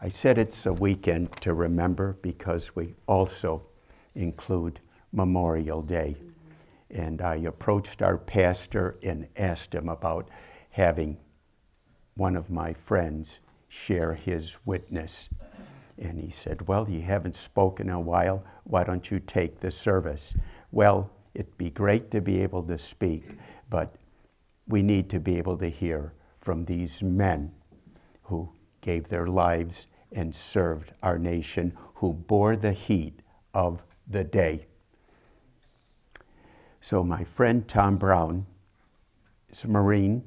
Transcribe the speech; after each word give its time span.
I 0.00 0.08
said 0.08 0.38
it's 0.38 0.64
a 0.64 0.72
weekend 0.72 1.32
to 1.40 1.54
remember 1.54 2.18
because 2.22 2.76
we 2.76 2.94
also 3.08 3.68
include 4.14 4.78
Memorial 5.12 5.82
Day. 5.82 6.16
And 6.88 7.20
I 7.20 7.36
approached 7.36 8.00
our 8.00 8.16
pastor 8.16 8.94
and 9.02 9.26
asked 9.36 9.74
him 9.74 9.88
about 9.88 10.28
having 10.70 11.18
one 12.14 12.36
of 12.36 12.48
my 12.48 12.72
friends 12.74 13.40
share 13.66 14.14
his 14.14 14.56
witness. 14.64 15.28
And 15.98 16.20
he 16.20 16.30
said, 16.30 16.68
Well, 16.68 16.88
you 16.88 17.02
haven't 17.02 17.34
spoken 17.34 17.88
in 17.88 17.94
a 17.94 18.00
while. 18.00 18.44
Why 18.62 18.84
don't 18.84 19.10
you 19.10 19.18
take 19.18 19.58
the 19.58 19.72
service? 19.72 20.32
Well, 20.70 21.10
it'd 21.34 21.58
be 21.58 21.70
great 21.70 22.12
to 22.12 22.20
be 22.20 22.40
able 22.42 22.62
to 22.64 22.78
speak, 22.78 23.36
but 23.68 23.96
we 24.68 24.80
need 24.80 25.10
to 25.10 25.18
be 25.18 25.38
able 25.38 25.56
to 25.58 25.68
hear 25.68 26.12
from 26.40 26.64
these 26.66 27.02
men 27.02 27.50
who 28.22 28.48
gave 28.80 29.08
their 29.08 29.26
lives 29.26 29.86
and 30.12 30.34
served 30.34 30.92
our 31.02 31.18
nation, 31.18 31.76
who 31.96 32.12
bore 32.12 32.56
the 32.56 32.72
heat 32.72 33.20
of 33.52 33.82
the 34.06 34.24
day. 34.24 34.60
So, 36.80 37.02
my 37.02 37.24
friend 37.24 37.66
Tom 37.66 37.96
Brown 37.96 38.46
is 39.50 39.64
a 39.64 39.68
Marine, 39.68 40.24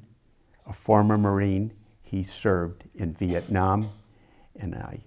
a 0.66 0.72
former 0.72 1.18
Marine. 1.18 1.72
He 2.02 2.22
served 2.22 2.84
in 2.94 3.14
Vietnam, 3.14 3.90
and 4.54 4.74
I 4.74 5.00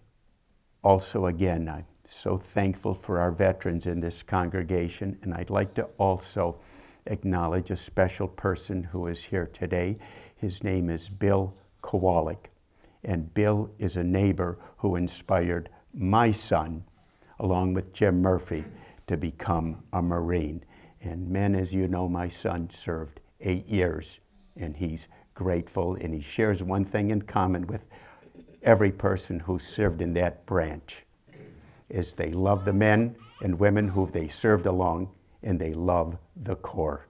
also, 0.83 1.27
again, 1.27 1.69
I'm 1.69 1.85
so 2.05 2.37
thankful 2.37 2.93
for 2.93 3.19
our 3.19 3.31
veterans 3.31 3.85
in 3.85 3.99
this 3.99 4.23
congregation, 4.23 5.17
and 5.21 5.33
I'd 5.33 5.49
like 5.49 5.73
to 5.75 5.83
also 5.97 6.59
acknowledge 7.07 7.71
a 7.71 7.77
special 7.77 8.27
person 8.27 8.83
who 8.83 9.07
is 9.07 9.23
here 9.23 9.47
today. 9.47 9.97
His 10.35 10.63
name 10.63 10.89
is 10.89 11.09
Bill 11.09 11.53
Kowalik. 11.81 12.47
And 13.05 13.33
Bill 13.33 13.69
is 13.77 13.95
a 13.95 14.03
neighbor 14.03 14.57
who 14.77 14.95
inspired 14.95 15.69
my 15.93 16.31
son, 16.31 16.83
along 17.39 17.75
with 17.75 17.93
Jim 17.93 18.21
Murphy, 18.21 18.65
to 19.07 19.15
become 19.15 19.83
a 19.93 20.01
Marine. 20.01 20.65
And 21.01 21.29
men, 21.29 21.55
as 21.55 21.71
you 21.71 21.87
know, 21.87 22.09
my 22.09 22.27
son 22.27 22.69
served 22.71 23.19
eight 23.41 23.67
years, 23.67 24.19
and 24.57 24.75
he's 24.75 25.07
grateful, 25.35 25.95
and 25.95 26.13
he 26.13 26.21
shares 26.21 26.63
one 26.63 26.83
thing 26.83 27.11
in 27.11 27.21
common 27.21 27.67
with 27.67 27.85
every 28.63 28.91
person 28.91 29.39
who 29.41 29.59
served 29.59 30.01
in 30.01 30.13
that 30.15 30.45
branch 30.47 31.05
is 31.89 32.15
they 32.15 32.31
love 32.31 32.65
the 32.65 32.73
men 32.73 33.15
and 33.43 33.59
women 33.59 33.89
who 33.89 34.07
they 34.07 34.27
served 34.27 34.65
along 34.65 35.11
and 35.43 35.59
they 35.59 35.73
love 35.73 36.17
the 36.35 36.55
Corps. 36.55 37.05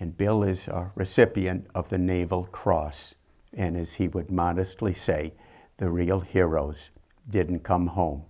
And 0.00 0.16
Bill 0.16 0.42
is 0.42 0.66
a 0.66 0.90
recipient 0.94 1.66
of 1.74 1.90
the 1.90 1.98
Navy 1.98 2.44
Cross. 2.50 3.14
And 3.56 3.76
as 3.76 3.94
he 3.94 4.08
would 4.08 4.30
modestly 4.30 4.94
say, 4.94 5.32
the 5.76 5.90
real 5.90 6.20
heroes 6.20 6.90
didn't 7.28 7.60
come 7.60 7.86
home. 7.88 8.24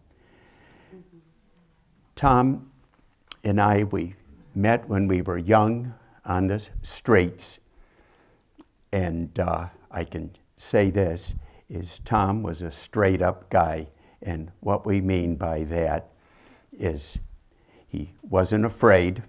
Tom 2.16 2.70
and 3.42 3.60
I, 3.60 3.84
we 3.84 4.14
met 4.54 4.88
when 4.88 5.08
we 5.08 5.20
were 5.20 5.38
young 5.38 5.94
on 6.24 6.46
the 6.46 6.66
streets. 6.82 7.58
And 8.92 9.38
uh, 9.38 9.68
I 9.90 10.04
can 10.04 10.36
say 10.56 10.90
this 10.90 11.34
is 11.68 11.98
Tom 12.00 12.42
was 12.42 12.62
a 12.62 12.70
straight 12.70 13.20
up 13.20 13.50
guy. 13.50 13.88
And 14.22 14.50
what 14.60 14.86
we 14.86 15.00
mean 15.00 15.36
by 15.36 15.64
that 15.64 16.10
is 16.72 17.18
he 17.86 18.12
wasn't 18.22 18.64
afraid, 18.64 19.22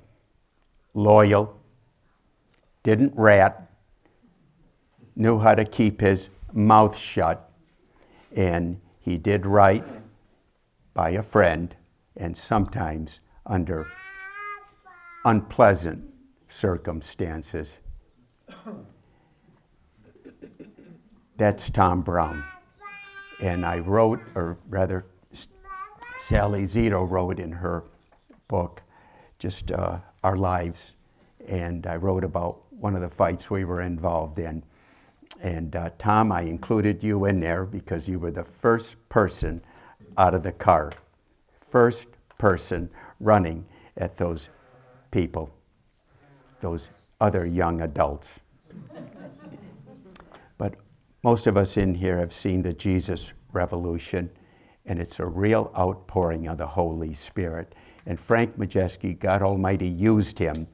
loyal, 0.94 1.60
didn't 2.84 3.14
rat, 3.16 3.70
knew 5.16 5.40
how 5.40 5.56
to 5.56 5.66
keep 5.66 6.02
his 6.02 6.30
mouth 6.54 6.98
shut, 6.98 7.52
and 8.36 8.80
he 9.00 9.18
did 9.18 9.46
right 9.46 9.84
by 10.94 11.12
a 11.12 11.22
friend 11.22 11.76
and 12.18 12.36
sometimes 12.36 13.20
under 13.46 13.86
unpleasant 15.26 16.04
circumstances. 16.48 17.80
That's 21.38 21.70
Tom 21.70 22.02
Brown. 22.02 22.44
And 23.42 23.66
I 23.66 23.80
wrote, 23.80 24.22
or 24.36 24.58
rather, 24.70 25.06
Sally 26.18 26.64
Zito 26.64 27.10
wrote 27.10 27.40
in 27.40 27.52
her 27.52 27.84
book, 28.48 28.82
just 29.38 29.72
uh, 29.72 30.00
our 30.24 30.38
lives. 30.38 30.96
And 31.48 31.86
I 31.86 31.98
wrote 31.98 32.24
about 32.24 32.64
one 32.72 32.96
of 32.96 33.02
the 33.02 33.10
fights 33.10 33.52
we 33.52 33.66
were 33.66 33.82
involved 33.82 34.40
in. 34.40 34.64
And 35.42 35.76
uh, 35.76 35.90
Tom, 35.98 36.32
I 36.32 36.42
included 36.42 37.04
you 37.04 37.26
in 37.26 37.40
there 37.40 37.66
because 37.66 38.08
you 38.08 38.20
were 38.20 38.32
the 38.32 38.44
first 38.44 38.98
person 39.10 39.62
out 40.18 40.34
of 40.34 40.44
the 40.44 40.52
car, 40.52 40.94
first 41.60 42.08
person 42.38 42.90
running 43.20 43.66
at 43.98 44.18
those 44.18 44.50
people, 45.12 45.54
those 46.62 46.90
other 47.20 47.46
young 47.46 47.82
adults. 47.82 48.40
but 50.58 50.76
most 51.24 51.48
of 51.48 51.58
us 51.58 51.78
in 51.78 51.96
here 51.96 52.18
have 52.18 52.34
seen 52.34 52.62
the 52.62 52.74
Jesus 52.74 53.34
Revolution, 53.52 54.30
and 54.86 55.00
it's 55.00 55.20
a 55.20 55.26
real 55.26 55.72
outpouring 55.78 56.48
of 56.48 56.58
the 56.58 56.68
Holy 56.68 57.14
Spirit. 57.14 57.74
And 58.06 58.20
Frank 58.20 58.58
Majeski, 58.58 59.18
God 59.18 59.42
Almighty, 59.42 59.88
used 59.88 60.38
him 60.38 60.68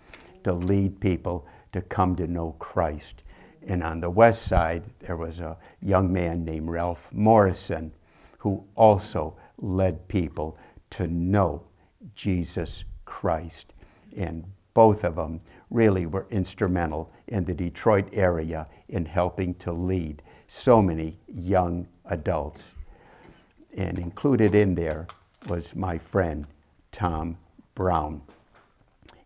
to 0.43 0.51
lead 0.51 0.99
people 0.99 1.45
to 1.71 1.81
come 1.81 2.15
to 2.15 2.27
know 2.27 2.53
Christ. 2.59 3.23
And 3.67 3.83
on 3.83 4.01
the 4.01 4.09
west 4.09 4.43
side, 4.43 4.83
there 4.99 5.17
was 5.17 5.39
a 5.39 5.57
young 5.81 6.11
man 6.11 6.43
named 6.43 6.69
Ralph 6.69 7.11
Morrison 7.13 7.93
who 8.39 8.63
also 8.75 9.37
led 9.57 10.07
people 10.07 10.57
to 10.91 11.07
know 11.07 11.63
Jesus 12.15 12.83
Christ. 13.05 13.73
And 14.17 14.45
both 14.73 15.03
of 15.03 15.15
them 15.15 15.41
really 15.69 16.05
were 16.05 16.27
instrumental 16.31 17.11
in 17.27 17.45
the 17.45 17.53
Detroit 17.53 18.09
area 18.13 18.65
in 18.89 19.05
helping 19.05 19.53
to 19.55 19.71
lead 19.71 20.21
so 20.47 20.81
many 20.81 21.17
young 21.27 21.87
adults. 22.05 22.73
And 23.77 23.99
included 23.99 24.55
in 24.55 24.75
there 24.75 25.07
was 25.47 25.75
my 25.75 25.97
friend, 25.97 26.47
Tom 26.91 27.37
Brown. 27.75 28.21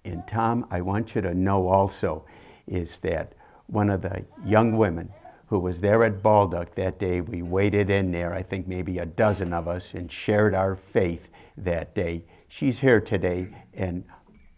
And 0.03 0.27
Tom, 0.27 0.67
I 0.69 0.81
want 0.81 1.15
you 1.15 1.21
to 1.21 1.33
know 1.33 1.67
also 1.67 2.25
is 2.67 2.99
that 2.99 3.33
one 3.67 3.89
of 3.89 4.01
the 4.01 4.25
young 4.45 4.77
women 4.77 5.11
who 5.47 5.59
was 5.59 5.81
there 5.81 6.03
at 6.03 6.23
Baldock 6.23 6.75
that 6.75 6.97
day, 6.97 7.21
we 7.21 7.41
waited 7.41 7.89
in 7.89 8.11
there, 8.11 8.33
I 8.33 8.41
think 8.41 8.67
maybe 8.67 8.97
a 8.97 9.05
dozen 9.05 9.53
of 9.53 9.67
us, 9.67 9.93
and 9.93 10.11
shared 10.11 10.55
our 10.55 10.75
faith 10.75 11.29
that 11.57 11.93
day. 11.93 12.25
She's 12.47 12.79
here 12.79 12.99
today, 12.99 13.55
and 13.73 14.05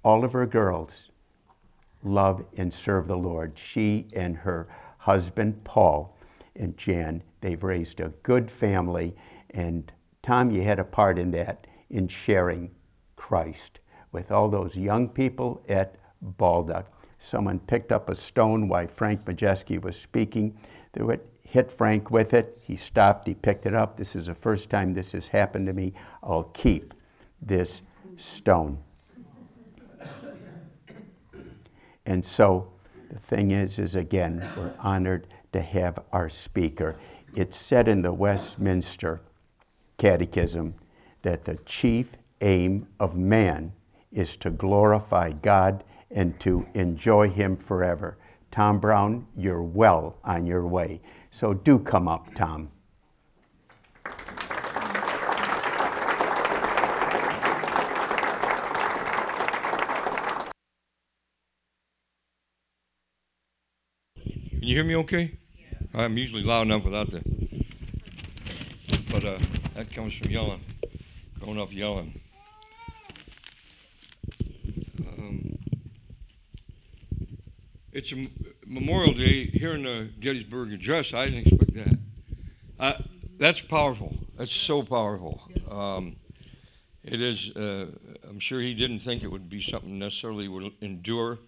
all 0.04 0.24
of 0.24 0.34
her 0.34 0.46
girls 0.46 1.10
love 2.04 2.46
and 2.56 2.74
serve 2.74 3.08
the 3.08 3.18
Lord. 3.18 3.58
She 3.58 4.08
and 4.16 4.38
her 4.38 4.68
husband, 5.00 5.64
Paul, 5.64 6.18
and 6.56 6.78
Jan, 6.78 7.24
they've 7.42 7.64
raised 7.64 8.00
a 8.00 8.10
good 8.24 8.50
family. 8.50 9.16
And 9.50 9.92
Tom, 10.24 10.52
you 10.52 10.62
had 10.62 10.80
a 10.80 10.84
part 10.84 11.20
in 11.20 11.32
that, 11.32 11.68
in 11.90 12.08
sharing 12.08 12.72
Christ 13.16 13.80
with 14.12 14.32
all 14.32 14.50
those 14.50 14.76
young 14.76 15.10
people 15.10 15.62
at 15.68 15.96
Baldock. 16.22 16.92
Someone 17.18 17.60
picked 17.60 17.92
up 17.92 18.10
a 18.10 18.16
stone 18.16 18.68
while 18.68 18.88
Frank 18.88 19.26
Majeski 19.26 19.82
was 19.82 20.00
speaking. 20.00 20.58
They 20.94 21.04
would 21.04 21.22
hit 21.44 21.72
Frank 21.72 22.12
with 22.12 22.34
it. 22.34 22.58
He 22.62 22.76
stopped, 22.76 23.28
he 23.28 23.34
picked 23.34 23.66
it 23.66 23.74
up. 23.74 23.98
This 23.98 24.16
is 24.16 24.28
the 24.28 24.34
first 24.34 24.70
time 24.70 24.94
this 24.94 25.14
has 25.14 25.30
happened 25.30 25.68
to 25.68 25.74
me. 25.74 25.94
I'll 26.22 26.44
keep 26.44 26.94
this 27.42 27.82
stone. 28.16 28.80
And 32.06 32.24
so 32.24 32.72
the 33.10 33.20
thing 33.20 33.52
is, 33.52 33.80
is 33.80 33.96
again, 33.96 34.48
we're 34.58 34.74
honored 34.80 35.28
to 35.54 35.62
have 35.62 36.00
our 36.12 36.30
speaker. 36.30 36.98
It's 37.36 37.58
said 37.58 37.88
in 37.88 38.02
the 38.02 38.14
Westminster 38.14 39.20
Catechism 39.98 40.76
that 41.24 41.46
the 41.46 41.58
chief 41.66 42.16
aim 42.42 42.88
of 43.00 43.18
man 43.18 43.74
is 44.12 44.38
to 44.38 44.50
glorify 44.50 45.32
God 45.32 45.84
and 46.12 46.40
to 46.40 46.66
enjoy 46.74 47.30
Him 47.30 47.58
forever. 47.58 48.18
Tom 48.52 48.80
Brown, 48.80 49.28
you're 49.36 49.62
well 49.62 50.20
on 50.24 50.46
your 50.46 50.66
way. 50.66 51.02
So 51.32 51.54
do 51.54 51.80
come 51.80 52.08
up, 52.08 52.34
Tom. 52.34 52.72
Can 64.68 64.72
you 64.72 64.76
hear 64.76 64.84
me 64.84 64.96
okay? 64.98 65.38
Yeah. 65.56 66.04
I'm 66.04 66.18
usually 66.18 66.44
loud 66.44 66.64
enough 66.64 66.84
without 66.84 67.10
the. 67.12 67.22
But 69.10 69.24
uh, 69.24 69.38
that 69.76 69.92
comes 69.94 70.14
from 70.16 70.30
yelling, 70.30 70.62
growing 71.40 71.60
up 71.60 71.72
yelling. 71.72 72.20
It's 77.92 78.12
a 78.12 78.28
Memorial 78.66 79.14
Day 79.14 79.46
here 79.46 79.74
in 79.74 79.84
the 79.84 80.10
Gettysburg 80.20 80.74
Address. 80.74 81.14
I 81.14 81.26
didn't 81.26 81.48
expect 81.48 81.74
that. 81.76 81.98
Uh, 82.80 83.02
that's 83.40 83.60
powerful. 83.62 84.16
That's 84.38 84.52
so 84.52 84.84
powerful. 84.84 85.42
Um, 85.70 86.18
it 87.04 87.22
is. 87.22 87.56
Uh, 87.56 87.88
I'm 88.28 88.40
sure 88.40 88.60
he 88.60 88.74
didn't 88.74 89.00
think 89.00 89.24
it 89.24 89.28
would 89.28 89.50
be 89.50 89.62
something 89.62 89.98
necessarily 89.98 90.48
would 90.48 90.74
endure, 90.82 91.40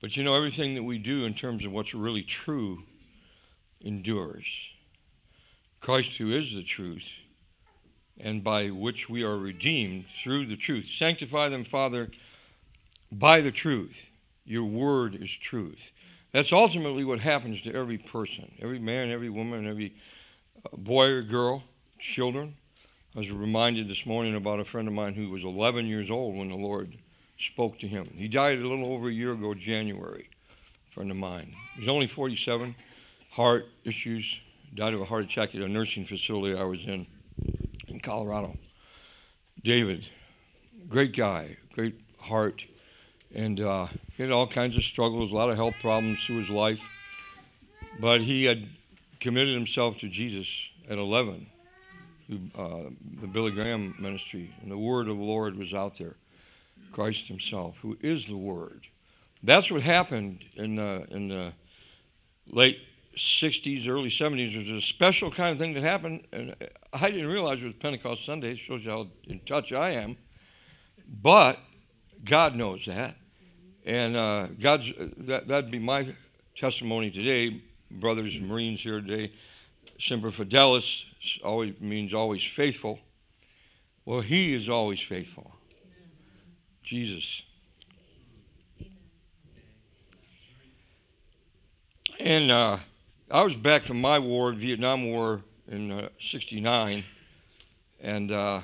but 0.00 0.16
you 0.16 0.24
know 0.24 0.34
everything 0.34 0.74
that 0.74 0.82
we 0.82 0.98
do 0.98 1.24
in 1.24 1.34
terms 1.34 1.64
of 1.64 1.72
what's 1.72 1.94
really 1.94 2.22
true 2.22 2.82
endures. 3.82 4.46
Christ, 5.80 6.16
who 6.16 6.32
is 6.32 6.54
the 6.54 6.62
truth, 6.62 7.06
and 8.18 8.42
by 8.42 8.68
which 8.68 9.10
we 9.10 9.22
are 9.22 9.36
redeemed 9.36 10.06
through 10.22 10.46
the 10.46 10.56
truth. 10.56 10.86
Sanctify 10.86 11.50
them, 11.50 11.64
Father, 11.64 12.08
by 13.12 13.42
the 13.42 13.52
truth. 13.52 14.08
Your 14.44 14.64
word 14.64 15.14
is 15.14 15.30
truth. 15.30 15.92
That's 16.32 16.52
ultimately 16.52 17.04
what 17.04 17.20
happens 17.20 17.60
to 17.62 17.74
every 17.74 17.98
person, 17.98 18.50
every 18.60 18.78
man, 18.78 19.10
every 19.10 19.30
woman, 19.30 19.66
every 19.66 19.94
uh, 20.64 20.76
boy 20.76 21.06
or 21.06 21.22
girl, 21.22 21.62
children. 21.98 22.56
I 23.14 23.20
was 23.20 23.30
reminded 23.30 23.88
this 23.88 24.04
morning 24.04 24.34
about 24.34 24.60
a 24.60 24.64
friend 24.64 24.88
of 24.88 24.94
mine 24.94 25.14
who 25.14 25.30
was 25.30 25.44
11 25.44 25.86
years 25.86 26.10
old 26.10 26.36
when 26.36 26.48
the 26.48 26.56
Lord 26.56 26.98
spoke 27.38 27.78
to 27.78 27.88
him. 27.88 28.06
He 28.16 28.28
died 28.28 28.58
a 28.58 28.66
little 28.66 28.92
over 28.92 29.08
a 29.08 29.12
year 29.12 29.32
ago, 29.32 29.54
January, 29.54 30.28
friend 30.90 31.10
of 31.10 31.16
mine. 31.16 31.54
He's 31.76 31.88
only 31.88 32.08
47, 32.08 32.74
heart 33.30 33.66
issues, 33.84 34.40
died 34.74 34.94
of 34.94 35.00
a 35.00 35.04
heart 35.04 35.24
attack 35.24 35.54
at 35.54 35.60
a 35.60 35.68
nursing 35.68 36.04
facility 36.04 36.58
I 36.58 36.64
was 36.64 36.84
in 36.84 37.06
in 37.88 38.00
Colorado. 38.00 38.56
David, 39.62 40.06
great 40.88 41.14
guy, 41.16 41.56
great 41.72 41.98
heart, 42.18 42.64
and 43.34 43.60
uh, 43.60 43.86
he 44.16 44.22
had 44.22 44.32
all 44.32 44.46
kinds 44.46 44.76
of 44.76 44.84
struggles, 44.84 45.32
a 45.32 45.34
lot 45.34 45.50
of 45.50 45.56
health 45.56 45.74
problems 45.80 46.24
through 46.24 46.40
his 46.40 46.50
life. 46.50 46.80
But 48.00 48.20
he 48.20 48.44
had 48.44 48.68
committed 49.20 49.54
himself 49.54 49.98
to 49.98 50.08
Jesus 50.08 50.48
at 50.88 50.98
11 50.98 51.46
through 52.26 52.38
the 53.20 53.26
Billy 53.26 53.52
Graham 53.52 53.94
ministry, 53.98 54.52
and 54.62 54.70
the 54.70 54.78
word 54.78 55.08
of 55.08 55.16
the 55.16 55.22
Lord 55.22 55.56
was 55.56 55.74
out 55.74 55.98
there. 55.98 56.16
Christ 56.94 57.28
Himself, 57.28 57.76
who 57.82 57.98
is 58.00 58.26
the 58.26 58.36
Word. 58.36 58.86
That's 59.42 59.70
what 59.70 59.82
happened 59.82 60.44
in 60.54 60.76
the, 60.76 61.06
in 61.10 61.28
the 61.28 61.52
late 62.46 62.78
60s, 63.16 63.88
early 63.88 64.10
70s. 64.10 64.52
There 64.52 64.74
was 64.74 64.82
a 64.82 64.86
special 64.86 65.30
kind 65.30 65.52
of 65.52 65.58
thing 65.58 65.74
that 65.74 65.82
happened, 65.82 66.26
and 66.32 66.54
I 66.92 67.10
didn't 67.10 67.26
realize 67.26 67.60
it 67.60 67.66
was 67.66 67.74
Pentecost 67.74 68.24
Sunday. 68.24 68.52
It 68.52 68.58
shows 68.58 68.84
you 68.84 68.90
how 68.90 69.08
in 69.26 69.40
touch 69.40 69.72
I 69.72 69.90
am. 69.90 70.16
But 71.22 71.58
God 72.24 72.54
knows 72.54 72.86
that. 72.86 73.16
And 73.84 74.16
uh, 74.16 74.46
God's, 74.60 74.92
that, 75.18 75.46
that'd 75.46 75.70
be 75.70 75.78
my 75.78 76.14
testimony 76.56 77.10
today, 77.10 77.62
brothers 77.90 78.34
and 78.34 78.48
Marines 78.48 78.80
here 78.80 79.00
today. 79.00 79.32
Semper 79.98 80.30
Fidelis 80.30 81.04
always 81.44 81.74
means 81.80 82.14
always 82.14 82.42
faithful. 82.42 82.98
Well, 84.04 84.20
He 84.20 84.54
is 84.54 84.68
always 84.68 85.00
faithful. 85.00 85.50
Jesus. 86.82 87.42
And 92.20 92.50
uh, 92.50 92.78
I 93.30 93.42
was 93.42 93.56
back 93.56 93.84
from 93.84 94.00
my 94.00 94.18
war, 94.18 94.52
Vietnam 94.52 95.10
War, 95.10 95.40
in 95.68 95.90
uh, 95.90 96.08
'69, 96.20 97.04
and 98.00 98.30
uh, 98.30 98.60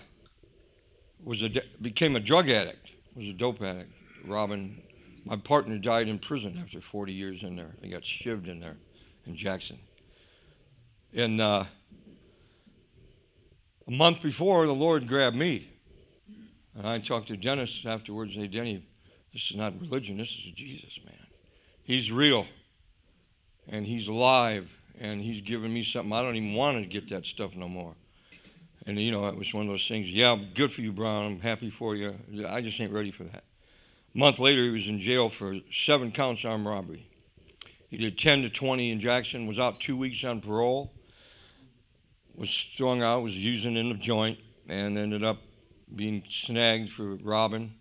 was 1.25 1.43
a 1.43 1.51
became 1.81 2.17
a 2.17 2.21
drug 2.21 2.49
addict. 2.51 2.89
Was 3.17 3.29
a 3.29 3.33
dope 3.33 3.63
addict. 3.63 3.91
Robin, 4.27 4.81
my 5.25 5.37
partner, 5.37 5.79
died 5.79 6.09
in 6.09 6.19
prison 6.19 6.59
after 6.63 6.81
40 6.81 7.13
years 7.13 7.43
in 7.43 7.57
there. 7.57 7.75
He 7.83 7.89
got 7.91 8.03
shivved 8.03 8.49
in 8.49 8.61
there, 8.61 8.77
in 9.27 9.37
Jackson. 9.37 9.79
And 11.15 11.41
uh, 11.41 11.65
a 13.87 13.91
month 13.91 14.23
before, 14.23 14.67
the 14.67 14.73
Lord 14.73 15.07
grabbed 15.09 15.37
me 15.37 15.71
and 16.75 16.87
I 16.87 16.99
talked 16.99 17.29
to 17.29 17.37
Dennis 17.37 17.85
afterwards. 17.85 18.35
Hey, 18.35 18.47
Denny, 18.47 18.83
this 19.33 19.51
is 19.51 19.57
not 19.57 19.79
religion. 19.81 20.17
This 20.17 20.31
is 20.31 20.53
Jesus, 20.55 20.99
man. 21.05 21.15
He's 21.83 22.13
real, 22.13 22.47
and 23.69 23.85
he's 23.85 24.09
alive, 24.09 24.71
and 24.99 25.21
he's 25.21 25.43
giving 25.43 25.73
me 25.73 25.85
something. 25.85 26.13
I 26.13 26.23
don't 26.23 26.37
even 26.37 26.55
want 26.55 26.83
to 26.83 26.87
get 26.87 27.09
that 27.11 27.27
stuff 27.27 27.55
no 27.55 27.69
more. 27.69 27.95
And 28.87 28.99
you 28.99 29.11
know, 29.13 29.27
it 29.27 29.37
was 29.37 29.53
one 29.53 29.67
of 29.67 29.71
those 29.71 29.87
things. 29.87 30.09
Yeah, 30.09 30.39
good 30.55 30.73
for 30.73 30.81
you, 30.81 30.93
Brown. 30.93 31.27
I'm 31.27 31.41
happy 31.41 31.71
for 31.71 31.97
you. 31.97 32.15
I 32.49 32.61
just 32.61 32.81
ain't 32.81 32.93
ready 32.93 33.11
for 33.11 33.25
that. 33.25 33.45
A 34.15 34.19
month 34.19 34.39
later, 34.39 34.65
he 34.65 34.71
was 34.71 34.89
in 34.89 35.01
jail 35.01 35.29
for 35.29 35.57
seven 35.73 36.11
counts 36.11 36.45
armed 36.45 36.67
robbery. 36.67 37.07
He 37.89 37.97
did 37.97 38.19
10 38.19 38.43
to 38.43 38.51
20 38.51 38.91
in 38.91 39.01
Jackson. 39.01 39.47
Was 39.47 39.59
out 39.59 39.81
two 39.81 39.97
weeks 39.97 40.25
on 40.25 40.41
parole. 40.41 40.93
Was 42.35 42.51
strung 42.51 43.03
out. 43.03 43.23
Was 43.23 43.37
using 43.37 43.77
in 43.77 43.89
the 43.89 43.95
joint, 43.95 44.39
and 44.69 44.99
ended 44.99 45.23
up 45.23 45.39
being 45.95 46.23
snagged 46.29 46.93
for 46.93 47.17
robbing, 47.17 47.75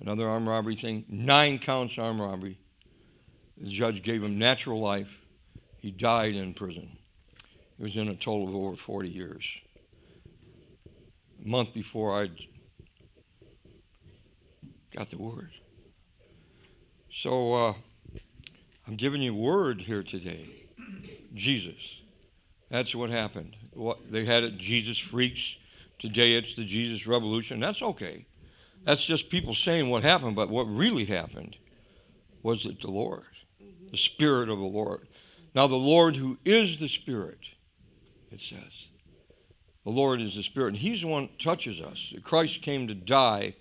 another 0.00 0.28
armed 0.28 0.46
robbery 0.48 0.76
thing, 0.76 1.04
nine 1.08 1.58
counts 1.58 1.98
armed 1.98 2.20
robbery. 2.20 2.58
The 3.56 3.70
judge 3.70 4.02
gave 4.02 4.22
him 4.22 4.38
natural 4.38 4.80
life. 4.80 5.10
He 5.78 5.90
died 5.90 6.34
in 6.34 6.54
prison. 6.54 6.96
He 7.76 7.82
was 7.84 7.96
in 7.96 8.08
a 8.08 8.14
total 8.14 8.48
of 8.48 8.54
over 8.54 8.76
40 8.76 9.08
years. 9.08 9.44
A 11.42 11.48
month 11.48 11.72
before 11.72 12.22
I 12.22 12.30
got 14.94 15.08
the 15.08 15.18
word. 15.18 15.50
So 17.12 17.52
uh, 17.52 17.74
I'm 18.86 18.96
giving 18.96 19.22
you 19.22 19.34
word 19.34 19.80
here 19.82 20.02
today. 20.02 20.48
Jesus. 21.34 21.80
That's 22.70 22.94
what 22.94 23.10
happened. 23.10 23.56
What, 23.72 23.98
they 24.10 24.24
had 24.24 24.44
it, 24.44 24.58
Jesus 24.58 24.98
freaks. 24.98 25.54
Today 25.98 26.34
it's 26.34 26.54
the 26.54 26.64
Jesus 26.64 27.06
Revolution. 27.06 27.60
That's 27.60 27.82
okay. 27.82 28.26
That's 28.84 29.04
just 29.04 29.28
people 29.28 29.54
saying 29.54 29.90
what 29.90 30.02
happened, 30.02 30.36
but 30.36 30.48
what 30.48 30.64
really 30.64 31.04
happened 31.04 31.56
was 32.42 32.62
that 32.62 32.80
the 32.80 32.90
Lord, 32.90 33.24
the 33.90 33.98
Spirit 33.98 34.48
of 34.48 34.58
the 34.58 34.64
Lord. 34.64 35.06
Now, 35.54 35.66
the 35.66 35.74
Lord 35.74 36.16
who 36.16 36.38
is 36.44 36.78
the 36.78 36.88
Spirit, 36.88 37.40
it 38.30 38.40
says. 38.40 38.88
The 39.84 39.90
Lord 39.90 40.20
is 40.20 40.36
the 40.36 40.42
Spirit, 40.42 40.68
and 40.68 40.76
He's 40.76 41.02
the 41.02 41.08
one 41.08 41.26
that 41.26 41.40
touches 41.40 41.80
us. 41.80 42.12
Christ 42.22 42.62
came 42.62 42.86
to 42.88 42.94
die 42.94 43.56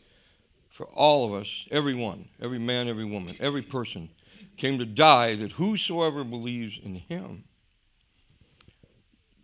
for 0.80 0.86
all 0.86 1.26
of 1.26 1.34
us, 1.34 1.66
everyone, 1.72 2.30
every 2.42 2.58
man, 2.58 2.88
every 2.88 3.04
woman, 3.04 3.36
every 3.42 3.62
person, 3.62 4.10
came 4.56 4.80
to 4.80 4.86
die 4.86 5.36
that 5.36 5.52
whosoever 5.52 6.24
believes 6.24 6.80
in 6.82 6.96
Him 6.96 7.44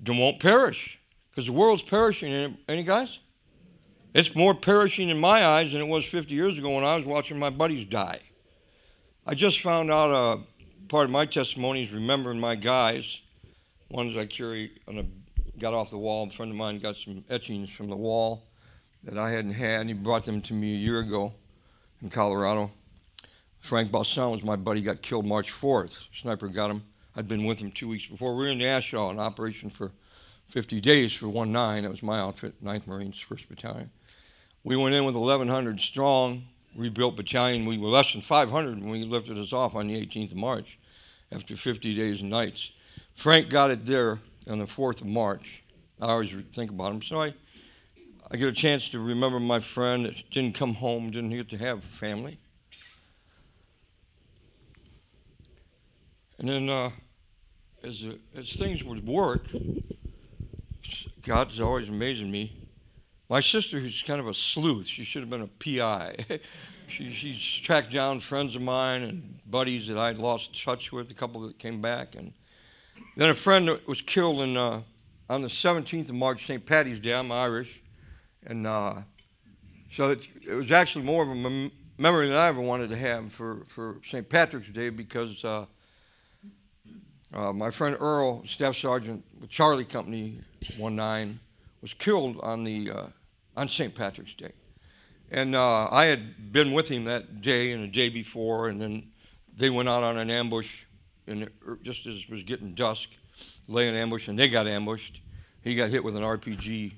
won't 0.07 0.39
perish 0.39 0.97
because 1.29 1.45
the 1.47 1.51
world's 1.51 1.83
perishing. 1.83 2.57
Any 2.69 2.83
guys? 2.83 3.19
It's 4.13 4.33
more 4.33 4.53
perishing 4.53 5.09
in 5.09 5.17
my 5.17 5.45
eyes 5.45 5.73
than 5.73 5.81
it 5.81 5.87
was 5.87 6.05
50 6.05 6.33
years 6.33 6.57
ago 6.57 6.73
when 6.73 6.85
I 6.85 6.95
was 6.95 7.03
watching 7.03 7.37
my 7.37 7.49
buddies 7.49 7.85
die. 7.85 8.21
I 9.25 9.35
just 9.35 9.59
found 9.59 9.91
out 9.91 10.11
a 10.11 10.39
uh, 10.39 10.41
part 10.87 11.03
of 11.03 11.11
my 11.11 11.25
testimony 11.25 11.83
is 11.83 11.91
remembering 11.91 12.39
my 12.39 12.55
guys, 12.55 13.19
ones 13.89 14.15
I 14.15 14.25
carry 14.25 14.71
on 14.87 14.99
a 14.99 15.59
got 15.59 15.73
off 15.73 15.89
the 15.89 15.97
wall. 15.97 16.29
A 16.29 16.31
friend 16.31 16.49
of 16.49 16.57
mine 16.57 16.79
got 16.79 16.95
some 16.95 17.25
etchings 17.29 17.69
from 17.71 17.89
the 17.89 17.97
wall 17.97 18.44
that 19.05 19.17
I 19.17 19.31
hadn't 19.31 19.53
had, 19.53 19.87
he 19.87 19.93
brought 19.93 20.25
them 20.25 20.41
to 20.41 20.53
me 20.53 20.73
a 20.73 20.77
year 20.77 20.99
ago 20.99 21.33
in 22.01 22.09
Colorado. 22.09 22.71
Frank 23.59 23.91
Balsan 23.91 24.31
was 24.31 24.43
my 24.43 24.55
buddy, 24.55 24.81
got 24.81 25.01
killed 25.01 25.25
March 25.25 25.51
4th. 25.51 25.97
Sniper 26.21 26.47
got 26.47 26.71
him. 26.71 26.83
I'd 27.15 27.27
been 27.27 27.45
with 27.45 27.59
him 27.59 27.71
two 27.71 27.87
weeks 27.87 28.07
before. 28.07 28.35
We 28.35 28.45
were 28.45 28.51
in 28.51 28.57
Nashville 28.57 29.07
on 29.07 29.19
operation 29.19 29.69
for 29.69 29.91
50 30.49 30.81
days 30.81 31.13
for 31.13 31.29
1 31.29 31.51
9. 31.51 31.83
That 31.83 31.89
was 31.89 32.03
my 32.03 32.19
outfit, 32.19 32.63
9th 32.63 32.87
Marines, 32.87 33.23
1st 33.29 33.47
Battalion. 33.47 33.89
We 34.63 34.75
went 34.75 34.95
in 34.95 35.05
with 35.05 35.15
1,100 35.15 35.79
strong, 35.79 36.43
rebuilt 36.75 37.15
battalion. 37.15 37.65
We 37.65 37.77
were 37.77 37.89
less 37.89 38.11
than 38.11 38.21
500 38.21 38.81
when 38.81 38.89
we 38.89 39.03
lifted 39.03 39.37
us 39.37 39.53
off 39.53 39.75
on 39.75 39.87
the 39.87 39.93
18th 39.93 40.31
of 40.31 40.37
March 40.37 40.77
after 41.31 41.55
50 41.55 41.95
days 41.95 42.21
and 42.21 42.29
nights. 42.29 42.71
Frank 43.15 43.49
got 43.49 43.71
it 43.71 43.85
there 43.85 44.19
on 44.47 44.59
the 44.59 44.65
4th 44.65 45.01
of 45.01 45.07
March. 45.07 45.63
I 46.01 46.07
always 46.07 46.31
think 46.53 46.71
about 46.71 46.91
him. 46.91 47.01
So 47.01 47.21
I, 47.21 47.33
I 48.31 48.37
get 48.37 48.47
a 48.47 48.53
chance 48.53 48.89
to 48.89 48.99
remember 48.99 49.39
my 49.39 49.59
friend 49.59 50.05
that 50.05 50.15
didn't 50.31 50.55
come 50.55 50.73
home, 50.73 51.11
didn't 51.11 51.29
get 51.29 51.49
to 51.49 51.57
have 51.57 51.83
family. 51.83 52.39
And 56.39 56.49
then 56.49 56.69
uh, 56.69 56.89
as, 57.83 58.03
uh, 58.03 58.13
as 58.35 58.51
things 58.53 58.83
would 58.83 59.05
work, 59.05 59.45
God's 61.21 61.59
always 61.59 61.87
amazing 61.87 62.31
me. 62.31 62.67
My 63.29 63.41
sister, 63.41 63.79
who's 63.79 64.03
kind 64.05 64.19
of 64.19 64.27
a 64.27 64.33
sleuth, 64.33 64.87
she 64.87 65.03
should 65.03 65.21
have 65.21 65.29
been 65.29 65.41
a 65.41 65.47
PI. 65.47 66.25
she, 66.87 67.13
she's 67.13 67.41
tracked 67.63 67.93
down 67.93 68.19
friends 68.19 68.55
of 68.55 68.61
mine 68.61 69.03
and 69.03 69.39
buddies 69.45 69.87
that 69.87 69.97
I'd 69.97 70.17
lost 70.17 70.63
touch 70.63 70.91
with, 70.91 71.11
a 71.11 71.13
couple 71.13 71.41
that 71.41 71.59
came 71.59 71.79
back. 71.79 72.15
And 72.15 72.33
then 73.17 73.29
a 73.29 73.35
friend 73.35 73.67
that 73.67 73.87
was 73.87 74.01
killed 74.01 74.41
in, 74.41 74.57
uh, 74.57 74.81
on 75.29 75.43
the 75.43 75.47
17th 75.47 76.09
of 76.09 76.15
March, 76.15 76.45
St. 76.47 76.65
Patty's 76.65 76.99
Day. 76.99 77.13
I'm 77.13 77.31
Irish. 77.31 77.81
And 78.45 78.67
uh, 78.67 79.01
so 79.91 80.11
it, 80.11 80.27
was 80.47 80.71
actually 80.71 81.05
more 81.05 81.23
of 81.23 81.29
a 81.29 81.35
mem- 81.35 81.71
memory 81.97 82.27
than 82.27 82.37
I 82.37 82.47
ever 82.47 82.61
wanted 82.61 82.89
to 82.89 82.97
have 82.97 83.31
for, 83.31 83.63
for 83.67 83.97
St. 84.07 84.27
Patrick's 84.29 84.69
Day 84.69 84.89
because 84.89 85.43
uh, 85.43 85.65
Uh, 87.33 87.51
my 87.51 87.69
friend 87.69 87.97
Earl, 87.99 88.45
Staff 88.47 88.77
Sergeant 88.77 89.23
with 89.41 89.49
Charlie 89.49 89.83
Company 89.83 90.39
19, 90.79 91.39
was 91.81 91.93
killed 91.93 92.39
on 92.41 92.63
the 92.63 92.89
uh, 92.89 93.07
on 93.57 93.67
St. 93.67 93.93
Patrick's 93.93 94.33
Day, 94.35 94.53
and 95.31 95.53
uh, 95.53 95.89
I 95.91 96.05
had 96.05 96.53
been 96.53 96.71
with 96.71 96.87
him 96.87 97.03
that 97.05 97.41
day 97.41 97.73
and 97.73 97.83
the 97.83 97.87
day 97.87 98.07
before, 98.07 98.69
and 98.69 98.79
then 98.81 99.11
they 99.57 99.69
went 99.69 99.89
out 99.89 100.01
on 100.01 100.17
an 100.17 100.29
ambush, 100.29 100.69
and 101.27 101.49
just 101.83 102.05
as 102.05 102.15
it 102.21 102.29
was 102.29 102.43
getting 102.43 102.73
dusk, 102.73 103.09
lay 103.67 103.89
in 103.89 103.95
ambush, 103.95 104.29
and 104.29 104.39
they 104.39 104.47
got 104.47 104.65
ambushed. 104.65 105.19
He 105.61 105.75
got 105.75 105.89
hit 105.89 106.03
with 106.05 106.15
an 106.15 106.23
RPG, 106.23 106.93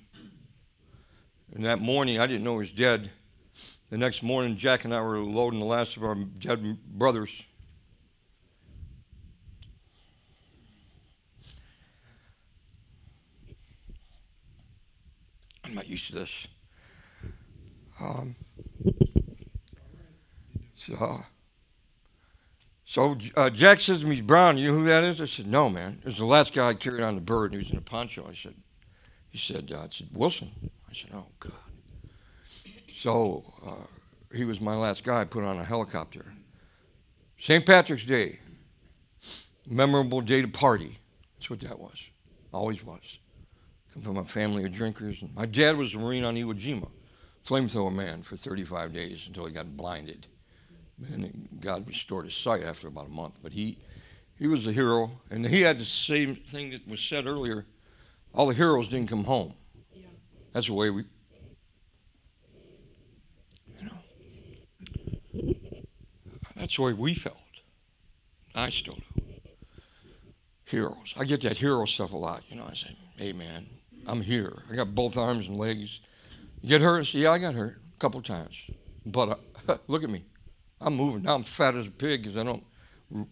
and 1.58 1.66
that 1.66 1.80
morning 1.80 2.20
I 2.20 2.28
didn't 2.28 2.44
know 2.44 2.54
he 2.54 2.60
was 2.60 2.72
dead. 2.72 3.12
The 3.90 3.98
next 3.98 4.22
morning, 4.22 4.58
Jack 4.58 4.86
and 4.86 4.94
I 4.94 5.02
were 5.02 5.20
loading 5.20 5.60
the 5.60 5.66
last 5.66 5.98
of 5.98 6.04
our 6.04 6.16
dead 6.16 6.78
brothers 6.86 7.32
I'm 15.68 15.74
not 15.74 15.88
used 15.88 16.08
to 16.08 16.16
this. 16.16 16.48
Um, 18.00 18.36
so, 20.76 21.26
so 22.86 23.18
uh, 23.36 23.50
Jack 23.50 23.82
says 23.82 24.02
to 24.02 24.08
me, 24.08 24.22
Brown, 24.22 24.58
you 24.58 24.68
know 24.68 24.78
who 24.78 24.86
that 24.86 25.04
is? 25.04 25.20
I 25.20 25.26
said, 25.26 25.48
no, 25.48 25.70
man. 25.70 26.00
It 26.04 26.06
was 26.06 26.18
the 26.18 26.26
last 26.26 26.54
guy 26.54 26.70
I 26.70 26.74
carried 26.74 27.04
on 27.04 27.16
the 27.16 27.22
bird, 27.22 27.52
and 27.52 27.62
he 27.62 27.66
was 27.66 27.72
in 27.72 27.78
a 27.78 27.82
poncho. 27.82 28.26
I 28.30 28.36
said, 28.36 28.54
he 29.30 29.38
said, 29.38 29.72
uh, 29.74 29.80
I 29.80 29.88
said, 29.90 30.08
Wilson. 30.14 30.52
I 30.90 30.94
said, 30.94 31.12
oh, 31.14 31.26
God. 31.40 31.52
So 33.02 33.54
uh, 33.66 34.36
he 34.36 34.46
was 34.46 34.60
my 34.60 34.76
last 34.76 35.04
guy 35.04 35.24
put 35.26 35.44
on 35.44 35.60
a 35.60 35.64
helicopter. 35.64 36.26
St. 37.40 37.66
Patrick's 37.66 38.06
Day, 38.06 38.40
memorable 39.68 40.22
day 40.22 40.42
to 40.42 40.48
party. 40.48 40.98
That's 41.38 41.50
what 41.50 41.60
that 41.62 41.80
was. 41.80 41.98
Always 42.52 42.84
was 42.84 43.20
come 43.98 44.14
from 44.14 44.18
a 44.18 44.26
family 44.26 44.66
of 44.66 44.74
drinkers. 44.74 45.18
My 45.36 45.46
dad 45.46 45.76
was 45.78 45.94
a 45.94 45.98
Marine 45.98 46.24
on 46.24 46.36
Iwo 46.36 46.54
Jima, 46.54 46.88
flamethrower 47.46 47.94
man 47.94 48.22
for 48.22 48.38
35 48.38 48.94
days 48.94 49.24
until 49.28 49.46
he 49.46 49.54
got 49.54 49.76
blinded. 49.76 50.28
And 51.12 51.48
God 51.60 51.88
restored 51.88 52.26
his 52.26 52.36
sight 52.36 52.64
after 52.64 52.88
about 52.88 53.08
a 53.08 53.12
month. 53.12 53.36
But 53.42 53.52
he, 53.52 53.78
he 54.38 54.48
was 54.48 54.68
a 54.68 54.72
hero, 54.72 55.12
and 55.32 55.46
he 55.46 55.62
had 55.62 55.80
the 55.80 55.86
same 55.86 56.36
thing 56.36 56.72
that 56.72 56.88
was 56.88 57.00
said 57.00 57.26
earlier. 57.26 57.66
All 58.34 58.48
the 58.48 58.54
heroes 58.54 58.88
didn't 58.88 59.10
come 59.10 59.24
home. 59.24 59.54
That's 60.58 60.66
the 60.66 60.74
way 60.74 60.90
we, 60.90 61.04
you 63.80 63.86
know, 63.86 65.84
that's 66.56 66.76
the 66.76 66.82
way 66.82 66.94
we 66.94 67.14
felt. 67.14 67.38
I 68.56 68.72
still 68.72 68.96
do. 68.96 69.22
Heroes. 70.66 71.14
I 71.16 71.26
get 71.26 71.42
that 71.42 71.60
hero 71.60 71.86
stuff 71.86 72.12
a 72.12 72.18
lot. 72.18 72.42
You 72.50 72.56
know, 72.56 72.66
I 72.68 72.74
say, 72.74 72.98
hey, 73.18 73.34
man, 73.34 73.68
I'm 74.08 74.20
here. 74.20 74.64
I 74.72 74.76
got 74.76 74.96
both 74.96 75.16
arms 75.16 75.48
and 75.48 75.60
legs. 75.60 76.00
You 76.62 76.70
get 76.70 76.82
hurt? 76.82 77.14
Yeah, 77.14 77.34
I 77.34 77.38
got 77.38 77.54
hurt 77.54 77.80
a 77.96 78.00
couple 78.00 78.20
times. 78.24 78.56
But 79.06 79.40
uh, 79.68 79.78
look 79.88 80.04
at 80.04 80.10
me. 80.10 80.26
I'm 80.82 80.96
moving. 80.96 81.22
Now 81.22 81.36
I'm 81.36 81.44
fat 81.44 81.76
as 81.76 81.86
a 81.86 81.92
pig 81.92 82.24
because 82.24 82.36
I 82.36 82.42
don't 82.42 82.64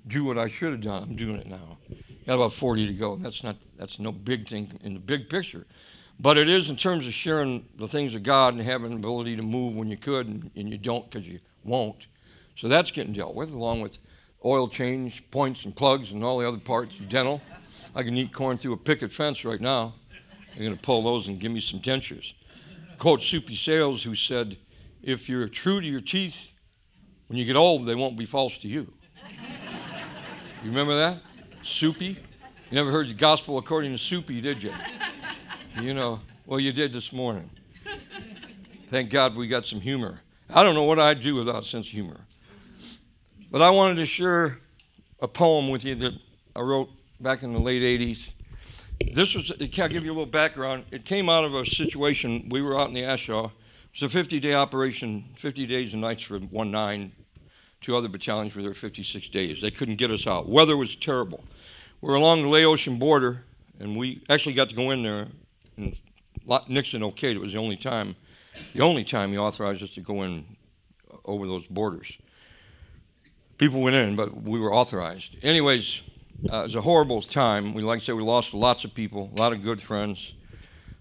do 0.05 0.25
what 0.25 0.37
I 0.37 0.47
should 0.47 0.73
have 0.73 0.81
done. 0.81 1.01
I'm 1.01 1.15
doing 1.15 1.37
it 1.37 1.47
now. 1.47 1.79
Got 2.27 2.35
about 2.35 2.53
40 2.53 2.85
to 2.85 2.93
go. 2.93 3.15
That's 3.15 3.43
not 3.43 3.55
that's 3.79 3.97
no 3.97 4.11
big 4.11 4.47
thing 4.47 4.79
in 4.83 4.93
the 4.93 4.99
big 4.99 5.27
picture. 5.27 5.65
But 6.19 6.37
it 6.37 6.49
is 6.49 6.69
in 6.69 6.77
terms 6.77 7.05
of 7.05 7.13
sharing 7.13 7.65
the 7.77 7.87
things 7.87 8.15
of 8.15 8.23
God 8.23 8.53
and 8.53 8.63
having 8.63 8.91
the 8.91 8.95
ability 8.95 9.35
to 9.35 9.41
move 9.41 9.75
when 9.75 9.89
you 9.89 9.97
could 9.97 10.27
and, 10.27 10.49
and 10.55 10.69
you 10.69 10.77
don't 10.77 11.09
because 11.09 11.27
you 11.27 11.39
won't. 11.63 12.07
So 12.57 12.67
that's 12.67 12.91
getting 12.91 13.13
dealt 13.13 13.35
with, 13.35 13.51
along 13.51 13.81
with 13.81 13.97
oil 14.45 14.69
change, 14.69 15.23
points 15.31 15.65
and 15.65 15.75
plugs 15.75 16.11
and 16.11 16.23
all 16.23 16.37
the 16.37 16.47
other 16.47 16.59
parts, 16.59 16.95
dental. 17.09 17.41
I 17.93 18.03
can 18.03 18.15
eat 18.15 18.33
corn 18.33 18.57
through 18.57 18.73
a 18.73 18.77
picket 18.77 19.11
fence 19.11 19.43
right 19.43 19.59
now. 19.59 19.95
They're 20.55 20.65
going 20.65 20.77
to 20.77 20.81
pull 20.81 21.03
those 21.03 21.27
and 21.27 21.39
give 21.39 21.51
me 21.51 21.59
some 21.59 21.81
dentures. 21.81 22.33
Quote 22.97 23.21
Soupy 23.21 23.55
Sales, 23.55 24.03
who 24.03 24.15
said, 24.15 24.57
If 25.03 25.27
you're 25.27 25.49
true 25.49 25.81
to 25.81 25.87
your 25.87 26.01
teeth, 26.01 26.51
when 27.27 27.37
you 27.37 27.45
get 27.45 27.57
old, 27.57 27.85
they 27.85 27.95
won't 27.95 28.17
be 28.17 28.25
false 28.25 28.57
to 28.59 28.67
you. 28.67 28.93
you 30.63 30.69
remember 30.69 30.95
that? 30.95 31.21
Soupy? 31.63 32.17
You 32.69 32.71
never 32.71 32.91
heard 32.91 33.09
the 33.09 33.13
gospel 33.13 33.57
according 33.57 33.91
to 33.91 33.97
Soupy, 33.97 34.39
did 34.39 34.63
you? 34.63 34.71
You 35.79 35.93
know, 35.93 36.19
well, 36.45 36.59
you 36.59 36.71
did 36.71 36.93
this 36.93 37.11
morning. 37.11 37.49
Thank 38.89 39.09
God 39.09 39.35
we 39.35 39.47
got 39.47 39.65
some 39.65 39.81
humor. 39.81 40.21
I 40.49 40.63
don't 40.63 40.75
know 40.75 40.83
what 40.83 40.99
I'd 40.99 41.21
do 41.21 41.35
without 41.35 41.65
sense 41.65 41.87
of 41.87 41.91
humor. 41.91 42.21
But 43.51 43.61
I 43.61 43.69
wanted 43.71 43.95
to 43.95 44.05
share 44.05 44.59
a 45.21 45.27
poem 45.27 45.69
with 45.69 45.83
you 45.85 45.95
that 45.95 46.13
I 46.55 46.61
wrote 46.61 46.89
back 47.19 47.43
in 47.43 47.53
the 47.53 47.59
late 47.59 47.81
80s 47.81 48.31
this 49.13 49.33
was, 49.33 49.51
I'll 49.51 49.87
give 49.87 50.03
you 50.03 50.11
a 50.11 50.13
little 50.13 50.25
background. 50.25 50.85
It 50.91 51.05
came 51.05 51.29
out 51.29 51.43
of 51.43 51.53
a 51.53 51.65
situation, 51.65 52.49
we 52.49 52.61
were 52.61 52.79
out 52.79 52.87
in 52.87 52.93
the 52.93 53.03
A 53.03 53.17
Shau. 53.17 53.45
It 53.45 54.01
was 54.01 54.03
a 54.03 54.09
50 54.09 54.39
day 54.39 54.53
operation, 54.53 55.25
50 55.39 55.65
days 55.65 55.93
and 55.93 56.01
nights 56.01 56.23
for 56.23 56.39
1 56.39 56.71
9. 56.71 57.11
Two 57.81 57.95
other 57.95 58.07
battalions 58.07 58.55
were 58.55 58.61
there 58.61 58.73
56 58.73 59.29
days. 59.29 59.61
They 59.61 59.71
couldn't 59.71 59.95
get 59.95 60.11
us 60.11 60.25
out. 60.25 60.49
Weather 60.49 60.75
was 60.75 60.95
terrible. 60.95 61.43
We 62.01 62.11
are 62.11 62.15
along 62.15 62.41
the 62.41 62.49
Laotian 62.49 62.97
border, 62.97 63.43
and 63.79 63.95
we 63.95 64.23
actually 64.29 64.53
got 64.53 64.69
to 64.69 64.75
go 64.75 64.91
in 64.91 65.03
there. 65.03 65.27
And 65.77 65.95
Nixon 66.67 67.01
okayed. 67.01 67.35
It 67.35 67.39
was 67.39 67.53
the 67.53 67.59
only 67.59 67.77
time, 67.77 68.15
the 68.73 68.81
only 68.81 69.03
time 69.03 69.31
he 69.31 69.37
authorized 69.37 69.83
us 69.83 69.91
to 69.91 70.01
go 70.01 70.23
in 70.23 70.45
over 71.23 71.47
those 71.47 71.65
borders. 71.67 72.11
People 73.57 73.81
went 73.81 73.95
in, 73.95 74.15
but 74.15 74.43
we 74.43 74.59
were 74.59 74.73
authorized. 74.73 75.35
Anyways, 75.41 76.01
uh, 76.51 76.57
it 76.57 76.63
was 76.63 76.75
a 76.75 76.81
horrible 76.81 77.21
time. 77.21 77.73
We, 77.73 77.83
like 77.83 78.01
I 78.01 78.03
said, 78.03 78.15
we 78.15 78.23
lost 78.23 78.53
lots 78.53 78.83
of 78.83 78.93
people, 78.93 79.31
a 79.33 79.39
lot 79.39 79.53
of 79.53 79.63
good 79.63 79.81
friends. 79.81 80.33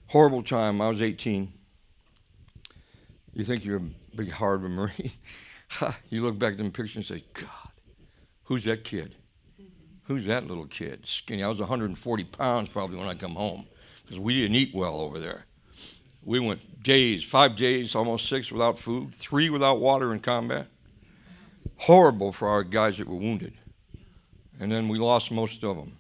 Horrible 0.06 0.42
time. 0.42 0.80
I 0.80 0.88
was 0.88 1.02
18. 1.02 1.52
You 3.32 3.44
think 3.44 3.64
you're 3.64 3.78
a 3.78 4.16
big 4.16 4.30
hard 4.30 4.62
Marine. 4.62 5.12
you 6.10 6.22
look 6.22 6.38
back 6.38 6.52
at 6.52 6.58
them 6.58 6.70
pictures 6.70 6.96
and 6.96 7.04
say, 7.04 7.24
God, 7.34 7.72
who's 8.44 8.64
that 8.64 8.84
kid? 8.84 9.16
Who's 10.04 10.26
that 10.26 10.46
little 10.46 10.66
kid? 10.66 11.06
Skinny. 11.06 11.42
I 11.42 11.48
was 11.48 11.58
140 11.58 12.24
pounds 12.24 12.68
probably 12.68 12.98
when 12.98 13.08
I 13.08 13.14
come 13.14 13.34
home 13.34 13.66
because 14.04 14.20
we 14.20 14.40
didn't 14.40 14.56
eat 14.56 14.74
well 14.74 15.00
over 15.00 15.18
there. 15.18 15.44
We 16.24 16.40
went 16.40 16.82
days, 16.82 17.24
five 17.24 17.56
days, 17.56 17.94
almost 17.94 18.28
six 18.28 18.50
without 18.50 18.78
food, 18.78 19.14
three 19.14 19.50
without 19.50 19.80
water 19.80 20.12
in 20.12 20.20
combat. 20.20 20.66
Horrible 21.76 22.32
for 22.32 22.48
our 22.48 22.62
guys 22.62 22.98
that 22.98 23.08
were 23.08 23.16
wounded 23.16 23.54
and 24.60 24.70
then 24.70 24.88
we 24.88 24.98
lost 24.98 25.30
most 25.30 25.62
of 25.64 25.76
them 25.76 25.96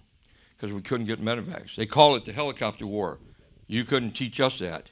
because 0.56 0.72
we 0.72 0.80
couldn't 0.80 1.06
get 1.06 1.22
medevacs. 1.22 1.74
They 1.76 1.86
call 1.86 2.16
it 2.16 2.24
the 2.24 2.32
helicopter 2.32 2.86
war. 2.86 3.18
You 3.66 3.84
couldn't 3.84 4.12
teach 4.12 4.40
us 4.40 4.58
that. 4.58 4.88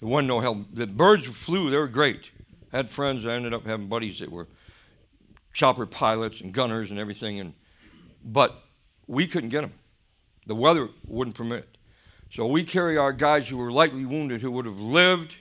There 0.00 0.08
wasn't 0.08 0.28
no 0.28 0.40
help. 0.40 0.58
The 0.72 0.86
birds 0.86 1.26
flew; 1.26 1.70
they 1.70 1.76
were 1.76 1.88
great. 1.88 2.30
I 2.72 2.78
had 2.78 2.90
friends. 2.90 3.26
I 3.26 3.32
ended 3.32 3.54
up 3.54 3.64
having 3.64 3.88
buddies 3.88 4.18
that 4.20 4.30
were 4.30 4.48
chopper 5.52 5.86
pilots 5.86 6.40
and 6.40 6.52
gunners 6.52 6.90
and 6.90 6.98
everything, 6.98 7.40
and 7.40 7.54
but 8.24 8.64
we 9.06 9.26
couldn't 9.26 9.50
get 9.50 9.62
them. 9.62 9.72
The 10.46 10.54
weather 10.54 10.88
wouldn't 11.06 11.36
permit. 11.36 11.68
So 12.34 12.46
we 12.46 12.64
carry 12.64 12.98
our 12.98 13.12
guys 13.12 13.46
who 13.46 13.56
were 13.56 13.70
lightly 13.70 14.04
wounded, 14.04 14.42
who 14.42 14.50
would 14.50 14.66
have 14.66 14.80
lived, 14.80 15.36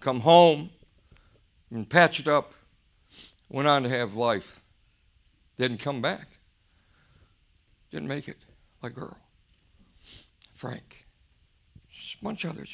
come 0.00 0.20
home, 0.20 0.70
and 1.70 1.88
patched 1.88 2.26
up, 2.26 2.54
went 3.50 3.68
on 3.68 3.82
to 3.82 3.90
have 3.90 4.14
life. 4.14 4.60
Didn't 5.58 5.78
come 5.78 6.00
back. 6.00 6.26
Didn't 7.90 8.08
make 8.08 8.28
it, 8.28 8.38
like 8.82 8.96
Earl, 8.96 9.18
Frank, 10.54 11.04
a 12.18 12.24
bunch 12.24 12.44
of 12.44 12.52
others. 12.52 12.70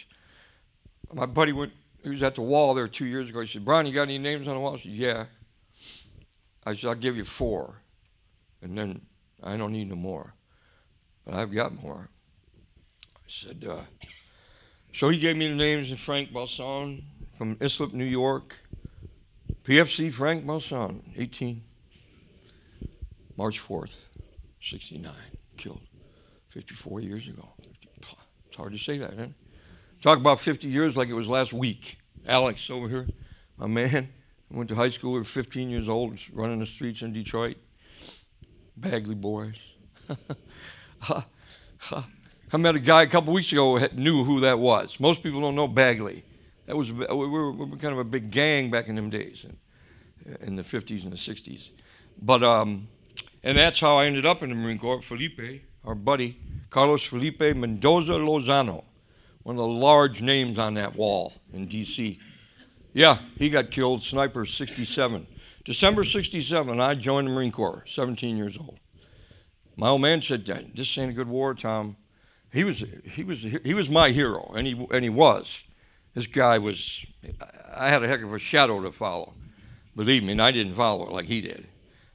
My 1.12 1.26
buddy 1.26 1.52
went, 1.52 1.72
he 2.04 2.10
was 2.10 2.22
at 2.22 2.36
the 2.36 2.42
wall 2.42 2.72
there 2.72 2.86
two 2.86 3.04
years 3.04 3.28
ago. 3.28 3.40
He 3.40 3.48
said, 3.48 3.64
Brian, 3.64 3.84
you 3.84 3.92
got 3.92 4.02
any 4.02 4.18
names 4.18 4.46
on 4.46 4.54
the 4.54 4.60
wall? 4.60 4.76
I 4.76 4.80
said, 4.80 4.92
Yeah. 4.92 5.26
I 6.64 6.74
said, 6.76 6.88
I'll 6.88 6.94
give 6.94 7.16
you 7.16 7.24
four. 7.24 7.74
And 8.62 8.78
then 8.78 9.00
I 9.42 9.56
don't 9.56 9.72
need 9.72 9.88
no 9.88 9.96
more. 9.96 10.34
But 11.24 11.34
I've 11.34 11.52
got 11.52 11.82
more. 11.82 12.08
Said, 13.32 13.64
uh, 13.64 13.82
so 14.92 15.08
he 15.08 15.20
gave 15.20 15.36
me 15.36 15.46
the 15.46 15.54
names 15.54 15.92
of 15.92 16.00
Frank 16.00 16.32
Balsan 16.32 17.04
from 17.38 17.56
Islip, 17.60 17.92
New 17.92 18.04
York. 18.04 18.56
PFC 19.62 20.12
Frank 20.12 20.44
Balsan, 20.44 21.00
18, 21.16 21.62
March 23.36 23.60
4th. 23.60 23.92
69, 24.60 25.14
killed 25.56 25.80
54 26.48 27.00
years 27.00 27.28
ago. 27.28 27.48
It's 28.48 28.56
hard 28.56 28.72
to 28.72 28.78
say 28.78 28.98
that, 28.98 29.16
huh? 29.16 29.26
Talk 30.02 30.18
about 30.18 30.40
50 30.40 30.66
years 30.66 30.96
like 30.96 31.08
it 31.08 31.14
was 31.14 31.28
last 31.28 31.52
week. 31.52 31.98
Alex 32.26 32.68
over 32.68 32.88
here, 32.88 33.06
my 33.56 33.68
man, 33.68 34.08
went 34.50 34.68
to 34.70 34.74
high 34.74 34.88
school. 34.88 35.12
Were 35.12 35.22
15 35.22 35.70
years 35.70 35.88
old, 35.88 36.18
running 36.32 36.58
the 36.58 36.66
streets 36.66 37.02
in 37.02 37.12
Detroit. 37.12 37.58
Bagley 38.76 39.14
boys. 39.14 39.54
I 42.52 42.56
met 42.56 42.74
a 42.74 42.80
guy 42.80 43.02
a 43.02 43.06
couple 43.06 43.32
weeks 43.32 43.52
ago 43.52 43.78
who 43.78 43.88
knew 43.94 44.24
who 44.24 44.40
that 44.40 44.58
was. 44.58 44.98
Most 44.98 45.22
people 45.22 45.40
don't 45.40 45.54
know 45.54 45.68
Bagley. 45.68 46.24
That 46.66 46.76
was 46.76 46.92
we 46.92 47.04
were, 47.06 47.52
we 47.52 47.64
were 47.64 47.76
kind 47.76 47.92
of 47.92 47.98
a 47.98 48.04
big 48.04 48.30
gang 48.30 48.70
back 48.70 48.88
in 48.88 48.96
them 48.96 49.10
days, 49.10 49.44
in, 49.44 50.36
in 50.40 50.56
the 50.56 50.62
50s 50.62 51.04
and 51.04 51.12
the 51.12 51.16
60s. 51.16 51.70
But 52.20 52.42
um, 52.42 52.88
And 53.42 53.56
that's 53.56 53.80
how 53.80 53.96
I 53.96 54.06
ended 54.06 54.26
up 54.26 54.42
in 54.42 54.50
the 54.50 54.54
Marine 54.54 54.78
Corps. 54.78 55.02
Felipe, 55.02 55.62
our 55.84 55.94
buddy, 55.94 56.38
Carlos 56.68 57.02
Felipe 57.02 57.40
Mendoza 57.56 58.12
Lozano, 58.12 58.84
one 59.42 59.56
of 59.56 59.60
the 59.60 59.66
large 59.66 60.20
names 60.20 60.58
on 60.58 60.74
that 60.74 60.94
wall 60.94 61.32
in 61.52 61.66
D.C. 61.66 62.18
Yeah, 62.92 63.18
he 63.36 63.48
got 63.48 63.70
killed, 63.70 64.02
sniper 64.02 64.44
67. 64.44 65.26
December 65.64 66.04
67, 66.04 66.80
I 66.80 66.94
joined 66.94 67.28
the 67.28 67.32
Marine 67.32 67.52
Corps, 67.52 67.84
17 67.86 68.36
years 68.36 68.58
old. 68.58 68.78
My 69.76 69.88
old 69.88 70.02
man 70.02 70.20
said, 70.20 70.44
"This 70.74 70.98
ain't 70.98 71.10
a 71.10 71.14
good 71.14 71.28
war, 71.28 71.54
Tom." 71.54 71.96
He 72.52 72.64
was 72.64 72.84
he 73.04 73.22
was 73.22 73.42
he 73.42 73.74
was 73.74 73.88
my 73.88 74.10
hero, 74.10 74.52
and 74.56 74.66
he 74.66 74.86
and 74.92 75.04
he 75.04 75.10
was. 75.10 75.62
This 76.14 76.26
guy 76.26 76.58
was. 76.58 77.04
I 77.74 77.88
had 77.88 78.02
a 78.02 78.08
heck 78.08 78.22
of 78.22 78.34
a 78.34 78.38
shadow 78.38 78.82
to 78.82 78.92
follow. 78.92 79.34
Believe 79.94 80.24
me, 80.24 80.32
and 80.32 80.42
I 80.42 80.50
didn't 80.50 80.74
follow 80.74 81.06
it 81.06 81.12
like 81.12 81.26
he 81.26 81.40
did. 81.40 81.66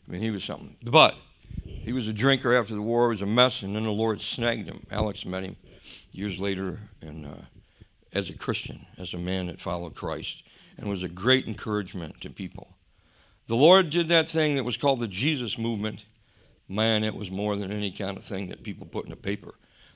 I 0.08 0.12
mean, 0.12 0.22
he 0.22 0.32
was 0.32 0.44
something. 0.44 0.76
But 0.84 1.16
he 1.64 1.94
was 1.94 2.08
a 2.08 2.14
drinker 2.14 2.54
after 2.54 2.74
the 2.74 2.82
war. 2.82 3.10
He 3.10 3.16
was 3.16 3.22
a 3.22 3.28
mess, 3.28 3.62
and 3.62 3.76
then 3.76 3.84
the 3.84 3.92
Lord 3.92 4.22
snagged 4.22 4.68
him. 4.68 4.86
Alex 4.92 5.26
met 5.26 5.44
him 5.44 5.56
years 6.12 6.40
later, 6.40 6.80
and 7.02 7.26
uh, 7.26 7.42
as 8.12 8.30
a 8.30 8.34
Christian, 8.34 8.86
as 8.98 9.14
a 9.14 9.18
man 9.18 9.48
that 9.48 9.62
followed 9.62 9.96
Christ, 9.96 10.44
and 10.78 10.90
was 10.90 11.04
a 11.04 11.08
great 11.08 11.48
encouragement 11.48 12.20
to 12.22 12.30
people. 12.30 12.76
The 13.48 13.56
Lord 13.56 13.90
did 13.90 14.08
that 14.10 14.30
thing 14.30 14.56
that 14.56 14.64
was 14.64 14.78
called 14.78 15.00
the 15.00 15.08
Jesus 15.08 15.58
movement. 15.58 16.04
Man, 16.68 17.04
it 17.04 17.16
was 17.16 17.30
more 17.30 17.56
than 17.56 17.72
any 17.72 17.92
kind 17.92 18.18
of 18.18 18.26
thing 18.26 18.50
that 18.50 18.64
people 18.64 18.88
put 18.88 19.06
in 19.06 19.12
a 19.12 19.18
paper. 19.18 19.54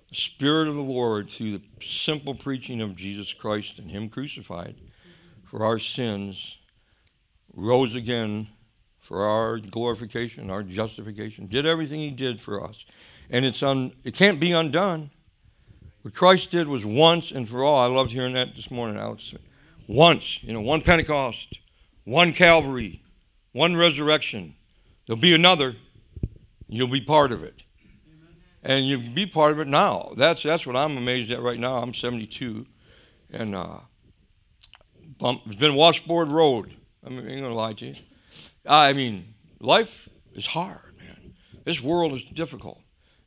The 0.10 0.16
Spirit 0.16 0.68
of 0.68 0.76
the 0.76 0.82
Lord, 0.82 1.30
through 1.30 1.60
the 1.60 1.64
simple 1.82 2.34
preaching 2.34 2.82
of 2.82 2.96
Jesus 2.96 3.32
Christ 3.32 3.78
and 3.78 3.92
Him 3.92 4.10
crucified 4.10 4.76
for 5.44 5.64
our 5.64 5.78
sins, 5.78 6.58
rose 7.54 7.94
again 7.94 8.48
for 9.02 9.26
our 9.26 9.60
glorification, 9.60 10.50
our 10.50 10.64
justification, 10.64 11.46
did 11.46 11.66
everything 11.66 12.00
He 12.00 12.10
did 12.10 12.42
for 12.42 12.64
us. 12.64 12.86
And 13.30 13.46
it's 13.46 13.62
un, 13.62 13.92
it 14.04 14.16
can't 14.16 14.40
be 14.40 14.52
undone. 14.52 15.12
What 16.02 16.16
Christ 16.16 16.50
did 16.50 16.68
was 16.68 16.84
once 16.86 17.32
and 17.32 17.48
for 17.48 17.64
all. 17.64 17.80
I 17.80 17.86
loved 17.86 18.12
hearing 18.12 18.34
that 18.34 18.56
this 18.56 18.72
morning, 18.72 18.98
Alex. 18.98 19.34
Once, 19.88 20.42
you 20.42 20.54
know, 20.54 20.62
one 20.62 20.82
Pentecost, 20.82 21.60
one 22.06 22.34
Calvary, 22.34 23.04
one 23.52 23.76
resurrection. 23.76 24.56
There'll 25.06 25.22
be 25.22 25.36
another. 25.36 25.76
You'll 26.68 26.88
be 26.88 27.02
part 27.02 27.32
of 27.32 27.44
it. 27.44 27.64
And 28.64 28.86
you'll 28.86 29.14
be 29.14 29.26
part 29.26 29.52
of 29.52 29.60
it 29.60 29.68
now. 29.68 30.14
That's, 30.18 30.44
that's 30.44 30.66
what 30.66 30.76
I'm 30.76 30.98
amazed 30.98 31.32
at 31.32 31.42
right 31.42 31.60
now. 31.60 31.78
I'm 31.78 31.94
72. 31.94 32.66
And 33.32 33.56
uh, 33.56 33.80
it's 35.22 35.56
been 35.56 35.76
washboard 35.76 36.30
road. 36.30 36.76
I 37.06 37.10
mean, 37.10 37.28
ain't 37.28 37.46
to 37.46 37.54
lie 37.54 37.74
to 37.74 37.86
you. 37.86 37.96
I 38.66 38.94
mean, 38.94 39.34
life 39.60 40.10
is 40.34 40.46
hard, 40.46 40.98
man. 40.98 41.34
This 41.66 41.82
world 41.82 42.14
is 42.14 42.24
difficult. 42.24 42.80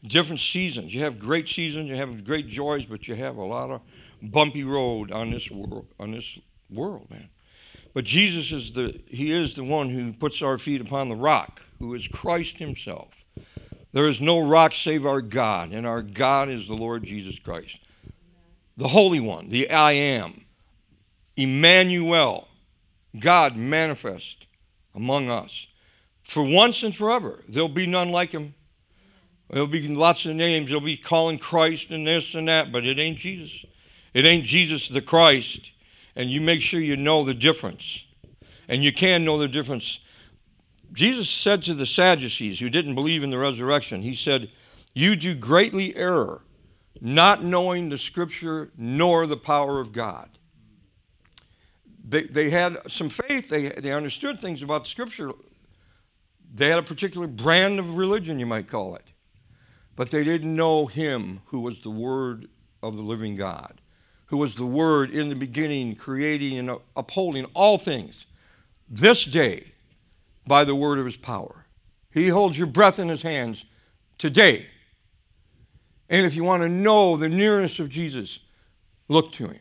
Different 0.04 0.40
seasons. 0.40 0.92
You 0.92 1.02
have 1.02 1.18
great 1.18 1.48
seasons, 1.48 1.88
you 1.88 1.96
have 1.96 2.24
great 2.24 2.48
joys, 2.48 2.84
but 2.84 3.06
you 3.08 3.14
have 3.14 3.36
a 3.36 3.44
lot 3.44 3.70
of 3.70 3.80
bumpy 4.20 4.64
road 4.64 5.12
on 5.12 5.30
this 5.30 5.50
world, 5.50 5.86
on 5.98 6.12
this 6.12 6.38
world, 6.68 7.08
man. 7.10 7.28
But 7.94 8.04
Jesus 8.04 8.52
is 8.52 8.72
the 8.72 9.00
he 9.06 9.32
is 9.32 9.54
the 9.54 9.64
one 9.64 9.90
who 9.90 10.12
puts 10.12 10.42
our 10.42 10.58
feet 10.58 10.80
upon 10.80 11.08
the 11.08 11.16
rock, 11.16 11.62
who 11.78 11.94
is 11.94 12.08
Christ 12.08 12.58
himself. 12.58 13.21
There 13.92 14.08
is 14.08 14.20
no 14.20 14.40
rock 14.40 14.74
save 14.74 15.04
our 15.04 15.20
God, 15.20 15.72
and 15.72 15.86
our 15.86 16.02
God 16.02 16.48
is 16.48 16.66
the 16.66 16.74
Lord 16.74 17.04
Jesus 17.04 17.38
Christ. 17.38 17.78
The 18.76 18.88
Holy 18.88 19.20
One, 19.20 19.48
the 19.48 19.70
I 19.70 19.92
am. 19.92 20.44
Emmanuel, 21.36 22.48
God 23.18 23.56
manifest 23.56 24.46
among 24.94 25.28
us. 25.28 25.66
For 26.22 26.42
once 26.42 26.82
and 26.82 26.94
forever, 26.94 27.42
there'll 27.48 27.68
be 27.68 27.86
none 27.86 28.10
like 28.10 28.32
him. 28.32 28.54
There'll 29.50 29.66
be 29.66 29.86
lots 29.88 30.24
of 30.24 30.34
names. 30.34 30.70
They'll 30.70 30.80
be 30.80 30.96
calling 30.96 31.38
Christ 31.38 31.90
and 31.90 32.06
this 32.06 32.34
and 32.34 32.48
that, 32.48 32.72
but 32.72 32.86
it 32.86 32.98
ain't 32.98 33.18
Jesus. 33.18 33.66
It 34.14 34.24
ain't 34.24 34.44
Jesus 34.44 34.88
the 34.88 35.02
Christ 35.02 35.72
and 36.16 36.30
you 36.30 36.40
make 36.40 36.60
sure 36.60 36.80
you 36.80 36.96
know 36.96 37.24
the 37.24 37.34
difference. 37.34 38.04
And 38.68 38.84
you 38.84 38.92
can 38.92 39.24
know 39.24 39.38
the 39.38 39.48
difference. 39.48 40.00
Jesus 40.92 41.28
said 41.28 41.62
to 41.64 41.74
the 41.74 41.86
Sadducees 41.86 42.58
who 42.58 42.68
didn't 42.68 42.94
believe 42.94 43.22
in 43.22 43.30
the 43.30 43.38
resurrection, 43.38 44.02
He 44.02 44.14
said, 44.14 44.50
You 44.94 45.16
do 45.16 45.34
greatly 45.34 45.96
err, 45.96 46.40
not 47.00 47.42
knowing 47.42 47.88
the 47.88 47.98
Scripture 47.98 48.70
nor 48.76 49.26
the 49.26 49.36
power 49.36 49.80
of 49.80 49.92
God. 49.92 50.28
They, 52.06 52.24
they 52.24 52.50
had 52.50 52.78
some 52.88 53.08
faith, 53.08 53.48
they, 53.48 53.68
they 53.70 53.92
understood 53.92 54.40
things 54.40 54.62
about 54.62 54.84
the 54.84 54.90
Scripture. 54.90 55.32
They 56.54 56.68
had 56.68 56.78
a 56.78 56.82
particular 56.82 57.26
brand 57.26 57.78
of 57.78 57.94
religion, 57.94 58.38
you 58.38 58.46
might 58.46 58.68
call 58.68 58.96
it. 58.96 59.04
But 59.96 60.10
they 60.10 60.24
didn't 60.24 60.54
know 60.54 60.86
Him 60.86 61.40
who 61.46 61.60
was 61.60 61.80
the 61.80 61.90
Word 61.90 62.48
of 62.82 62.96
the 62.96 63.02
living 63.02 63.36
God 63.36 63.80
who 64.32 64.38
was 64.38 64.54
the 64.54 64.64
Word 64.64 65.10
in 65.10 65.28
the 65.28 65.34
beginning, 65.34 65.94
creating 65.94 66.58
and 66.58 66.78
upholding 66.96 67.44
all 67.52 67.76
things, 67.76 68.24
this 68.88 69.26
day 69.26 69.71
by 70.46 70.64
the 70.64 70.74
word 70.74 70.98
of 70.98 71.06
his 71.06 71.16
power. 71.16 71.66
He 72.10 72.28
holds 72.28 72.58
your 72.58 72.66
breath 72.66 72.98
in 72.98 73.08
his 73.08 73.22
hands 73.22 73.64
today. 74.18 74.66
And 76.08 76.26
if 76.26 76.34
you 76.34 76.44
want 76.44 76.62
to 76.62 76.68
know 76.68 77.16
the 77.16 77.28
nearness 77.28 77.78
of 77.78 77.88
Jesus, 77.88 78.40
look 79.08 79.32
to 79.32 79.48
him. 79.48 79.60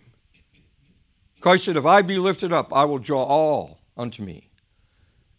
Christ 1.39 1.65
said, 1.65 1.77
If 1.77 1.85
I 1.85 2.01
be 2.01 2.17
lifted 2.17 2.51
up, 2.51 2.73
I 2.73 2.85
will 2.85 2.99
draw 2.99 3.23
all 3.23 3.79
unto 3.97 4.21
me. 4.23 4.49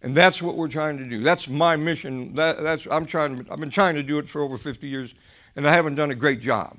And 0.03 0.17
that's 0.17 0.43
what 0.43 0.57
we're 0.57 0.69
trying 0.69 0.99
to 0.99 1.05
do. 1.05 1.23
That's 1.23 1.47
my 1.49 1.77
mission. 1.77 2.35
That, 2.35 2.63
that's, 2.63 2.87
I'm 2.91 3.07
trying, 3.07 3.47
I've 3.51 3.61
been 3.61 3.71
trying 3.71 3.95
to 3.95 4.03
do 4.03 4.19
it 4.19 4.29
for 4.29 4.43
over 4.43 4.59
50 4.59 4.89
years, 4.89 5.15
and 5.55 5.67
I 5.67 5.73
haven't 5.73 5.95
done 5.95 6.11
a 6.11 6.15
great 6.15 6.41
job. 6.41 6.77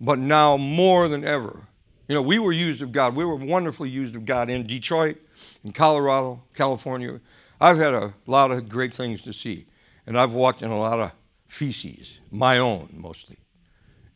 But 0.00 0.18
now, 0.18 0.56
more 0.56 1.08
than 1.08 1.24
ever, 1.24 1.60
you 2.08 2.14
know, 2.14 2.22
we 2.22 2.38
were 2.38 2.52
used 2.52 2.82
of 2.82 2.90
God. 2.90 3.14
We 3.14 3.24
were 3.24 3.36
wonderfully 3.36 3.88
used 3.88 4.16
of 4.16 4.24
God 4.24 4.50
in 4.50 4.66
Detroit, 4.66 5.18
in 5.62 5.72
Colorado, 5.72 6.42
California. 6.54 7.20
I've 7.64 7.78
had 7.78 7.94
a 7.94 8.12
lot 8.26 8.50
of 8.50 8.68
great 8.68 8.92
things 8.92 9.22
to 9.22 9.32
see. 9.32 9.66
And 10.06 10.18
I've 10.18 10.34
walked 10.34 10.60
in 10.60 10.70
a 10.70 10.78
lot 10.78 11.00
of 11.00 11.12
feces, 11.46 12.18
my 12.30 12.58
own 12.58 12.90
mostly. 12.92 13.38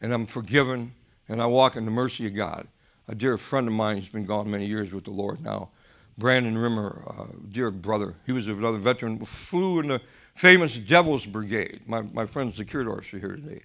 And 0.02 0.12
I'm 0.12 0.26
forgiven, 0.26 0.92
and 1.30 1.40
I 1.40 1.46
walk 1.46 1.74
in 1.74 1.86
the 1.86 1.90
mercy 1.90 2.26
of 2.26 2.34
God. 2.34 2.68
A 3.08 3.14
dear 3.14 3.38
friend 3.38 3.66
of 3.66 3.72
mine 3.72 3.96
who's 3.96 4.10
been 4.10 4.26
gone 4.26 4.50
many 4.50 4.66
years 4.66 4.92
with 4.92 5.04
the 5.04 5.12
Lord 5.12 5.40
now, 5.40 5.70
Brandon 6.18 6.58
Rimmer, 6.58 7.02
dear 7.50 7.70
brother, 7.70 8.14
he 8.26 8.32
was 8.32 8.48
another 8.48 8.76
veteran, 8.76 9.24
flew 9.24 9.80
in 9.80 9.88
the 9.88 10.02
famous 10.34 10.76
Devil's 10.76 11.24
Brigade. 11.24 11.80
My, 11.86 12.02
my 12.02 12.26
friends, 12.26 12.58
the 12.58 12.66
Kurdorfs, 12.66 13.14
are 13.14 13.18
here 13.18 13.36
today. 13.36 13.62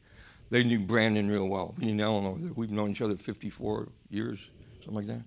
They 0.50 0.64
knew 0.64 0.80
Brandon 0.80 1.30
real 1.30 1.50
well. 1.50 1.76
Me 1.78 1.92
and 1.92 2.00
Eleanor, 2.00 2.38
we've 2.56 2.72
known 2.72 2.92
each 2.92 3.02
other 3.02 3.18
54 3.18 3.90
years, 4.10 4.40
something 4.80 4.96
like 4.96 5.08
that. 5.08 5.24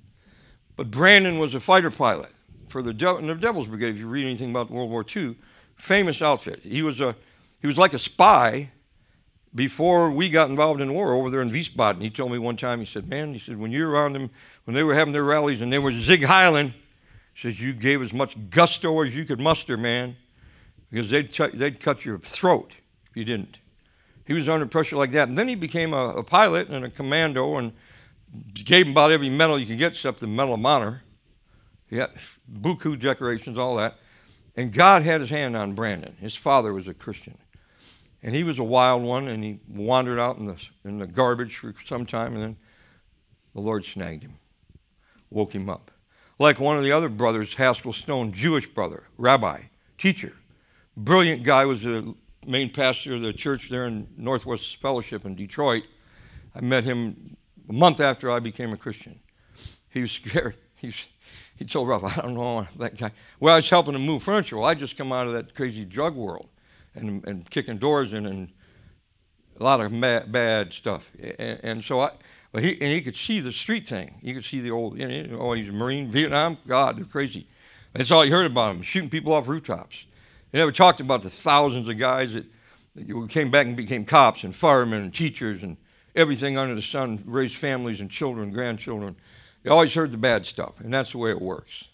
But 0.77 0.91
Brandon 0.91 1.39
was 1.39 1.55
a 1.55 1.61
fighter 1.61 1.91
pilot 1.91 2.31
for 2.69 2.83
the, 2.83 2.93
the 2.93 3.39
Devil's 3.41 3.69
Brigade. 3.69 3.95
If 3.95 3.99
you 3.99 4.09
read 4.09 4.25
anything 4.25 4.51
about 4.51 4.71
World 4.71 4.91
War 4.91 5.05
II, 5.15 5.37
famous 5.77 6.23
outfit. 6.23 6.61
He 6.63 6.83
was 6.83 7.01
a 7.01 7.15
he 7.61 7.67
was 7.67 7.79
like 7.79 7.95
a 7.95 7.99
spy 7.99 8.71
before 9.57 10.11
we 10.11 10.29
got 10.29 10.51
involved 10.51 10.81
in 10.81 10.93
war 10.93 11.15
over 11.15 11.31
there 11.31 11.41
in 11.41 11.51
Wiesbaden. 11.51 12.01
He 12.03 12.11
told 12.11 12.31
me 12.31 12.39
one 12.39 12.57
time, 12.57 12.79
he 12.79 12.87
said, 12.87 13.07
Man, 13.07 13.33
he 13.33 13.41
said, 13.41 13.59
when 13.59 13.73
you're 13.73 13.91
around 13.91 14.13
them, 14.13 14.31
when 14.65 14.75
they 14.75 14.83
were 14.83 14.95
having 14.95 15.13
their 15.13 15.25
rallies 15.25 15.63
and 15.63 15.73
they 15.73 15.79
were 15.79 15.93
Sieg 15.93 16.21
Heiling, 16.23 16.73
he 17.35 17.41
says, 17.41 17.61
you 17.61 17.73
gave 17.73 18.03
as 18.03 18.13
much 18.13 18.37
gusto 18.51 19.03
as 19.03 19.15
you 19.15 19.25
could 19.25 19.41
muster, 19.41 19.77
man, 19.77 20.17
because 20.91 21.11
they'd, 21.11 21.31
t- 21.31 21.49
they'd 21.55 21.81
cut 21.81 22.05
your 22.05 22.19
throat 22.19 22.73
if 23.11 23.17
you 23.17 23.25
didn't. 23.25 23.59
He 24.27 24.33
was 24.33 24.49
under 24.49 24.67
pressure 24.67 24.97
like 24.97 25.13
that. 25.13 25.29
And 25.29 25.39
then 25.39 25.49
he 25.49 25.55
became 25.55 25.95
a, 25.95 26.11
a 26.11 26.23
pilot 26.23 26.69
and 26.69 26.85
a 26.85 26.91
commando 26.91 27.57
and 27.57 27.73
gave 28.53 28.87
him 28.87 28.93
about 28.93 29.11
every 29.11 29.31
medal 29.31 29.59
you 29.59 29.67
could 29.67 29.79
get 29.79 29.93
except 29.93 30.21
the 30.21 30.27
Medal 30.27 30.55
of 30.55 30.65
Honor. 30.65 31.03
He 31.89 31.97
had 31.97 32.11
buku 32.61 32.99
decorations, 32.99 33.59
all 33.59 33.77
that. 33.77 33.97
And 34.57 34.73
God 34.73 35.03
had 35.03 35.21
his 35.21 35.31
hand 35.31 35.57
on 35.57 35.75
Brandon. 35.75 36.17
His 36.21 36.35
father 36.35 36.73
was 36.73 36.89
a 36.89 36.95
Christian. 36.95 37.37
And 38.23 38.35
he 38.35 38.43
was 38.43 38.59
a 38.59 38.65
wild 38.65 39.03
one, 39.03 39.29
and 39.29 39.45
he 39.45 39.61
wandered 39.69 40.19
out 40.19 40.39
in 40.39 40.47
the, 40.47 40.57
in 40.85 40.99
the 40.99 41.07
garbage 41.07 41.57
for 41.57 41.75
some 41.85 42.07
time, 42.07 42.35
and 42.35 42.43
then 42.43 42.57
the 43.55 43.61
Lord 43.61 43.85
snagged 43.85 44.23
him, 44.23 44.35
woke 45.31 45.55
him 45.55 45.69
up. 45.69 45.91
Like 46.39 46.59
one 46.59 46.77
of 46.77 46.83
the 46.83 46.93
other 46.93 47.09
brothers, 47.09 47.55
Haskell 47.55 47.93
Stone, 47.93 48.33
Jewish 48.33 48.69
brother, 48.69 49.05
rabbi, 49.17 49.63
teacher, 49.97 50.33
brilliant 50.97 51.43
guy, 51.43 51.65
was 51.65 51.83
the 51.83 52.15
main 52.47 52.71
pastor 52.71 53.15
of 53.15 53.23
the 53.23 53.33
church 53.33 53.69
there 53.71 53.87
in 53.87 54.07
Northwest 54.17 54.77
Fellowship 54.81 55.25
in 55.25 55.35
Detroit. 55.35 55.85
I 56.55 56.61
met 56.61 56.85
him 56.85 57.37
a 57.69 57.73
month 57.73 58.01
after 58.01 58.31
I 58.31 58.41
became 58.41 58.73
a 58.73 58.77
Christian. 58.77 59.19
He 59.91 60.01
was 60.01 60.13
scared. 60.25 60.57
He, 60.77 60.89
was, 60.89 61.05
he 61.59 61.65
told 61.65 61.89
Ralph, 61.89 62.05
I 62.05 62.21
don't 62.23 62.35
know 62.35 62.67
that 62.79 62.99
guy. 62.99 63.13
Well, 63.41 63.55
I 63.55 63.57
was 63.57 63.69
helping 63.71 63.95
him 63.95 64.03
move 64.05 64.23
furniture. 64.23 64.57
Well, 64.57 64.67
I 64.67 64.75
just 64.75 64.97
come 64.97 65.13
out 65.13 65.27
of 65.27 65.33
that 65.35 65.55
crazy 65.55 65.85
drug 65.85 66.15
world 66.15 66.49
and, 66.95 67.27
and 67.27 67.49
kicking 67.51 67.79
doors 67.79 68.13
in 68.13 68.27
and 68.27 68.49
a 69.59 69.63
lot 69.65 69.81
of 69.81 70.01
bad 70.01 70.73
stuff. 70.73 71.11
And, 71.19 71.61
and 71.63 71.85
so 71.85 72.01
I, 72.01 72.11
but 72.53 72.63
he, 72.63 72.73
and 72.81 72.93
he 72.93 73.01
could 73.01 73.17
see 73.17 73.41
the 73.41 73.53
street 73.53 73.87
thing. 73.87 74.15
He 74.23 74.33
could 74.35 74.45
see 74.45 74.61
the 74.61 74.71
old, 74.71 74.99
you 74.99 75.07
know, 75.07 75.39
oh, 75.39 75.53
he's 75.53 75.69
a 75.69 75.73
Marine, 75.73 76.11
Vietnam. 76.11 76.59
God, 76.67 76.97
they're 76.97 77.05
crazy. 77.05 77.47
That's 77.93 78.11
all 78.11 78.25
you 78.25 78.33
heard 78.33 78.51
about 78.51 78.77
him, 78.77 78.83
shooting 78.83 79.11
people 79.11 79.33
off 79.33 79.49
rooftops. 79.49 80.05
He 80.53 80.59
never 80.59 80.73
talked 80.73 81.01
about 81.01 81.23
the 81.23 81.31
thousands 81.31 81.89
of 81.89 81.99
guys 81.99 82.33
that 82.33 82.47
came 83.29 83.51
back 83.51 83.67
and 83.67 83.77
became 83.77 84.05
cops 84.05 84.45
and 84.45 84.55
firemen 84.55 85.03
and 85.03 85.15
teachers 85.15 85.63
and 85.63 85.77
everything 86.15 86.57
under 86.57 86.75
the 86.75 86.83
sun, 86.83 87.23
raised 87.27 87.57
families 87.57 88.01
and 88.01 88.11
children, 88.11 88.51
grandchildren. 88.51 89.17
You 89.67 89.73
always 89.73 89.93
heard 89.93 90.13
the 90.13 90.17
bad 90.17 90.47
stuff, 90.47 90.79
and 90.79 90.95
that's 90.95 91.11
the 91.11 91.19
way 91.19 91.33
it 91.33 91.43
works. 91.43 91.87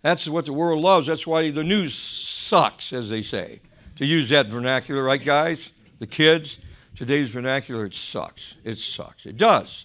That's 0.00 0.26
what 0.26 0.46
the 0.46 0.54
world 0.54 0.82
loves. 0.82 1.06
That's 1.06 1.26
why 1.26 1.50
the 1.50 1.62
news 1.62 1.94
sucks, 1.94 2.94
as 2.94 3.10
they 3.10 3.20
say. 3.20 3.60
To 3.96 4.06
use 4.06 4.30
that 4.30 4.46
vernacular, 4.46 5.02
right, 5.02 5.22
guys? 5.22 5.72
The 5.98 6.06
kids, 6.06 6.56
today's 6.96 7.28
vernacular, 7.28 7.84
it 7.84 7.92
sucks. 7.92 8.54
It 8.64 8.78
sucks. 8.78 9.26
It 9.26 9.36
does. 9.36 9.84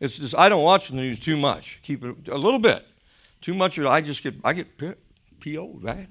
It's 0.00 0.18
just 0.18 0.34
I 0.34 0.48
don't 0.48 0.64
watch 0.64 0.88
the 0.88 0.96
news 0.96 1.20
too 1.20 1.36
much. 1.36 1.78
Keep 1.84 2.04
it 2.04 2.16
a 2.28 2.36
little 2.36 2.58
bit. 2.58 2.84
Too 3.42 3.54
much 3.54 3.78
I 3.78 4.00
just 4.00 4.24
get 4.24 4.34
I 4.42 4.52
get 4.52 4.76
PO'd, 4.76 5.84
right? 5.84 6.08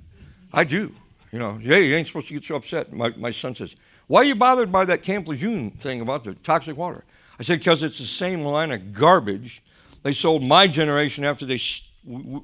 I 0.53 0.63
do. 0.63 0.95
You 1.33 1.39
know, 1.39 1.59
yeah, 1.61 1.77
you 1.77 1.95
ain't 1.95 2.07
supposed 2.07 2.29
to 2.29 2.33
get 2.33 2.45
so 2.45 2.55
upset. 2.55 2.93
My, 2.93 3.09
my 3.17 3.31
son 3.31 3.55
says, 3.55 3.75
Why 4.07 4.21
are 4.21 4.23
you 4.25 4.35
bothered 4.35 4.71
by 4.71 4.85
that 4.85 5.03
Camp 5.03 5.27
Lejeune 5.27 5.71
thing 5.71 5.99
about 5.99 6.23
the 6.23 6.33
toxic 6.33 6.77
water? 6.77 7.03
I 7.37 7.43
said, 7.43 7.59
Because 7.59 7.83
it's 7.83 7.97
the 7.97 8.05
same 8.05 8.41
line 8.41 8.71
of 8.71 8.93
garbage 8.93 9.61
they 10.05 10.13
sold 10.13 10.43
my 10.43 10.67
generation 10.67 11.25
after 11.25 11.47
they. 11.47 11.59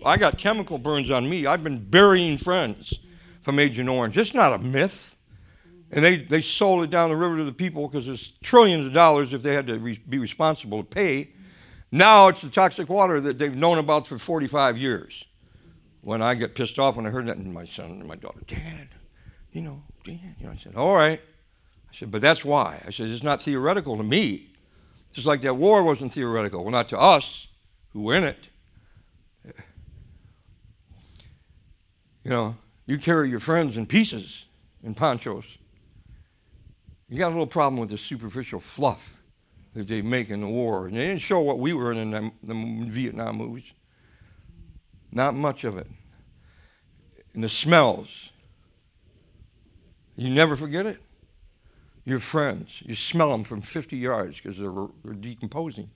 I 0.04 0.18
got 0.18 0.40
chemical 0.40 0.80
burns 0.80 1.12
on 1.12 1.30
me. 1.30 1.46
I've 1.46 1.64
been 1.64 1.78
burying 1.78 2.40
friends 2.40 2.92
from 3.44 3.60
Agent 3.60 3.88
Orange. 3.88 4.18
It's 4.18 4.34
not 4.34 4.54
a 4.54 4.58
myth. 4.58 5.16
And 5.92 6.04
they, 6.04 6.24
they 6.24 6.42
sold 6.42 6.84
it 6.84 6.90
down 6.90 7.12
the 7.12 7.16
river 7.16 7.38
to 7.38 7.44
the 7.44 7.52
people 7.52 7.88
because 7.88 8.08
there's 8.08 8.34
trillions 8.42 8.88
of 8.88 8.94
dollars 8.94 9.32
if 9.32 9.44
they 9.44 9.54
had 9.54 9.68
to 9.68 9.78
re- 9.78 10.02
be 10.10 10.18
responsible 10.18 10.80
to 10.80 10.90
pay. 10.90 11.30
Now 11.92 12.30
it's 12.30 12.42
the 12.42 12.50
toxic 12.50 12.90
water 12.90 13.22
that 13.22 13.38
they've 13.38 13.56
known 13.56 13.78
about 13.78 14.08
for 14.08 14.18
45 14.18 14.80
years. 14.80 15.24
When 16.02 16.24
I 16.24 16.34
get 16.34 16.56
pissed 16.56 16.80
off 16.80 16.96
when 16.96 17.06
I 17.06 17.12
heard 17.12 17.28
that, 17.28 17.38
and 17.38 17.54
my 17.54 17.66
son 17.66 17.92
and 17.92 18.08
my 18.08 18.16
daughter, 18.16 18.40
Dad, 18.48 18.88
you 19.52 19.62
know, 19.62 19.84
Dad, 20.04 20.20
you 20.40 20.48
know, 20.48 20.52
I 20.52 20.58
said, 20.58 20.74
all 20.76 20.96
right. 20.96 21.22
I 21.92 21.96
said, 21.96 22.10
but 22.10 22.22
that's 22.22 22.44
why. 22.44 22.82
I 22.88 22.90
said, 22.90 23.12
it's 23.12 23.22
not 23.22 23.44
theoretical 23.44 23.98
to 23.98 24.04
me. 24.04 24.50
Just 25.12 25.28
like 25.28 25.42
that 25.42 25.58
war 25.58 25.84
wasn't 25.84 26.12
theoretical. 26.12 26.64
Well, 26.64 26.72
not 26.72 26.90
to 26.90 26.98
us 26.98 27.50
who 27.94 28.02
were 28.02 28.16
in 28.16 28.24
it. 28.24 28.50
You 32.24 32.30
know, 32.30 32.56
you 32.86 32.98
carry 32.98 33.30
your 33.30 33.40
friends 33.40 33.78
in 33.78 33.86
pieces 33.86 34.46
in 34.84 34.94
ponchos. 34.94 35.46
You 37.10 37.18
got 37.18 37.28
a 37.28 37.30
little 37.30 37.48
problem 37.48 37.80
with 37.80 37.90
the 37.90 37.98
superficial 37.98 38.60
fluff 38.60 39.18
that 39.74 39.88
they 39.88 40.02
make 40.02 40.30
in 40.30 40.42
the 40.42 40.48
war. 40.48 40.88
And 40.88 40.96
they 40.96 41.08
didn't 41.08 41.22
show 41.22 41.40
what 41.40 41.60
we 41.60 41.74
were 41.74 41.92
in 41.92 42.12
the, 42.12 42.32
the 42.44 42.86
Vietnam 42.90 43.38
movies. 43.38 43.66
Not 45.12 45.34
much 45.34 45.64
of 45.64 45.78
it. 45.78 45.88
And 47.34 47.44
the 47.44 47.50
smells. 47.50 48.32
You 50.16 50.30
never 50.30 50.56
forget 50.56 50.86
it. 50.86 51.00
Your 52.04 52.20
friends, 52.20 52.82
you 52.82 52.96
smell 52.96 53.32
them 53.32 53.44
from 53.44 53.62
50 53.62 53.96
yards 53.96 54.40
because 54.40 54.58
they're, 54.58 54.74
they're 55.04 55.14
decomposing. 55.14 55.90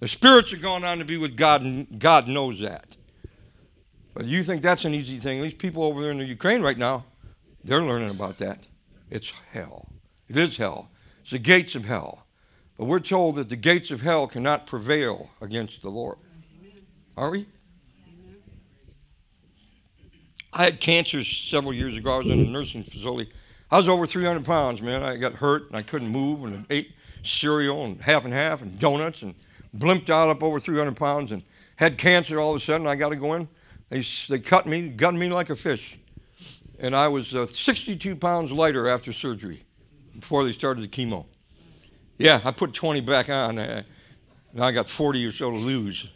The 0.00 0.08
spirits 0.08 0.52
are 0.52 0.58
going 0.58 0.82
on 0.82 0.98
to 0.98 1.04
be 1.04 1.18
with 1.18 1.36
God, 1.36 1.62
and 1.62 1.98
God 1.98 2.26
knows 2.26 2.58
that. 2.60 2.96
But 4.14 4.24
you 4.24 4.42
think 4.42 4.62
that's 4.62 4.84
an 4.84 4.94
easy 4.94 5.18
thing. 5.18 5.42
These 5.42 5.54
people 5.54 5.84
over 5.84 6.02
there 6.02 6.10
in 6.10 6.18
the 6.18 6.24
Ukraine 6.24 6.62
right 6.62 6.78
now, 6.78 7.04
they're 7.62 7.82
learning 7.82 8.10
about 8.10 8.38
that. 8.38 8.66
It's 9.10 9.30
hell. 9.52 9.88
It 10.28 10.38
is 10.38 10.56
hell. 10.56 10.90
It's 11.22 11.30
the 11.30 11.38
gates 11.38 11.74
of 11.74 11.84
hell. 11.84 12.26
But 12.78 12.86
we're 12.86 13.00
told 13.00 13.36
that 13.36 13.50
the 13.50 13.56
gates 13.56 13.90
of 13.90 14.00
hell 14.00 14.26
cannot 14.26 14.66
prevail 14.66 15.30
against 15.42 15.82
the 15.82 15.90
Lord. 15.90 16.16
Are 17.16 17.30
we? 17.30 17.46
I 20.52 20.64
had 20.64 20.80
cancer 20.80 21.22
several 21.22 21.74
years 21.74 21.96
ago. 21.96 22.14
I 22.14 22.18
was 22.18 22.26
in 22.26 22.40
a 22.40 22.44
nursing 22.44 22.82
facility. 22.82 23.30
I 23.70 23.76
was 23.76 23.88
over 23.88 24.06
300 24.06 24.44
pounds, 24.44 24.80
man. 24.80 25.02
I 25.02 25.16
got 25.16 25.34
hurt 25.34 25.68
and 25.68 25.76
I 25.76 25.82
couldn't 25.82 26.08
move 26.08 26.44
and 26.44 26.64
I 26.68 26.74
ate 26.74 26.92
cereal 27.22 27.84
and 27.84 28.00
half 28.00 28.24
and 28.24 28.32
half 28.32 28.62
and 28.62 28.78
donuts 28.78 29.22
and 29.22 29.34
blimped 29.76 30.10
out 30.10 30.28
up 30.28 30.42
over 30.42 30.58
300 30.58 30.96
pounds 30.96 31.32
and 31.32 31.42
had 31.76 31.98
cancer 31.98 32.40
all 32.40 32.54
of 32.54 32.60
a 32.60 32.64
sudden. 32.64 32.86
I 32.86 32.94
got 32.94 33.10
to 33.10 33.16
go 33.16 33.34
in. 33.34 33.48
They, 33.88 34.04
they 34.28 34.38
cut 34.38 34.66
me, 34.66 34.88
gunned 34.88 35.18
me 35.18 35.28
like 35.28 35.50
a 35.50 35.56
fish. 35.56 35.98
And 36.78 36.94
I 36.94 37.08
was 37.08 37.34
uh, 37.34 37.46
62 37.46 38.16
pounds 38.16 38.50
lighter 38.50 38.88
after 38.88 39.12
surgery 39.12 39.64
before 40.18 40.44
they 40.44 40.52
started 40.52 40.82
the 40.82 40.88
chemo. 40.88 41.26
Yeah, 42.18 42.40
I 42.44 42.50
put 42.52 42.74
20 42.74 43.00
back 43.00 43.28
on. 43.28 43.58
Uh, 43.58 43.82
I 44.58 44.72
got 44.72 44.88
40 44.88 45.24
or 45.24 45.32
so 45.32 45.50
to 45.50 45.56
lose. 45.56 46.06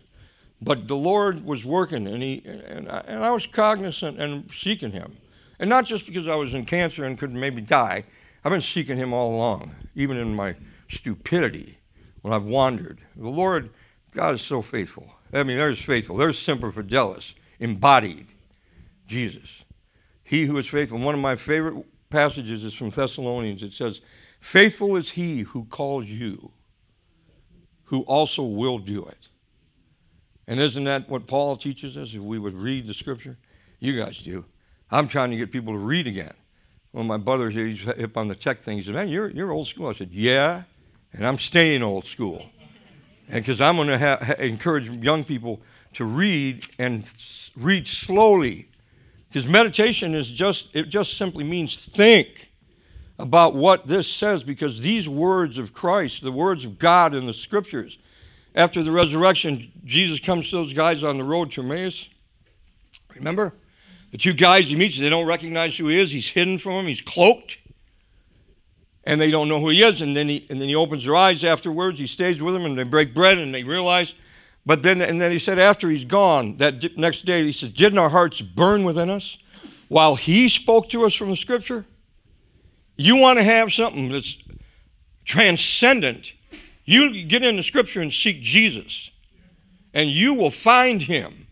But 0.61 0.89
the 0.89 0.97
Lord 0.97 1.45
was 1.45 1.65
working, 1.65 2.07
and, 2.07 2.23
he, 2.23 2.43
and, 2.47 2.91
I, 2.91 2.99
and 3.07 3.25
I 3.25 3.31
was 3.31 3.47
cognizant 3.47 4.19
and 4.21 4.51
seeking 4.57 4.93
Him. 4.93 5.17
And 5.59 5.69
not 5.69 5.85
just 5.85 6.07
because 6.07 6.27
I 6.27 6.35
was 6.35 6.55
in 6.55 6.65
cancer 6.65 7.05
and 7.05 7.19
could 7.19 7.33
maybe 7.33 7.61
die. 7.61 8.05
I've 8.45 8.51
been 8.51 8.61
seeking 8.61 8.97
Him 8.97 9.13
all 9.13 9.35
along, 9.35 9.75
even 9.95 10.17
in 10.17 10.35
my 10.35 10.57
stupidity 10.89 11.79
when 12.25 12.33
I've 12.33 12.45
wandered. 12.45 13.03
The 13.17 13.29
Lord, 13.29 13.69
God 14.13 14.37
is 14.37 14.41
so 14.41 14.63
faithful. 14.63 15.07
I 15.31 15.43
mean, 15.43 15.59
there's 15.59 15.83
faithful. 15.83 16.17
There's 16.17 16.39
Semper 16.39 16.73
Fidelis, 16.73 17.35
embodied 17.61 18.29
Jesus. 19.07 19.63
He 20.23 20.47
who 20.47 20.57
is 20.57 20.67
faithful. 20.67 20.99
One 20.99 21.15
of 21.15 21.21
my 21.21 21.37
favorite 21.37 21.85
passages 22.09 22.65
is 22.65 22.73
from 22.73 22.89
Thessalonians. 22.89 23.63
It 23.63 23.75
says, 23.75 24.01
Faithful 24.41 24.97
is 24.97 25.11
he 25.11 25.41
who 25.41 25.67
calls 25.67 26.07
you, 26.07 26.51
who 27.85 28.01
also 28.05 28.43
will 28.43 28.79
do 28.79 29.05
it. 29.05 29.29
And 30.47 30.59
isn't 30.59 30.85
that 30.85 31.11
what 31.11 31.27
Paul 31.27 31.59
teaches 31.59 31.99
us 31.99 32.15
if 32.15 32.23
we 32.23 32.39
would 32.39 32.55
read 32.55 32.87
the 32.87 32.95
scripture? 32.95 33.37
You 33.81 34.03
guys 34.03 34.17
do. 34.17 34.47
I'm 34.91 35.09
trying 35.09 35.31
to 35.31 35.37
get 35.37 35.53
people 35.53 35.75
to 35.75 35.79
read 35.79 36.07
again. 36.07 36.33
Well, 36.95 37.05
my 37.05 37.19
brother, 37.19 37.51
he's 37.51 37.81
hip 37.81 38.17
on 38.17 38.29
the 38.29 38.35
tech 38.35 38.63
thing. 38.63 38.79
He 38.79 38.85
said, 38.85 38.95
Man, 38.95 39.09
you're, 39.09 39.29
you're 39.29 39.51
old 39.51 39.69
school. 39.69 39.89
I 39.89 39.93
said, 39.93 40.11
Yeah, 40.11 40.63
and 41.15 41.27
I'm 41.27 41.39
staying 41.39 41.83
old 41.83 42.07
school. 42.07 42.45
And 43.29 43.43
because 43.43 43.61
I'm 43.61 43.77
going 43.77 43.89
to 43.89 43.99
ha- 43.99 44.35
encourage 44.39 44.89
young 44.89 45.25
people 45.25 45.63
to 45.95 46.05
read 46.05 46.67
and 46.79 47.11
read 47.57 47.87
slowly. 47.87 48.69
Because 49.29 49.49
meditation 49.49 50.15
is 50.15 50.31
just, 50.31 50.75
it 50.75 50.89
just 50.89 51.17
simply 51.17 51.45
means 51.45 51.87
think 51.87 52.51
about 53.19 53.55
what 53.55 53.87
this 53.87 54.09
says 54.09 54.43
because 54.43 54.81
these 54.81 55.09
words 55.09 55.57
of 55.57 55.73
Christ, 55.73 56.23
the 56.23 56.33
words 56.33 56.65
of 56.65 56.79
God 56.79 57.15
in 57.15 57.27
the 57.27 57.33
scriptures, 57.33 57.99
after 58.55 58.83
the 58.83 58.93
resurrection, 58.93 59.73
Jesus 59.85 60.21
comes 60.21 60.51
to 60.51 60.57
those 60.57 60.73
guys 60.73 61.03
on 61.03 61.19
the 61.19 61.25
road 61.25 61.53
to 61.53 61.63
Emmaus. 61.63 62.09
Remember? 63.15 63.55
The 64.11 64.19
two 64.19 64.33
guys 64.33 64.67
he 64.67 64.77
meets, 64.77 64.99
they 64.99 65.09
don't 65.09 65.27
recognize 65.27 65.77
who 65.77 65.89
he 65.89 66.01
is. 66.01 66.13
He's 66.13 66.29
hidden 66.29 66.59
from 66.59 66.75
them, 66.75 66.87
he's 66.87 67.01
cloaked. 67.01 67.59
And 69.07 69.21
they 69.21 69.31
don't 69.31 69.49
know 69.49 69.61
who 69.61 69.69
he 69.69 69.83
is. 69.83 70.01
And 70.01 70.17
then 70.17 70.29
he, 70.29 70.47
and 70.49 70.61
then 70.61 70.69
he 70.69 70.75
opens 70.75 71.05
their 71.05 71.17
eyes 71.17 71.45
afterwards. 71.45 71.99
He 71.99 72.07
stays 72.07 72.41
with 72.41 72.55
them 72.55 72.65
and 72.65 72.79
they 72.79 72.85
break 72.85 73.15
bread 73.15 73.39
and 73.39 73.55
they 73.55 73.63
realize. 73.63 74.15
But 74.67 74.83
then, 74.83 75.03
and 75.03 75.21
then 75.21 75.31
he 75.31 75.39
said, 75.39 75.59
after 75.59 75.91
he's 75.91 76.05
gone, 76.05 76.57
that 76.57 76.97
next 76.97 77.25
day, 77.25 77.45
he 77.45 77.53
says, 77.53 77.71
Didn't 77.71 77.99
our 77.99 78.09
hearts 78.09 78.41
burn 78.41 78.85
within 78.85 79.11
us 79.11 79.37
while 79.89 80.17
he 80.17 80.49
spoke 80.49 80.89
to 80.91 81.05
us 81.05 81.15
from 81.15 81.31
the 81.31 81.37
scripture? 81.37 81.85
You 82.97 83.17
want 83.17 83.39
to 83.39 83.45
have 83.45 83.73
something 83.73 84.11
that's 84.11 84.39
transcendent. 85.25 86.33
You 86.85 87.25
get 87.25 87.43
in 87.43 87.57
the 87.57 87.63
scripture 87.63 88.01
and 88.01 88.13
seek 88.13 88.41
Jesus, 88.41 89.11
and 89.93 90.09
you 90.09 90.35
will 90.35 90.51
find 90.51 91.03
him. 91.03 91.47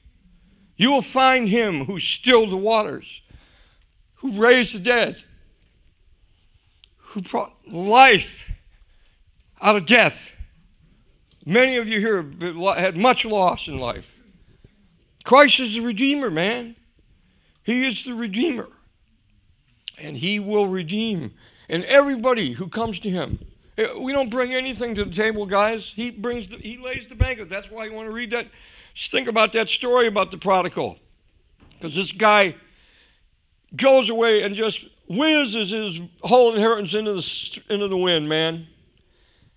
You 0.76 0.90
will 0.90 1.02
find 1.02 1.48
him 1.48 1.84
who 1.84 2.00
stilled 2.00 2.50
the 2.50 2.56
waters, 2.56 3.20
who 4.16 4.40
raised 4.40 4.74
the 4.74 4.78
dead, 4.78 5.22
who 7.12 7.22
brought 7.22 7.54
life 7.66 8.50
out 9.60 9.76
of 9.76 9.86
death. 9.86 10.30
Many 11.44 11.76
of 11.76 11.88
you 11.88 12.00
here 12.00 12.22
have 12.22 12.76
had 12.76 12.96
much 12.96 13.24
loss 13.24 13.68
in 13.68 13.78
life. 13.78 14.06
Christ 15.24 15.60
is 15.60 15.74
the 15.74 15.80
Redeemer, 15.80 16.30
man. 16.30 16.76
He 17.62 17.86
is 17.86 18.04
the 18.04 18.14
Redeemer 18.14 18.68
and 19.98 20.16
he 20.16 20.40
will 20.40 20.66
redeem. 20.66 21.32
And 21.68 21.84
everybody 21.84 22.52
who 22.52 22.68
comes 22.68 22.98
to 23.00 23.10
him, 23.10 23.38
eh, 23.78 23.86
we 23.98 24.12
don't 24.12 24.30
bring 24.30 24.52
anything 24.52 24.94
to 24.96 25.04
the 25.04 25.12
table, 25.12 25.46
guys. 25.46 25.92
He 25.94 26.10
brings, 26.10 26.48
the, 26.48 26.56
he 26.56 26.76
lays 26.76 27.06
the 27.08 27.14
banquet. 27.14 27.48
That's 27.48 27.70
why 27.70 27.86
you 27.86 27.92
want 27.92 28.08
to 28.08 28.12
read 28.12 28.30
that. 28.32 28.48
Just 28.94 29.10
think 29.10 29.28
about 29.28 29.52
that 29.52 29.68
story 29.70 30.06
about 30.06 30.30
the 30.30 30.36
prodigal, 30.36 30.98
because 31.70 31.94
this 31.94 32.12
guy 32.12 32.54
goes 33.74 34.10
away 34.10 34.42
and 34.42 34.54
just 34.54 34.84
whizzes 35.08 35.70
his 35.70 36.00
whole 36.22 36.54
inheritance 36.54 36.94
into 36.94 37.12
the 37.12 37.62
into 37.72 37.88
the 37.88 37.96
wind, 37.96 38.28
man. 38.28 38.66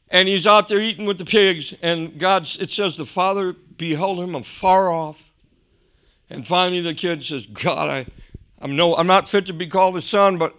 And 0.09 0.27
he's 0.27 0.45
out 0.45 0.67
there 0.67 0.81
eating 0.81 1.05
with 1.05 1.17
the 1.17 1.25
pigs, 1.25 1.73
and 1.81 2.19
God, 2.19 2.47
it 2.59 2.69
says 2.69 2.95
the 2.95 3.05
father 3.05 3.53
beheld 3.53 4.19
him 4.19 4.35
afar 4.35 4.91
off. 4.91 5.17
And 6.29 6.47
finally, 6.47 6.81
the 6.81 6.93
kid 6.93 7.23
says, 7.23 7.45
God, 7.45 7.89
I, 7.89 8.05
I'm, 8.59 8.75
no, 8.75 8.95
I'm 8.95 9.07
not 9.07 9.29
fit 9.29 9.47
to 9.47 9.53
be 9.53 9.67
called 9.67 9.97
a 9.97 10.01
son, 10.01 10.37
but 10.37 10.55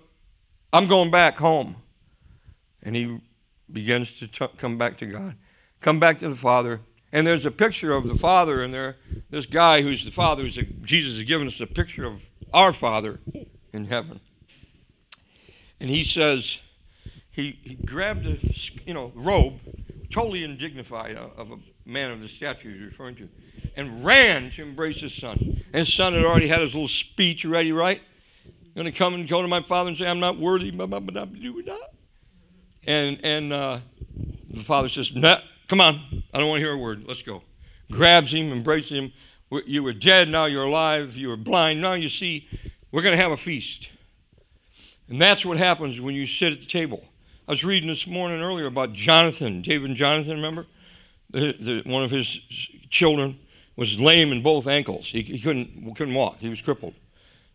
I'm 0.72 0.86
going 0.86 1.10
back 1.10 1.38
home. 1.38 1.76
And 2.82 2.94
he 2.94 3.20
begins 3.72 4.18
to 4.18 4.28
t- 4.28 4.46
come 4.58 4.78
back 4.78 4.98
to 4.98 5.06
God, 5.06 5.34
come 5.80 5.98
back 5.98 6.18
to 6.20 6.28
the 6.28 6.36
Father. 6.36 6.80
And 7.12 7.26
there's 7.26 7.46
a 7.46 7.50
picture 7.50 7.92
of 7.92 8.06
the 8.06 8.16
Father 8.16 8.62
in 8.62 8.72
there. 8.72 8.96
This 9.30 9.46
guy 9.46 9.80
who's 9.80 10.04
the 10.04 10.10
Father, 10.10 10.42
who's 10.42 10.58
a, 10.58 10.62
Jesus 10.62 11.14
has 11.14 11.22
given 11.22 11.46
us 11.46 11.60
a 11.60 11.66
picture 11.66 12.04
of 12.04 12.20
our 12.52 12.72
Father 12.72 13.20
in 13.72 13.86
heaven. 13.86 14.20
And 15.80 15.90
he 15.90 16.04
says, 16.04 16.58
he, 17.30 17.58
he 17.62 17.74
grabbed 17.74 18.26
a 18.26 18.38
you 18.86 18.94
know 18.94 19.12
robe, 19.14 19.60
totally 20.10 20.44
undignified 20.44 21.16
uh, 21.16 21.28
of 21.36 21.52
a 21.52 21.56
man 21.84 22.10
of 22.10 22.20
the 22.20 22.28
stature 22.28 22.70
he's 22.70 22.80
referring 22.80 23.16
to, 23.16 23.28
and 23.76 24.04
ran 24.04 24.50
to 24.52 24.62
embrace 24.62 25.00
his 25.00 25.14
son. 25.14 25.36
And 25.72 25.86
his 25.86 25.92
son 25.92 26.14
had 26.14 26.24
already 26.24 26.48
had 26.48 26.60
his 26.60 26.74
little 26.74 26.88
speech 26.88 27.44
ready, 27.44 27.72
right? 27.72 28.00
Going 28.74 28.84
to 28.84 28.92
come 28.92 29.14
and 29.14 29.26
go 29.26 29.40
to 29.40 29.48
my 29.48 29.62
father 29.62 29.88
and 29.88 29.96
say, 29.96 30.06
I'm 30.06 30.20
not 30.20 30.38
worthy. 30.38 30.68
And, 32.86 33.20
and 33.24 33.52
uh, 33.52 33.78
the 34.50 34.64
father 34.64 34.90
says, 34.90 35.12
nah, 35.14 35.38
come 35.66 35.80
on, 35.80 36.22
I 36.34 36.38
don't 36.38 36.48
want 36.48 36.58
to 36.58 36.62
hear 36.62 36.74
a 36.74 36.78
word, 36.78 37.04
let's 37.08 37.22
go. 37.22 37.42
Grabs 37.90 38.34
him, 38.34 38.52
embraces 38.52 38.90
him. 38.90 39.12
You 39.64 39.82
were 39.82 39.94
dead, 39.94 40.28
now 40.28 40.44
you're 40.44 40.64
alive. 40.64 41.16
You 41.16 41.28
were 41.28 41.36
blind, 41.36 41.80
now 41.80 41.94
you 41.94 42.08
see. 42.08 42.48
We're 42.92 43.02
going 43.02 43.16
to 43.16 43.22
have 43.22 43.32
a 43.32 43.36
feast. 43.36 43.88
And 45.08 45.20
that's 45.20 45.44
what 45.44 45.56
happens 45.56 46.00
when 46.00 46.14
you 46.14 46.26
sit 46.26 46.52
at 46.52 46.60
the 46.60 46.66
table. 46.66 47.04
I 47.46 47.52
was 47.52 47.62
reading 47.62 47.88
this 47.88 48.06
morning 48.06 48.42
earlier 48.42 48.66
about 48.66 48.92
Jonathan, 48.92 49.62
David 49.62 49.90
and 49.90 49.96
Jonathan, 49.96 50.36
remember? 50.36 50.66
The, 51.30 51.52
the, 51.52 51.82
one 51.90 52.02
of 52.02 52.10
his 52.10 52.40
children 52.90 53.38
was 53.76 54.00
lame 54.00 54.32
in 54.32 54.42
both 54.42 54.66
ankles. 54.66 55.06
He, 55.06 55.22
he 55.22 55.40
couldn't, 55.40 55.94
couldn't 55.94 56.14
walk, 56.14 56.38
he 56.38 56.48
was 56.48 56.60
crippled. 56.60 56.94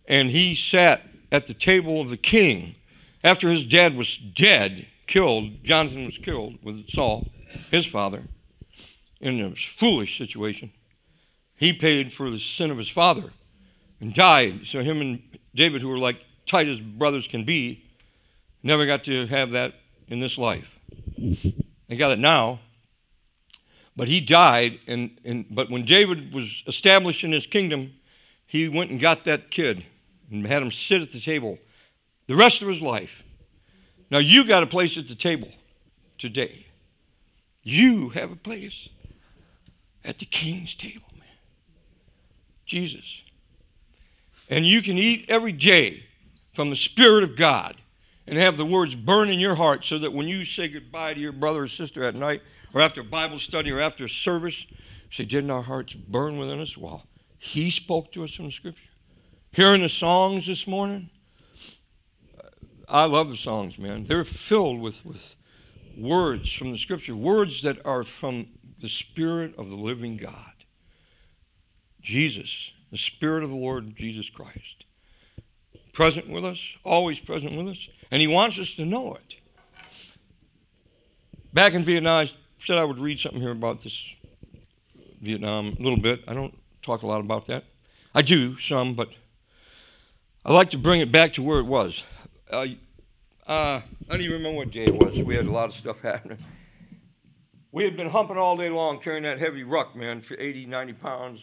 And 0.07 0.29
he 0.29 0.55
sat 0.55 1.03
at 1.31 1.45
the 1.45 1.53
table 1.53 1.99
of 1.99 2.09
the 2.09 2.17
king 2.17 2.75
after 3.23 3.49
his 3.49 3.65
dad 3.65 3.95
was 3.95 4.17
dead, 4.17 4.87
killed. 5.07 5.63
Jonathan 5.63 6.05
was 6.05 6.17
killed 6.17 6.57
with 6.63 6.89
Saul, 6.89 7.29
his 7.69 7.85
father, 7.85 8.23
in 9.19 9.41
a 9.41 9.55
foolish 9.55 10.17
situation. 10.17 10.71
He 11.55 11.73
paid 11.73 12.13
for 12.13 12.29
the 12.29 12.39
sin 12.39 12.71
of 12.71 12.77
his 12.77 12.89
father 12.89 13.31
and 13.99 14.13
died. 14.13 14.61
So 14.65 14.83
him 14.83 15.01
and 15.01 15.21
David, 15.53 15.81
who 15.81 15.89
were 15.89 15.99
like 15.99 16.23
tight 16.45 16.67
as 16.67 16.79
brothers 16.79 17.27
can 17.27 17.43
be, 17.45 17.83
never 18.63 18.85
got 18.85 19.03
to 19.05 19.27
have 19.27 19.51
that 19.51 19.75
in 20.07 20.19
this 20.19 20.37
life. 20.37 20.77
They 21.87 21.95
got 21.97 22.11
it 22.11 22.19
now, 22.19 22.59
but 23.95 24.07
he 24.07 24.19
died. 24.19 24.79
And, 24.87 25.17
and 25.23 25.45
but 25.49 25.69
when 25.69 25.85
David 25.85 26.33
was 26.33 26.63
established 26.67 27.23
in 27.23 27.31
his 27.31 27.45
kingdom, 27.45 27.93
he 28.45 28.67
went 28.67 28.91
and 28.91 28.99
got 28.99 29.25
that 29.25 29.51
kid 29.51 29.85
and 30.29 30.45
had 30.45 30.61
him 30.61 30.71
sit 30.71 31.01
at 31.01 31.11
the 31.11 31.19
table 31.19 31.57
the 32.27 32.35
rest 32.35 32.61
of 32.61 32.67
his 32.67 32.81
life. 32.81 33.23
Now 34.09 34.19
you 34.19 34.45
got 34.45 34.63
a 34.63 34.67
place 34.67 34.97
at 34.97 35.07
the 35.07 35.15
table 35.15 35.49
today. 36.17 36.65
You 37.63 38.09
have 38.09 38.31
a 38.31 38.35
place 38.35 38.89
at 40.03 40.19
the 40.19 40.25
king's 40.25 40.75
table, 40.75 41.07
man. 41.17 41.27
Jesus. 42.65 43.05
And 44.49 44.65
you 44.65 44.81
can 44.81 44.97
eat 44.97 45.25
every 45.29 45.51
day 45.51 46.03
from 46.53 46.69
the 46.69 46.75
Spirit 46.75 47.23
of 47.23 47.35
God 47.35 47.77
and 48.27 48.37
have 48.37 48.57
the 48.57 48.65
words 48.65 48.95
burn 48.95 49.29
in 49.29 49.39
your 49.39 49.55
heart 49.55 49.85
so 49.85 49.97
that 49.99 50.13
when 50.13 50.27
you 50.27 50.45
say 50.45 50.67
goodbye 50.67 51.13
to 51.13 51.19
your 51.19 51.31
brother 51.31 51.63
or 51.63 51.67
sister 51.67 52.03
at 52.03 52.15
night 52.15 52.41
or 52.73 52.81
after 52.81 53.03
Bible 53.03 53.39
study 53.39 53.71
or 53.71 53.79
after 53.79 54.07
service, 54.07 54.65
say, 55.11 55.25
Didn't 55.25 55.51
our 55.51 55.63
hearts 55.63 55.93
burn 55.93 56.37
within 56.37 56.59
us? 56.59 56.77
Well, 56.77 57.05
He 57.37 57.71
spoke 57.71 58.11
to 58.13 58.23
us 58.23 58.33
from 58.33 58.45
the 58.45 58.51
Scripture. 58.51 58.81
Hearing 59.51 59.81
the 59.81 59.89
songs 59.89 60.47
this 60.47 60.65
morning, 60.67 61.09
uh, 62.37 62.47
I 62.87 63.05
love 63.05 63.29
the 63.29 63.35
songs, 63.35 63.77
man. 63.77 64.05
They're 64.05 64.23
filled 64.23 64.79
with, 64.79 65.05
with 65.05 65.35
words 65.97 66.51
from 66.53 66.71
the 66.71 66.77
Scripture, 66.77 67.15
words 67.15 67.61
that 67.63 67.85
are 67.85 68.03
from 68.03 68.47
the 68.79 68.89
Spirit 68.89 69.55
of 69.57 69.69
the 69.69 69.75
living 69.75 70.17
God. 70.17 70.35
Jesus, 72.01 72.71
the 72.91 72.97
Spirit 72.97 73.43
of 73.43 73.49
the 73.49 73.55
Lord 73.55 73.95
Jesus 73.95 74.29
Christ 74.29 74.85
present 75.93 76.29
with 76.29 76.45
us, 76.45 76.59
always 76.83 77.19
present 77.19 77.55
with 77.55 77.67
us, 77.67 77.87
and 78.09 78.21
He 78.21 78.27
wants 78.27 78.57
us 78.59 78.73
to 78.75 78.85
know 78.85 79.15
it. 79.15 79.35
Back 81.53 81.73
in 81.73 81.83
Vietnam, 81.83 82.25
I 82.25 82.31
said 82.65 82.77
I 82.77 82.83
would 82.83 82.99
read 82.99 83.19
something 83.19 83.41
here 83.41 83.51
about 83.51 83.81
this 83.81 84.01
Vietnam 85.21 85.75
a 85.79 85.83
little 85.83 85.99
bit. 85.99 86.21
I 86.27 86.33
don't 86.33 86.57
talk 86.81 87.01
a 87.03 87.07
lot 87.07 87.19
about 87.19 87.47
that. 87.47 87.65
I 88.13 88.21
do 88.21 88.57
some, 88.59 88.93
but 88.93 89.09
I 90.45 90.51
like 90.51 90.71
to 90.71 90.77
bring 90.77 91.01
it 91.01 91.11
back 91.11 91.33
to 91.33 91.43
where 91.43 91.59
it 91.59 91.65
was. 91.65 92.03
Uh, 92.49 92.65
uh, 93.47 93.81
I 93.81 93.83
don't 94.09 94.21
even 94.21 94.37
remember 94.37 94.57
what 94.57 94.71
day 94.71 94.85
it 94.85 94.93
was. 94.93 95.17
We 95.17 95.35
had 95.35 95.45
a 95.45 95.51
lot 95.51 95.69
of 95.69 95.75
stuff 95.75 95.99
happening. 96.03 96.37
We 97.71 97.83
had 97.83 97.95
been 97.95 98.09
humping 98.09 98.37
all 98.37 98.57
day 98.57 98.69
long 98.69 98.99
carrying 98.99 99.23
that 99.23 99.39
heavy 99.39 99.63
ruck, 99.63 99.95
man, 99.95 100.21
for 100.21 100.37
80, 100.39 100.65
90 100.65 100.93
pounds, 100.93 101.39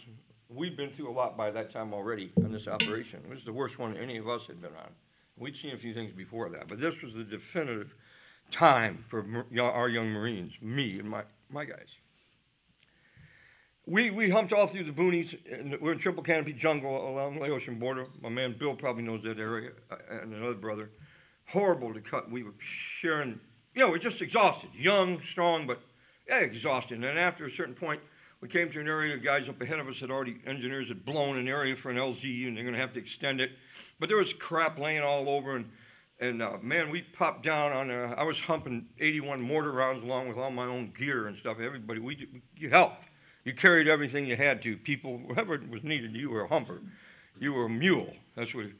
we'd 0.48 0.76
been 0.76 0.90
through 0.90 1.10
a 1.10 1.12
lot 1.12 1.36
by 1.36 1.50
that 1.50 1.70
time 1.70 1.92
already 1.92 2.32
on 2.42 2.52
this 2.52 2.66
operation. 2.66 3.20
It 3.24 3.30
was 3.30 3.44
the 3.44 3.52
worst 3.52 3.78
one 3.78 3.96
any 3.96 4.16
of 4.16 4.28
us 4.28 4.42
had 4.46 4.60
been 4.60 4.74
on. 4.74 4.90
We'd 5.36 5.56
seen 5.56 5.74
a 5.74 5.78
few 5.78 5.94
things 5.94 6.12
before 6.12 6.48
that, 6.50 6.68
but 6.68 6.80
this 6.80 6.94
was 7.02 7.14
the 7.14 7.24
definitive 7.24 7.94
time 8.50 9.04
for 9.08 9.24
our 9.60 9.88
young 9.88 10.08
Marines, 10.08 10.52
me 10.60 10.98
and 10.98 11.08
my, 11.08 11.22
my 11.50 11.64
guys. 11.64 11.88
We, 13.86 14.10
we 14.10 14.28
humped 14.28 14.52
all 14.52 14.66
through 14.66 14.84
the 14.84 14.92
boonies. 14.92 15.38
And 15.50 15.78
we're 15.80 15.92
in 15.92 15.98
triple 15.98 16.22
canopy 16.22 16.52
jungle 16.52 17.08
along 17.08 17.36
the 17.36 17.40
Laotian 17.40 17.78
border. 17.78 18.04
My 18.20 18.28
man 18.28 18.54
Bill 18.58 18.74
probably 18.74 19.02
knows 19.02 19.22
that 19.22 19.38
area, 19.38 19.70
uh, 19.90 19.96
and 20.10 20.34
another 20.34 20.54
brother. 20.54 20.90
Horrible 21.46 21.94
to 21.94 22.00
cut. 22.00 22.30
We 22.30 22.42
were 22.42 22.52
sharing, 22.60 23.40
you 23.74 23.82
know, 23.82 23.88
we're 23.88 23.98
just 23.98 24.20
exhausted. 24.20 24.70
Young, 24.74 25.22
strong, 25.30 25.66
but 25.66 25.80
yeah, 26.28 26.40
exhausted. 26.40 27.02
And 27.02 27.18
after 27.18 27.46
a 27.46 27.50
certain 27.50 27.74
point, 27.74 28.00
we 28.40 28.48
came 28.48 28.70
to 28.70 28.80
an 28.80 28.86
area, 28.86 29.16
guys 29.16 29.48
up 29.48 29.60
ahead 29.60 29.80
of 29.80 29.88
us 29.88 29.96
had 29.98 30.10
already, 30.10 30.36
engineers 30.46 30.88
had 30.88 31.04
blown 31.04 31.38
an 31.38 31.48
area 31.48 31.74
for 31.74 31.90
an 31.90 31.96
LZ 31.96 32.46
and 32.46 32.56
they're 32.56 32.64
going 32.64 32.74
to 32.74 32.80
have 32.80 32.92
to 32.92 33.00
extend 33.00 33.40
it. 33.40 33.50
But 33.98 34.08
there 34.08 34.18
was 34.18 34.32
crap 34.32 34.78
laying 34.78 35.02
all 35.02 35.28
over 35.28 35.56
and, 35.56 35.68
and 36.20 36.40
uh, 36.40 36.58
man, 36.62 36.90
we 36.90 37.02
popped 37.02 37.42
down 37.42 37.72
on, 37.72 37.90
a, 37.90 38.14
I 38.14 38.22
was 38.22 38.38
humping 38.38 38.86
81 39.00 39.40
mortar 39.40 39.72
rounds 39.72 40.04
along 40.04 40.28
with 40.28 40.38
all 40.38 40.50
my 40.50 40.66
own 40.66 40.92
gear 40.96 41.26
and 41.26 41.36
stuff. 41.38 41.58
Everybody, 41.60 41.98
we, 41.98 42.28
you 42.56 42.70
helped. 42.70 43.04
You 43.44 43.54
carried 43.54 43.88
everything 43.88 44.26
you 44.26 44.36
had 44.36 44.62
to. 44.62 44.76
People, 44.76 45.18
whatever 45.18 45.60
was 45.70 45.82
needed, 45.82 46.14
you 46.14 46.30
were 46.30 46.42
a 46.42 46.48
humper. 46.48 46.80
You 47.40 47.52
were 47.52 47.64
a 47.64 47.70
mule. 47.70 48.12
That's 48.36 48.54
what 48.54 48.66
we 48.66 48.72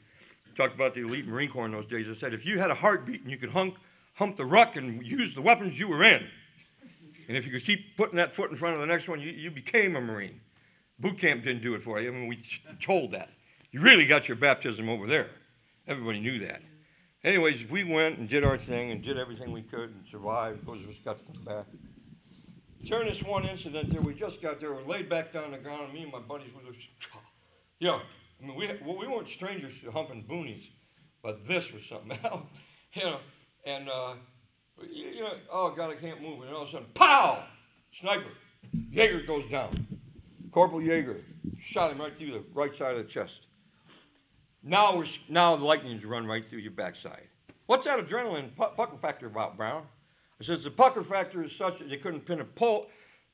talked 0.57 0.75
about 0.75 0.95
the 0.95 1.01
elite 1.01 1.27
Marine 1.27 1.51
Corps 1.51 1.67
in 1.67 1.73
those 1.73 1.87
days. 1.87 2.07
I 2.09 2.19
said, 2.19 2.35
if 2.35 2.45
you 2.45 2.59
had 2.59 2.71
a 2.71 2.75
heartbeat 2.75 3.23
and 3.23 3.31
you 3.31 3.39
could 3.39 3.51
hump, 3.51 3.77
hump 4.15 4.37
the 4.37 4.45
ruck 4.45 4.77
and 4.77 5.05
use 5.05 5.35
the 5.35 5.43
weapons, 5.43 5.79
you 5.79 5.89
were 5.89 6.05
in. 6.05 6.27
And 7.29 7.37
if 7.37 7.45
you 7.45 7.53
could 7.53 7.65
keep 7.65 7.97
putting 7.97 8.17
that 8.17 8.35
foot 8.35 8.51
in 8.51 8.57
front 8.57 8.75
of 8.75 8.81
the 8.81 8.87
next 8.87 9.07
one, 9.07 9.21
you, 9.21 9.31
you 9.31 9.51
became 9.51 9.97
a 9.97 10.01
Marine. 10.01 10.41
Boot 10.99 11.19
camp 11.19 11.45
didn't 11.45 11.63
do 11.63 11.75
it 11.75 11.83
for 11.85 12.01
you. 12.01 12.09
I 12.09 12.13
mean, 12.13 12.27
we 12.27 12.43
told 12.83 13.13
that. 13.13 13.29
You 13.71 13.81
really 13.81 14.07
got 14.07 14.27
your 14.29 14.37
baptism 14.37 14.89
over 14.89 15.07
there. 15.07 15.29
Everybody 15.87 16.21
knew 16.21 16.41
that. 16.41 16.63
Anyways, 17.23 17.69
we 17.71 17.85
went 17.85 18.19
and 18.19 18.29
did 18.29 18.45
our 18.45 18.57
thing 18.57 18.91
and 18.91 19.03
did 19.03 19.19
everything 19.19 19.53
we 19.53 19.63
could 19.63 19.91
and 19.91 20.03
survived. 20.11 20.67
Those 20.67 20.83
of 20.83 20.89
us 20.91 20.97
got 21.05 21.19
to 21.19 21.25
come 21.25 21.45
back. 21.45 21.67
During 22.85 23.09
this 23.09 23.23
one 23.23 23.45
incident 23.45 23.91
there, 23.91 24.01
we 24.01 24.15
just 24.15 24.41
got 24.41 24.61
there, 24.61 24.73
we 24.73 24.85
laid 24.85 25.11
back 25.11 25.33
down 25.33 25.45
on 25.45 25.51
the 25.51 25.59
ground, 25.59 25.85
and 25.85 25.93
me 25.93 26.03
and 26.05 26.13
my 26.13 26.21
buddies 26.21 26.51
were 26.55 26.73
just, 26.73 26.87
you 27.81 27.89
know, 27.89 28.01
I 28.41 28.47
mean, 28.47 28.57
we, 28.57 28.71
well, 28.85 28.97
we 28.97 29.09
weren't 29.09 29.29
strangers 29.29 29.75
to 29.85 29.91
humping 29.91 30.25
boonies, 30.29 30.65
but 31.23 31.47
this 31.47 31.71
was 31.73 31.83
something 31.89 32.17
else, 32.25 32.47
you 32.95 33.03
know, 33.03 33.19
and 33.67 33.89
uh, 33.89 34.15
you 34.91 35.21
know, 35.21 35.35
oh 35.53 35.71
God, 35.71 35.91
I 35.91 35.95
can't 35.95 36.23
move. 36.23 36.43
And 36.43 36.55
all 36.55 36.63
of 36.63 36.69
a 36.69 36.73
sudden, 36.73 36.87
pow! 36.95 37.45
Sniper. 38.01 38.31
Jaeger 38.91 39.23
goes 39.23 39.49
down. 39.51 39.87
Corporal 40.53 40.83
Jaeger 40.83 41.21
shot 41.61 41.93
him 41.93 41.99
right 41.99 42.17
through 42.17 42.33
the 42.33 42.43
right 42.55 42.75
side 42.75 42.97
of 42.97 43.07
the 43.07 43.11
chest. 43.11 43.47
Now 44.63 44.97
we're 44.97 45.07
now 45.29 45.57
the 45.57 45.65
lightning's 45.65 46.05
run 46.05 46.27
right 46.27 46.47
through 46.47 46.61
your 46.61 46.73
backside. 46.73 47.29
What's 47.67 47.85
that 47.85 47.99
adrenaline 47.99 48.55
pucker 48.57 48.97
factor 49.01 49.27
about, 49.27 49.57
Brown? 49.57 49.85
I 50.41 50.45
says 50.45 50.65
the 50.65 50.71
pucker 50.71 51.05
factor 51.05 51.43
is 51.43 51.53
such 51.53 51.79
that 51.79 51.91
they 51.91 51.97
couldn't 51.97 52.25
pin 52.25 52.41
a 52.41 52.45
pull, 52.45 52.87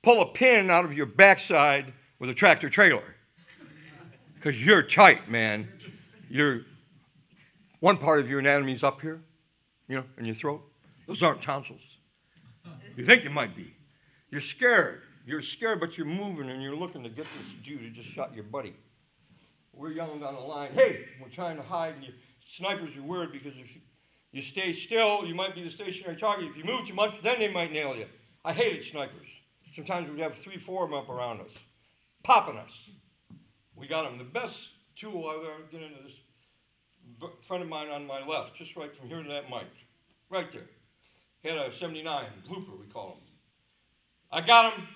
pull 0.02 0.22
a 0.22 0.26
pin 0.26 0.70
out 0.70 0.84
of 0.84 0.92
your 0.92 1.06
backside 1.06 1.92
with 2.18 2.30
a 2.30 2.34
tractor 2.34 2.68
trailer. 2.68 3.14
Because 4.34 4.62
you're 4.62 4.82
tight, 4.82 5.30
man. 5.30 5.68
You're 6.28 6.62
one 7.80 7.96
part 7.96 8.20
of 8.20 8.28
your 8.28 8.40
anatomy's 8.40 8.82
up 8.82 9.00
here, 9.00 9.20
you 9.88 9.96
know, 9.96 10.04
in 10.18 10.24
your 10.24 10.34
throat. 10.34 10.62
Those 11.06 11.22
aren't 11.22 11.42
tonsils. 11.42 11.80
You 12.96 13.04
think 13.04 13.22
they 13.22 13.28
might 13.28 13.56
be. 13.56 13.74
You're 14.30 14.40
scared. 14.40 15.02
You're 15.26 15.42
scared, 15.42 15.80
but 15.80 15.96
you're 15.96 16.06
moving 16.06 16.50
and 16.50 16.62
you're 16.62 16.76
looking 16.76 17.02
to 17.02 17.08
get 17.08 17.26
this 17.38 17.46
dude 17.64 17.80
who 17.80 17.90
just 17.90 18.08
shot 18.08 18.34
your 18.34 18.44
buddy. 18.44 18.74
We're 19.72 19.92
yelling 19.92 20.20
down 20.20 20.34
the 20.34 20.40
line, 20.40 20.70
hey, 20.72 21.06
we're 21.20 21.28
trying 21.28 21.56
to 21.56 21.62
hide. 21.62 21.94
And 21.94 22.06
snipers 22.56 22.96
are 22.96 23.02
weird 23.02 23.32
because 23.32 23.54
if 23.56 23.74
you, 23.74 23.80
you 24.32 24.42
stay 24.42 24.72
still, 24.72 25.24
you 25.24 25.34
might 25.34 25.54
be 25.54 25.64
the 25.64 25.70
stationary 25.70 26.16
target. 26.16 26.50
If 26.50 26.56
you 26.56 26.64
move 26.64 26.86
too 26.86 26.94
much, 26.94 27.14
then 27.22 27.38
they 27.38 27.52
might 27.52 27.72
nail 27.72 27.96
you. 27.96 28.06
I 28.44 28.52
hated 28.52 28.84
snipers. 28.84 29.26
Sometimes 29.74 30.08
we'd 30.08 30.20
have 30.20 30.36
three, 30.36 30.58
four 30.58 30.84
of 30.84 30.90
them 30.90 30.98
up 30.98 31.08
around 31.08 31.40
us, 31.40 31.50
popping 32.22 32.56
us. 32.56 32.70
We 33.74 33.88
got 33.88 34.04
them. 34.04 34.18
The 34.18 34.24
best 34.24 34.56
tool 34.96 35.26
I 35.28 35.34
ever 35.36 35.62
get 35.72 35.82
into 35.82 36.02
this 36.04 36.12
friend 37.46 37.62
of 37.62 37.68
mine 37.68 37.88
on 37.88 38.06
my 38.06 38.24
left, 38.24 38.56
just 38.56 38.76
right 38.76 38.90
from 38.96 39.08
here 39.08 39.22
to 39.22 39.28
that 39.28 39.50
mic, 39.50 39.66
right 40.30 40.50
there. 40.52 40.68
Had 41.44 41.58
a 41.58 41.76
79 41.78 42.24
blooper, 42.48 42.78
we 42.80 42.86
call 42.86 43.08
him. 43.08 43.18
I 44.32 44.40
got 44.40 44.72
him. 44.72 44.88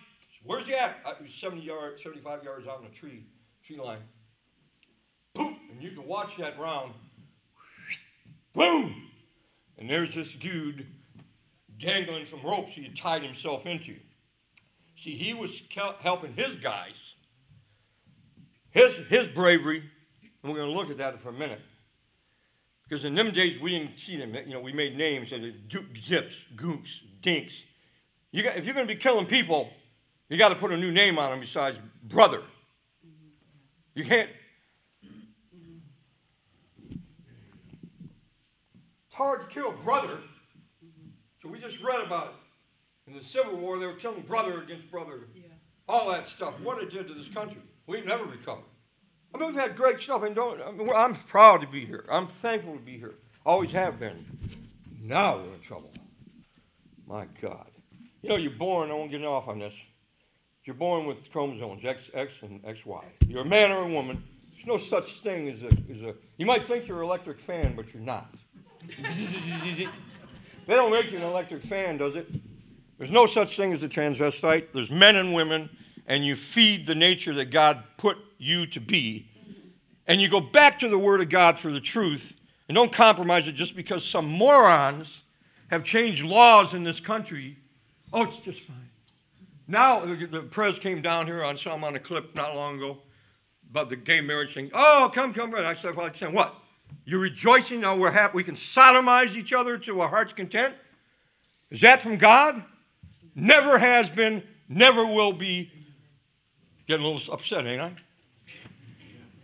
Where's 0.45 0.67
he 0.67 0.75
at? 0.75 0.97
Uh, 1.05 1.11
I, 1.11 1.23
was 1.23 1.31
70 1.39 1.61
yards, 1.61 2.03
75 2.03 2.43
yards 2.43 2.67
out 2.67 2.81
in 2.81 2.87
a 2.87 2.91
tree, 2.91 3.27
tree 3.67 3.77
line. 3.77 3.99
Boom! 5.35 5.59
And 5.71 5.83
you 5.83 5.91
can 5.91 6.07
watch 6.07 6.31
that 6.39 6.59
round. 6.59 6.95
Boom! 8.55 9.11
And 9.77 9.91
there's 9.91 10.15
this 10.15 10.33
dude 10.33 10.87
dangling 11.79 12.25
from 12.25 12.43
ropes 12.43 12.73
he 12.73 12.83
had 12.83 12.97
tied 12.97 13.23
himself 13.23 13.67
into. 13.67 13.97
See, 14.97 15.17
he 15.17 15.35
was 15.35 15.51
helping 16.01 16.33
his 16.33 16.57
guys, 16.57 16.95
his, 18.71 18.97
his 19.09 19.29
bravery, 19.29 19.83
and 20.43 20.51
we're 20.51 20.59
going 20.59 20.71
to 20.71 20.77
look 20.77 20.91
at 20.91 20.97
that 20.97 21.21
for 21.21 21.29
a 21.29 21.33
minute. 21.33 21.61
Because 22.89 23.05
in 23.05 23.15
them 23.15 23.33
days, 23.33 23.61
we 23.61 23.71
didn't 23.71 23.99
see 23.99 24.17
them. 24.17 24.35
You 24.35 24.55
know, 24.55 24.61
we 24.61 24.73
made 24.73 24.97
names, 24.97 25.33
and 25.33 25.69
Duke 25.69 25.85
Zips, 26.03 26.35
Gooks, 26.57 26.89
Dinks. 27.21 27.63
You 28.33 28.43
got, 28.43 28.57
if 28.57 28.65
you're 28.65 28.75
going 28.75 28.87
to 28.87 28.95
be 28.95 28.99
killing 28.99 29.27
people, 29.27 29.71
you 30.29 30.39
got 30.39 30.51
to 30.51 30.55
put 30.55 30.73
a 30.73 30.77
new 30.77 30.91
name 30.91 31.19
on 31.19 31.31
them 31.31 31.41
besides 31.41 31.79
brother. 32.05 32.43
You 33.95 34.05
can't. 34.05 34.31
It's 36.91 39.15
hard 39.15 39.41
to 39.41 39.47
kill 39.47 39.73
brother. 39.73 40.19
So 41.43 41.49
we 41.49 41.59
just 41.59 41.81
read 41.83 42.01
about 42.01 42.29
it. 42.29 43.11
In 43.11 43.19
the 43.19 43.25
Civil 43.25 43.57
War, 43.57 43.79
they 43.79 43.87
were 43.87 43.95
killing 43.95 44.23
brother 44.23 44.63
against 44.63 44.91
brother. 44.91 45.29
Yeah. 45.35 45.45
All 45.89 46.11
that 46.11 46.29
stuff. 46.29 46.55
What 46.63 46.83
it 46.83 46.91
did 46.91 47.09
to 47.09 47.15
this 47.15 47.29
country. 47.29 47.61
We've 47.87 48.05
never 48.05 48.25
recovered. 48.25 48.65
I 49.35 49.39
mean, 49.39 49.49
we've 49.49 49.57
had 49.61 49.77
great 49.77 50.01
stuff. 50.01 50.23
And 50.23 50.35
don't, 50.35 50.61
I 50.63 50.71
mean, 50.71 50.91
I'm 50.95 51.15
proud 51.15 51.61
to 51.61 51.67
be 51.67 51.85
here. 51.85 52.05
I'm 52.11 52.27
thankful 52.27 52.75
to 52.75 52.81
be 52.81 52.99
here. 52.99 53.15
Always 53.45 53.71
have 53.73 53.99
been. 53.99 54.25
Now 55.03 55.39
we're 55.39 55.55
in 55.55 55.61
trouble. 55.61 55.93
My 57.07 57.27
God. 57.41 57.71
You 58.23 58.29
know, 58.29 58.37
you're 58.37 58.51
born, 58.51 58.91
I 58.91 58.95
won't 58.95 59.11
get 59.11 59.25
off 59.25 59.49
on 59.49 59.59
this. 59.59 59.75
You're 60.65 60.75
born 60.75 61.07
with 61.07 61.31
chromosomes, 61.31 61.85
X, 61.85 62.11
X, 62.13 62.35
and 62.43 62.63
XY. 62.63 63.05
You're 63.27 63.43
a 63.43 63.47
man 63.47 63.71
or 63.71 63.83
a 63.83 63.89
woman. 63.89 64.23
There's 64.53 64.67
no 64.67 64.77
such 64.77 65.23
thing 65.23 65.49
as 65.49 65.63
a, 65.63 65.67
as 65.67 66.03
a 66.03 66.15
you 66.37 66.45
might 66.45 66.67
think 66.67 66.87
you're 66.87 66.99
an 66.99 67.05
electric 67.05 67.41
fan, 67.41 67.75
but 67.75 67.95
you're 67.95 68.03
not. 68.03 68.35
they 69.03 69.89
don't 70.67 70.91
make 70.91 71.11
you 71.11 71.17
an 71.17 71.25
electric 71.25 71.65
fan, 71.65 71.97
does 71.97 72.17
it? 72.17 72.29
There's 72.99 73.11
no 73.11 73.27
such 73.27 73.57
thing 73.57 73.73
as 73.73 73.83
a 73.83 73.89
transvestite. 73.89 74.73
There's 74.75 74.91
men 74.91 75.17
and 75.17 75.33
women, 75.33 75.71
and 76.09 76.25
you 76.25 76.35
feed 76.35 76.87
the 76.87 76.95
nature 76.95 77.35
that 77.35 77.53
God 77.53 77.85
put 77.99 78.17
you 78.39 78.67
to 78.69 78.81
be. 78.81 79.29
And 80.07 80.21
you 80.21 80.29
go 80.29 80.41
back 80.41 80.81
to 80.81 80.89
the 80.89 80.99
Word 80.99 81.21
of 81.21 81.29
God 81.29 81.59
for 81.59 81.71
the 81.71 81.81
truth, 81.81 82.33
and 82.67 82.75
don't 82.75 82.93
compromise 82.93 83.47
it 83.47 83.53
just 83.53 83.77
because 83.77 84.05
some 84.05 84.27
morons 84.27 85.07
have 85.71 85.85
changed 85.85 86.23
laws 86.23 86.73
in 86.73 86.83
this 86.83 86.99
country. 86.99 87.59
Oh, 88.11 88.23
it's 88.23 88.39
just 88.39 88.61
fine. 88.63 88.89
Now, 89.69 90.07
the 90.07 90.49
press 90.51 90.79
came 90.79 91.03
down 91.03 91.27
here, 91.27 91.45
I 91.45 91.55
saw 91.57 91.75
him 91.75 91.85
on 91.85 91.95
a 91.95 92.01
clip 92.01 92.35
not 92.35 92.57
long 92.57 92.79
ago 92.79 92.97
about 93.71 93.91
the 93.91 93.97
gay 93.97 94.23
marriage 94.23 94.55
thing. 94.55 94.71
Oh, 94.73 95.11
come, 95.15 95.35
come, 95.35 95.55
I 95.55 95.75
said, 95.75 95.95
well, 95.95 96.07
I 96.07 96.19
said, 96.19 96.33
what? 96.33 96.55
You're 97.05 97.21
rejoicing 97.21 97.83
now 97.83 97.95
we're 97.95 98.11
happy 98.11 98.35
we 98.35 98.45
can 98.45 98.57
sodomize 98.57 99.37
each 99.37 99.53
other 99.53 99.77
to 99.77 100.01
our 100.01 100.09
heart's 100.09 100.33
content? 100.33 100.75
Is 101.71 101.83
that 101.83 102.01
from 102.01 102.17
God? 102.17 102.65
Never 103.35 103.79
has 103.79 104.09
been, 104.09 104.43
never 104.71 105.05
will 105.05 105.35
be. 105.35 105.71
Getting 106.89 107.05
a 107.05 107.09
little 107.09 107.35
upset, 107.35 107.67
ain't 107.67 107.83
I? 107.83 107.93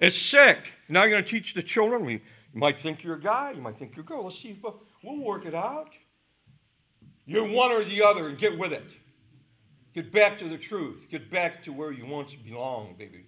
It's 0.01 0.17
sick. 0.17 0.59
Now 0.89 1.03
you're 1.03 1.11
going 1.11 1.25
to 1.25 1.31
teach 1.31 1.53
the 1.53 1.63
children. 1.63 2.09
you 2.09 2.21
might 2.55 2.81
think 2.81 3.05
you're 3.05 3.17
a 3.17 3.21
guy, 3.21 3.51
you 3.51 3.61
might 3.61 3.79
think 3.79 3.95
you're 3.95 4.05
a 4.05 4.09
girl. 4.09 4.25
Let's 4.25 4.41
see, 4.41 4.59
we'll, 4.63 4.81
we'll 5.03 5.23
work 5.23 5.45
it 5.45 5.55
out. 5.55 5.91
You're 7.27 7.47
one 7.47 7.71
or 7.71 7.85
the 7.85 8.03
other 8.03 8.29
and 8.29 8.39
get 8.39 8.59
with 8.59 8.73
it. 8.73 8.97
Get 9.95 10.11
back 10.11 10.39
to 10.39 10.49
the 10.49 10.57
truth. 10.57 11.07
Get 11.11 11.31
back 11.31 11.63
to 11.65 11.73
where 11.73 11.93
you 11.93 12.07
once 12.07 12.35
belonged, 12.35 12.97
baby. 12.97 13.27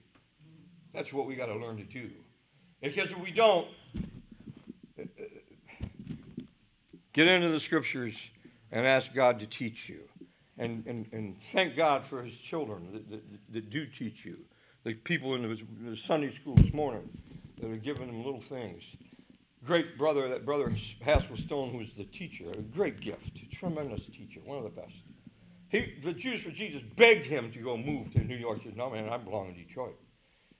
That's 0.94 1.12
what 1.12 1.26
we 1.26 1.34
got 1.34 1.46
to 1.46 1.54
learn 1.54 1.76
to 1.76 1.84
do. 1.84 2.10
Because 2.80 3.10
if 3.10 3.18
we 3.18 3.30
don't, 3.30 3.68
get 7.12 7.28
into 7.28 7.50
the 7.50 7.60
scriptures 7.60 8.14
and 8.72 8.86
ask 8.86 9.12
God 9.14 9.40
to 9.40 9.46
teach 9.46 9.90
you. 9.90 10.00
And, 10.58 10.86
and, 10.86 11.06
and 11.12 11.36
thank 11.52 11.76
God 11.76 12.06
for 12.06 12.22
his 12.22 12.36
children 12.36 12.88
that, 12.92 13.10
that, 13.10 13.22
that 13.52 13.70
do 13.70 13.86
teach 13.86 14.24
you. 14.24 14.38
The 14.84 14.94
people 14.94 15.34
in 15.34 15.42
the, 15.42 15.96
Sunday 15.96 16.30
school 16.34 16.54
this 16.54 16.72
morning 16.72 17.08
that 17.60 17.70
are 17.70 17.76
giving 17.76 18.06
them 18.06 18.24
little 18.24 18.40
things. 18.40 18.82
Great 19.64 19.98
brother, 19.98 20.28
that 20.28 20.46
brother 20.46 20.72
Haskell 21.00 21.36
Stone, 21.36 21.72
who 21.72 21.78
was 21.78 21.92
the 21.94 22.04
teacher, 22.04 22.44
a 22.52 22.62
great 22.62 23.00
gift, 23.00 23.32
tremendous 23.52 24.06
teacher, 24.06 24.40
one 24.44 24.58
of 24.58 24.64
the 24.64 24.70
best. 24.70 24.94
He, 25.68 25.94
the 26.02 26.12
Jews 26.12 26.42
for 26.42 26.50
Jesus 26.50 26.82
begged 26.96 27.24
him 27.24 27.50
to 27.52 27.58
go 27.58 27.76
move 27.76 28.12
to 28.12 28.20
New 28.20 28.36
York. 28.36 28.60
He 28.60 28.68
said, 28.68 28.76
No, 28.76 28.90
man, 28.90 29.08
I 29.08 29.16
belong 29.16 29.48
in 29.48 29.54
Detroit. 29.54 29.96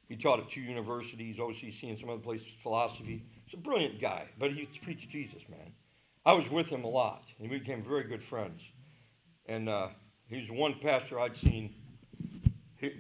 He 0.08 0.16
taught 0.16 0.40
at 0.40 0.50
two 0.50 0.60
universities, 0.60 1.36
OCC, 1.36 1.84
and 1.84 1.98
some 1.98 2.10
other 2.10 2.20
places, 2.20 2.46
philosophy. 2.62 3.24
He's 3.44 3.54
a 3.54 3.62
brilliant 3.62 4.00
guy, 4.00 4.26
but 4.38 4.52
he 4.52 4.66
preached 4.82 5.10
Jesus, 5.10 5.42
man. 5.48 5.72
I 6.24 6.32
was 6.32 6.48
with 6.50 6.68
him 6.68 6.84
a 6.84 6.88
lot, 6.88 7.24
and 7.38 7.50
we 7.50 7.58
became 7.58 7.82
very 7.82 8.04
good 8.04 8.22
friends. 8.22 8.60
And 9.48 9.68
uh, 9.68 9.88
he's 10.28 10.50
one 10.50 10.74
pastor 10.80 11.20
I'd 11.20 11.36
seen. 11.36 11.74
He, 12.78 12.90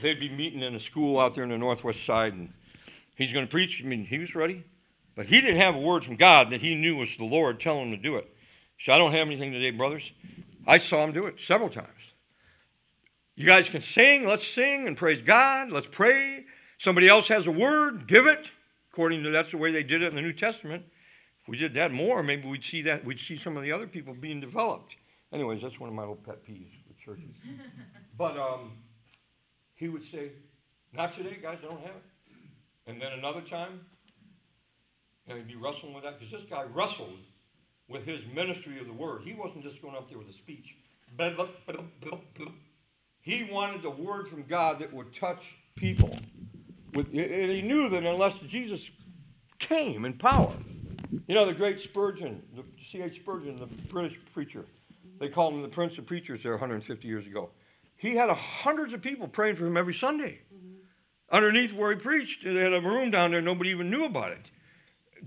they'd 0.00 0.18
be 0.18 0.28
meeting 0.28 0.62
in 0.62 0.74
a 0.74 0.80
school 0.80 1.20
out 1.20 1.34
there 1.34 1.44
in 1.44 1.50
the 1.50 1.58
northwest 1.58 2.04
side, 2.04 2.32
and 2.32 2.52
he's 3.14 3.32
going 3.32 3.46
to 3.46 3.50
preach. 3.50 3.80
I 3.82 3.86
mean, 3.86 4.04
he 4.04 4.18
was 4.18 4.34
ready, 4.34 4.64
but 5.14 5.26
he 5.26 5.40
didn't 5.40 5.60
have 5.60 5.74
a 5.74 5.80
word 5.80 6.04
from 6.04 6.16
God 6.16 6.50
that 6.50 6.62
he 6.62 6.74
knew 6.74 6.96
was 6.96 7.10
the 7.18 7.24
Lord 7.24 7.60
telling 7.60 7.90
him 7.90 7.96
to 7.96 8.02
do 8.02 8.16
it. 8.16 8.28
So 8.80 8.92
I 8.92 8.98
don't 8.98 9.12
have 9.12 9.26
anything 9.26 9.52
today, 9.52 9.70
brothers. 9.70 10.10
I 10.66 10.78
saw 10.78 11.04
him 11.04 11.12
do 11.12 11.26
it 11.26 11.36
several 11.38 11.68
times. 11.68 11.88
You 13.36 13.46
guys 13.46 13.68
can 13.68 13.82
sing. 13.82 14.26
Let's 14.26 14.46
sing 14.46 14.86
and 14.86 14.96
praise 14.96 15.22
God. 15.22 15.70
Let's 15.70 15.86
pray. 15.86 16.44
Somebody 16.78 17.08
else 17.08 17.28
has 17.28 17.46
a 17.46 17.50
word, 17.50 18.06
give 18.06 18.26
it. 18.26 18.46
According 18.92 19.22
to 19.24 19.30
that's 19.30 19.50
the 19.50 19.56
way 19.58 19.70
they 19.70 19.82
did 19.82 20.02
it 20.02 20.08
in 20.08 20.14
the 20.14 20.22
New 20.22 20.32
Testament. 20.32 20.82
If 21.42 21.48
we 21.48 21.56
did 21.56 21.74
that 21.74 21.92
more, 21.92 22.22
maybe 22.22 22.48
we'd 22.48 22.64
see 22.64 22.82
that 22.82 23.04
we'd 23.04 23.20
see 23.20 23.36
some 23.36 23.56
of 23.56 23.62
the 23.62 23.72
other 23.72 23.86
people 23.86 24.14
being 24.14 24.40
developed. 24.40 24.96
Anyways, 25.32 25.62
that's 25.62 25.78
one 25.78 25.88
of 25.88 25.94
my 25.94 26.02
little 26.02 26.16
pet 26.16 26.44
peeves 26.44 26.72
with 26.88 26.98
churches. 26.98 27.34
but 28.18 28.36
um, 28.36 28.72
he 29.74 29.88
would 29.88 30.04
say, 30.10 30.32
"Not 30.92 31.14
today, 31.14 31.38
guys. 31.40 31.58
I 31.62 31.66
don't 31.66 31.80
have 31.80 31.96
it." 31.96 32.02
And 32.86 33.00
then 33.00 33.12
another 33.12 33.40
time, 33.40 33.80
and 35.28 35.38
he'd 35.38 35.46
be 35.46 35.56
wrestling 35.56 35.94
with 35.94 36.04
that 36.04 36.18
because 36.18 36.32
this 36.32 36.50
guy 36.50 36.64
wrestled 36.74 37.18
with 37.88 38.04
his 38.04 38.20
ministry 38.34 38.78
of 38.80 38.86
the 38.86 38.92
word. 38.92 39.22
He 39.24 39.34
wasn't 39.34 39.62
just 39.62 39.82
going 39.82 39.96
up 39.96 40.08
there 40.08 40.18
with 40.18 40.28
a 40.28 40.32
speech. 40.32 40.76
He 43.22 43.44
wanted 43.44 43.82
the 43.82 43.90
word 43.90 44.28
from 44.28 44.44
God 44.44 44.78
that 44.78 44.92
would 44.92 45.14
touch 45.14 45.42
people. 45.76 46.16
With, 46.94 47.06
and 47.08 47.50
he 47.50 47.62
knew 47.62 47.88
that 47.88 48.04
unless 48.04 48.38
Jesus 48.40 48.90
came 49.58 50.04
in 50.04 50.14
power, 50.14 50.52
you 51.26 51.34
know, 51.34 51.44
the 51.44 51.52
great 51.52 51.80
Spurgeon, 51.80 52.42
the 52.54 52.62
C.H. 52.90 53.16
Spurgeon, 53.16 53.58
the 53.58 53.66
British 53.66 54.18
preacher, 54.32 54.64
they 55.20 55.28
called 55.28 55.54
him 55.54 55.62
the 55.62 55.68
Prince 55.68 55.96
of 55.98 56.06
Preachers 56.06 56.42
there 56.42 56.52
150 56.52 57.06
years 57.06 57.26
ago. 57.26 57.50
He 57.96 58.16
had 58.16 58.30
hundreds 58.30 58.94
of 58.94 59.02
people 59.02 59.28
praying 59.28 59.56
for 59.56 59.66
him 59.66 59.76
every 59.76 59.94
Sunday. 59.94 60.40
Mm-hmm. 60.52 60.76
Underneath 61.30 61.72
where 61.72 61.90
he 61.90 61.96
preached, 61.96 62.42
they 62.42 62.54
had 62.54 62.72
a 62.72 62.80
room 62.80 63.10
down 63.10 63.30
there, 63.30 63.42
nobody 63.42 63.70
even 63.70 63.90
knew 63.90 64.06
about 64.06 64.32
it. 64.32 64.50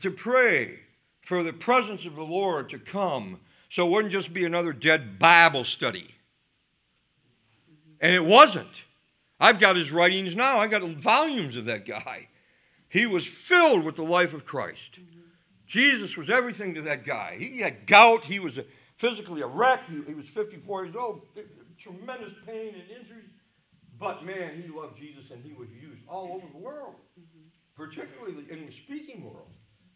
To 0.02 0.12
pray 0.12 0.80
for 1.22 1.44
the 1.44 1.54
presence 1.54 2.06
of 2.06 2.16
the 2.16 2.24
Lord 2.24 2.70
to 2.72 2.80
come 2.80 3.40
so 3.70 3.86
it 3.86 3.90
wouldn't 3.90 4.12
just 4.12 4.34
be 4.34 4.46
another 4.46 4.74
dead 4.74 5.18
Bible 5.20 5.64
study. 5.64 6.14
And 8.02 8.12
it 8.12 8.26
wasn't. 8.26 8.68
I've 9.40 9.60
got 9.60 9.76
his 9.76 9.92
writings 9.92 10.36
now. 10.36 10.60
I've 10.60 10.72
got 10.72 10.84
volumes 10.84 11.56
of 11.56 11.66
that 11.66 11.88
guy. 11.88 12.28
He 12.90 13.06
was 13.06 13.26
filled 13.48 13.84
with 13.84 13.96
the 13.96 14.04
life 14.04 14.34
of 14.34 14.46
Christ. 14.46 15.00
Jesus 15.68 16.18
was 16.18 16.30
everything 16.30 16.76
to 16.76 16.82
that 16.84 17.06
guy. 17.06 17.38
He 17.40 17.60
had 17.60 17.88
gout. 17.88 18.26
He 18.26 18.40
was 18.40 18.60
physically 18.98 19.42
a 19.42 19.48
wreck. 19.48 19.86
He, 19.88 20.02
he 20.08 20.14
was 20.14 20.28
54 20.28 20.86
years 20.86 20.96
old, 20.96 21.22
tremendous 21.80 22.34
pain 22.46 22.74
and 22.76 23.02
injuries. 23.02 23.30
But 24.00 24.26
man, 24.26 24.62
he 24.62 24.68
loved 24.68 24.98
Jesus 24.98 25.32
and 25.32 25.44
he 25.44 25.54
was 25.54 25.70
used 25.70 26.02
all 26.08 26.34
over 26.36 26.48
the 26.52 26.60
world, 26.60 26.96
mm-hmm. 27.20 27.48
particularly 27.76 28.46
in 28.50 28.66
the 28.66 28.72
speaking 28.72 29.24
world 29.24 29.54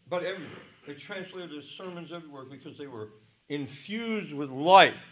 but 0.08 0.24
everywhere. 0.24 0.62
They 0.86 0.94
translated 0.94 1.50
his 1.50 1.66
sermons 1.76 2.10
everywhere 2.14 2.44
because 2.44 2.78
they 2.78 2.86
were 2.86 3.10
infused 3.48 4.32
with 4.32 4.50
life, 4.50 5.04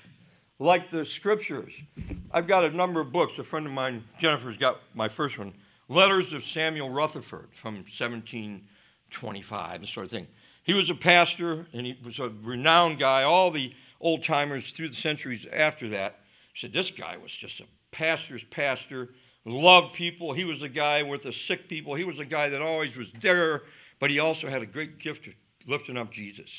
like 0.58 0.90
the 0.90 1.04
scriptures. 1.04 1.72
I've 2.30 2.46
got 2.46 2.64
a 2.64 2.70
number 2.70 3.00
of 3.00 3.12
books. 3.12 3.38
A 3.38 3.44
friend 3.44 3.66
of 3.66 3.72
mine, 3.72 4.04
Jennifer's 4.20 4.56
got 4.56 4.80
my 4.94 5.08
first 5.08 5.38
one, 5.38 5.52
Letters 5.88 6.32
of 6.32 6.44
Samuel 6.46 6.90
Rutherford 6.90 7.48
from 7.60 7.76
1725, 7.98 9.80
this 9.80 9.90
sort 9.90 10.06
of 10.06 10.10
thing. 10.10 10.26
He 10.66 10.74
was 10.74 10.90
a 10.90 10.94
pastor 10.94 11.66
and 11.72 11.86
he 11.86 11.96
was 12.04 12.18
a 12.18 12.30
renowned 12.42 12.98
guy. 12.98 13.22
All 13.22 13.50
the 13.50 13.72
old 14.00 14.24
timers 14.24 14.70
through 14.76 14.90
the 14.90 14.96
centuries 14.96 15.46
after 15.50 15.88
that 15.90 16.18
said 16.54 16.72
this 16.72 16.90
guy 16.90 17.16
was 17.16 17.32
just 17.32 17.60
a 17.60 17.64
pastor's 17.92 18.44
pastor, 18.50 19.08
loved 19.44 19.94
people. 19.94 20.34
He 20.34 20.44
was 20.44 20.62
a 20.62 20.68
guy 20.68 21.02
with 21.02 21.22
the 21.22 21.32
sick 21.32 21.68
people. 21.68 21.94
He 21.94 22.04
was 22.04 22.18
a 22.18 22.24
guy 22.24 22.50
that 22.50 22.60
always 22.60 22.94
was 22.94 23.08
there 23.20 23.62
but 24.00 24.10
he 24.10 24.18
also 24.18 24.48
had 24.48 24.62
a 24.62 24.66
great 24.66 24.98
gift 24.98 25.26
of 25.26 25.34
lifting 25.66 25.96
up 25.96 26.12
Jesus 26.12 26.50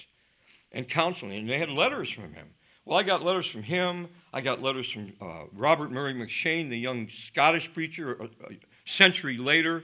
and 0.71 0.87
counseling. 0.89 1.37
And 1.37 1.49
they 1.49 1.59
had 1.59 1.69
letters 1.69 2.09
from 2.09 2.33
him. 2.33 2.47
Well, 2.85 2.97
I 2.97 3.03
got 3.03 3.23
letters 3.23 3.47
from 3.47 3.63
him. 3.63 4.07
I 4.33 4.41
got 4.41 4.61
letters 4.61 4.89
from 4.91 5.13
uh, 5.21 5.43
Robert 5.53 5.91
Murray 5.91 6.13
McCheyne, 6.13 6.69
the 6.69 6.77
young 6.77 7.09
Scottish 7.27 7.69
preacher, 7.73 8.13
a, 8.13 8.23
a, 8.23 8.59
century 8.85 9.37
later. 9.37 9.83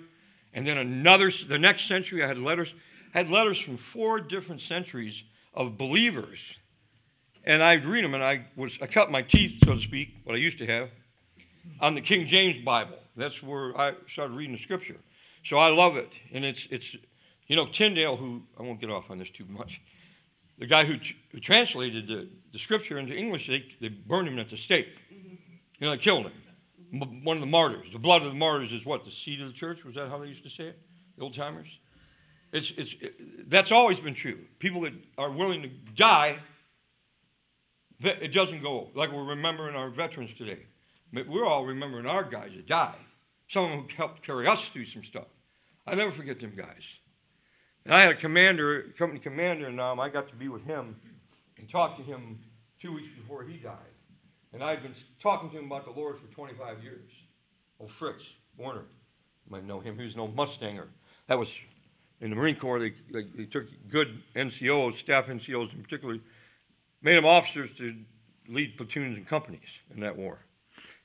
And 0.53 0.65
then 0.65 0.77
another, 0.77 1.31
the 1.47 1.59
next 1.59 1.87
century, 1.87 2.23
I 2.23 2.27
had 2.27 2.37
letters. 2.37 2.73
Had 3.13 3.29
letters 3.29 3.59
from 3.59 3.77
four 3.77 4.19
different 4.19 4.61
centuries 4.61 5.23
of 5.53 5.77
believers 5.77 6.39
and 7.43 7.61
I'd 7.61 7.85
read 7.85 8.03
them, 8.03 8.13
and 8.13 8.23
I 8.23 8.45
was 8.55 8.71
I 8.81 8.87
cut 8.87 9.11
my 9.11 9.21
teeth, 9.21 9.59
so 9.65 9.75
to 9.75 9.81
speak, 9.81 10.09
what 10.23 10.35
I 10.35 10.39
used 10.39 10.57
to 10.59 10.65
have, 10.65 10.89
on 11.79 11.95
the 11.95 12.01
King 12.01 12.27
James 12.27 12.63
Bible. 12.63 12.97
That's 13.15 13.41
where 13.43 13.77
I 13.77 13.93
started 14.11 14.35
reading 14.35 14.55
the 14.55 14.61
Scripture. 14.61 14.97
So 15.45 15.57
I 15.57 15.69
love 15.69 15.97
it, 15.97 16.09
and 16.33 16.45
it's 16.45 16.67
it's, 16.71 16.85
you 17.47 17.55
know, 17.55 17.67
Tyndale, 17.67 18.15
who 18.15 18.41
I 18.57 18.63
won't 18.63 18.79
get 18.79 18.89
off 18.89 19.09
on 19.09 19.19
this 19.19 19.29
too 19.29 19.45
much. 19.49 19.81
The 20.59 20.67
guy 20.67 20.85
who, 20.85 20.95
who 21.31 21.39
translated 21.39 22.07
the, 22.07 22.29
the 22.53 22.59
Scripture 22.59 22.99
into 22.99 23.13
English, 23.13 23.47
they, 23.47 23.65
they 23.81 23.89
burned 23.89 24.27
him 24.27 24.37
at 24.39 24.49
the 24.49 24.57
stake. 24.57 24.87
You 25.09 25.87
know, 25.87 25.91
they 25.91 25.97
killed 25.97 26.27
him. 26.27 27.21
One 27.23 27.35
of 27.35 27.41
the 27.41 27.47
martyrs. 27.47 27.87
The 27.91 27.97
blood 27.97 28.21
of 28.21 28.27
the 28.27 28.37
martyrs 28.37 28.71
is 28.71 28.85
what 28.85 29.03
the 29.03 29.11
seed 29.11 29.41
of 29.41 29.47
the 29.47 29.53
church. 29.53 29.83
Was 29.83 29.95
that 29.95 30.09
how 30.09 30.19
they 30.19 30.27
used 30.27 30.43
to 30.43 30.49
say 30.51 30.65
it? 30.65 30.79
The 31.17 31.23
old 31.23 31.33
timers. 31.33 31.67
It's, 32.53 32.71
it's, 32.77 32.95
it, 33.01 33.49
that's 33.49 33.71
always 33.71 33.99
been 33.99 34.13
true. 34.13 34.39
People 34.59 34.81
that 34.81 34.93
are 35.17 35.31
willing 35.31 35.63
to 35.63 35.69
die, 35.95 36.37
it 37.99 38.31
doesn't 38.31 38.61
go 38.61 38.89
like 38.95 39.11
we're 39.11 39.25
remembering 39.25 39.75
our 39.75 39.89
veterans 39.89 40.29
today. 40.37 40.59
But 41.11 41.27
we're 41.27 41.45
all 41.45 41.65
remembering 41.65 42.05
our 42.05 42.23
guys 42.23 42.51
that 42.55 42.67
died. 42.67 42.95
Some 43.49 43.65
of 43.65 43.69
them 43.71 43.79
who 43.81 43.95
helped 43.95 44.23
carry 44.23 44.47
us 44.47 44.59
through 44.71 44.85
some 44.85 45.03
stuff. 45.03 45.27
I 45.85 45.95
never 45.95 46.11
forget 46.11 46.39
them 46.39 46.53
guys. 46.55 46.83
And 47.85 47.93
I 47.93 48.01
had 48.01 48.11
a 48.11 48.15
commander, 48.15 48.93
company 48.97 49.19
commander 49.19 49.67
in 49.67 49.75
Nam. 49.75 49.99
I 49.99 50.09
got 50.09 50.29
to 50.29 50.35
be 50.35 50.47
with 50.47 50.63
him 50.63 50.95
and 51.57 51.69
talk 51.69 51.97
to 51.97 52.03
him 52.03 52.39
two 52.79 52.93
weeks 52.93 53.09
before 53.19 53.43
he 53.43 53.57
died. 53.57 53.77
And 54.53 54.63
I'd 54.63 54.83
been 54.83 54.95
talking 55.21 55.49
to 55.49 55.57
him 55.57 55.65
about 55.65 55.85
the 55.85 55.99
Lord 55.99 56.17
for 56.19 56.33
25 56.33 56.83
years. 56.83 57.09
Old 57.79 57.91
Fritz 57.91 58.23
Warner, 58.57 58.85
you 59.45 59.51
might 59.51 59.65
know 59.65 59.79
him. 59.79 59.97
He 59.97 60.05
was 60.05 60.13
an 60.13 60.19
old 60.19 60.35
Mustanger. 60.35 60.85
That 61.27 61.39
was 61.39 61.49
in 62.23 62.29
the 62.29 62.35
Marine 62.35 62.55
Corps. 62.55 62.79
They, 62.79 62.93
they, 63.11 63.27
they 63.35 63.45
took 63.45 63.65
good 63.89 64.23
NCOs, 64.35 64.97
staff 64.97 65.27
NCOs 65.27 65.73
in 65.73 65.83
particular, 65.83 66.17
made 67.01 67.17
them 67.17 67.25
officers 67.25 67.69
to 67.77 67.93
lead 68.47 68.77
platoons 68.77 69.17
and 69.17 69.27
companies 69.27 69.69
in 69.93 69.99
that 69.99 70.17
war. 70.17 70.39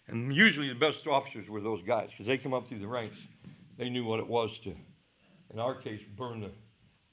And 0.06 0.34
usually 0.34 0.68
the 0.68 0.74
best 0.74 1.06
officers 1.06 1.50
were 1.50 1.60
those 1.60 1.82
guys 1.82 2.10
because 2.10 2.26
they 2.26 2.38
come 2.38 2.54
up 2.54 2.68
through 2.68 2.78
the 2.78 2.86
ranks. 2.86 3.18
They 3.76 3.90
knew 3.90 4.04
what 4.04 4.20
it 4.20 4.26
was 4.26 4.58
to, 4.60 4.74
in 5.52 5.58
our 5.58 5.74
case, 5.74 6.00
burn 6.16 6.40
the 6.40 6.50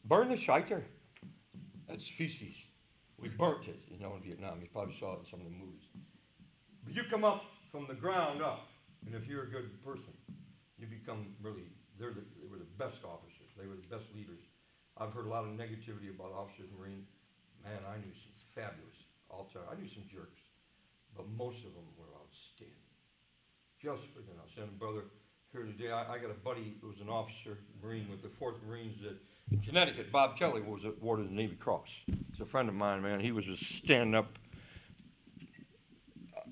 burn 0.06 0.30
the 0.30 0.38
shiter. 0.38 0.84
That's 1.90 2.08
feces. 2.08 2.56
We 3.20 3.30
burnt 3.30 3.68
it, 3.68 3.82
you 3.90 4.00
know, 4.00 4.16
in 4.16 4.24
Vietnam. 4.24 4.60
You 4.62 4.68
probably 4.72 4.96
saw 5.00 5.14
it 5.14 5.20
in 5.20 5.26
some 5.30 5.40
of 5.42 5.46
the 5.46 5.52
movies. 5.52 5.84
But 6.84 6.96
you 6.96 7.04
come 7.10 7.24
up 7.24 7.44
from 7.72 7.86
the 7.88 7.94
ground 7.94 8.42
up, 8.42 8.68
and 9.06 9.14
if 9.14 9.28
you're 9.28 9.44
a 9.44 9.50
good 9.50 9.84
person, 9.84 10.14
you 10.78 10.88
become 10.88 11.28
really. 11.42 11.68
They're 12.00 12.14
the, 12.14 12.24
they 12.42 12.48
were 12.50 12.58
the 12.58 12.66
best 12.78 13.04
officers. 13.06 13.35
They 13.56 13.68
were 13.68 13.80
the 13.80 13.88
best 13.88 14.08
leaders. 14.14 14.44
I've 15.00 15.12
heard 15.12 15.26
a 15.26 15.32
lot 15.32 15.44
of 15.44 15.52
negativity 15.56 16.12
about 16.12 16.32
officers 16.32 16.68
in 16.72 16.76
Marine. 16.80 17.08
Man, 17.64 17.80
I 17.88 17.98
knew 17.98 18.14
some 18.14 18.36
fabulous. 18.54 18.96
All 19.30 19.50
time. 19.52 19.64
I 19.72 19.76
knew 19.76 19.90
some 19.90 20.04
jerks, 20.08 20.40
but 21.18 21.26
most 21.36 21.58
of 21.66 21.74
them 21.74 21.88
were 21.98 22.14
outstanding. 22.16 22.78
Just 23.82 24.04
freaking 24.14 24.38
outstanding, 24.40 24.78
brother. 24.78 25.04
Here 25.52 25.64
today, 25.64 25.92
I, 25.92 26.14
I 26.14 26.18
got 26.20 26.30
a 26.30 26.40
buddy 26.44 26.78
who 26.80 26.88
was 26.88 27.00
an 27.02 27.10
officer, 27.10 27.58
Marine 27.82 28.08
with 28.10 28.22
the 28.22 28.30
Fourth 28.38 28.56
Marines 28.68 28.96
that 29.02 29.18
in 29.52 29.60
Connecticut. 29.62 30.12
Bob 30.12 30.38
Kelly 30.38 30.62
was 30.62 30.84
awarded 30.86 31.30
the 31.30 31.34
Navy 31.34 31.56
Cross. 31.56 31.88
He's 32.06 32.42
a 32.42 32.46
friend 32.46 32.70
of 32.70 32.76
mine, 32.76 33.02
man. 33.02 33.20
He 33.20 33.32
was 33.32 33.48
a 33.48 33.58
stand 33.58 34.16
up. 34.16 34.38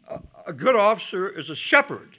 A, 0.10 0.20
a 0.48 0.54
good 0.54 0.76
officer 0.76 1.30
is 1.30 1.50
a 1.50 1.56
shepherd. 1.56 2.18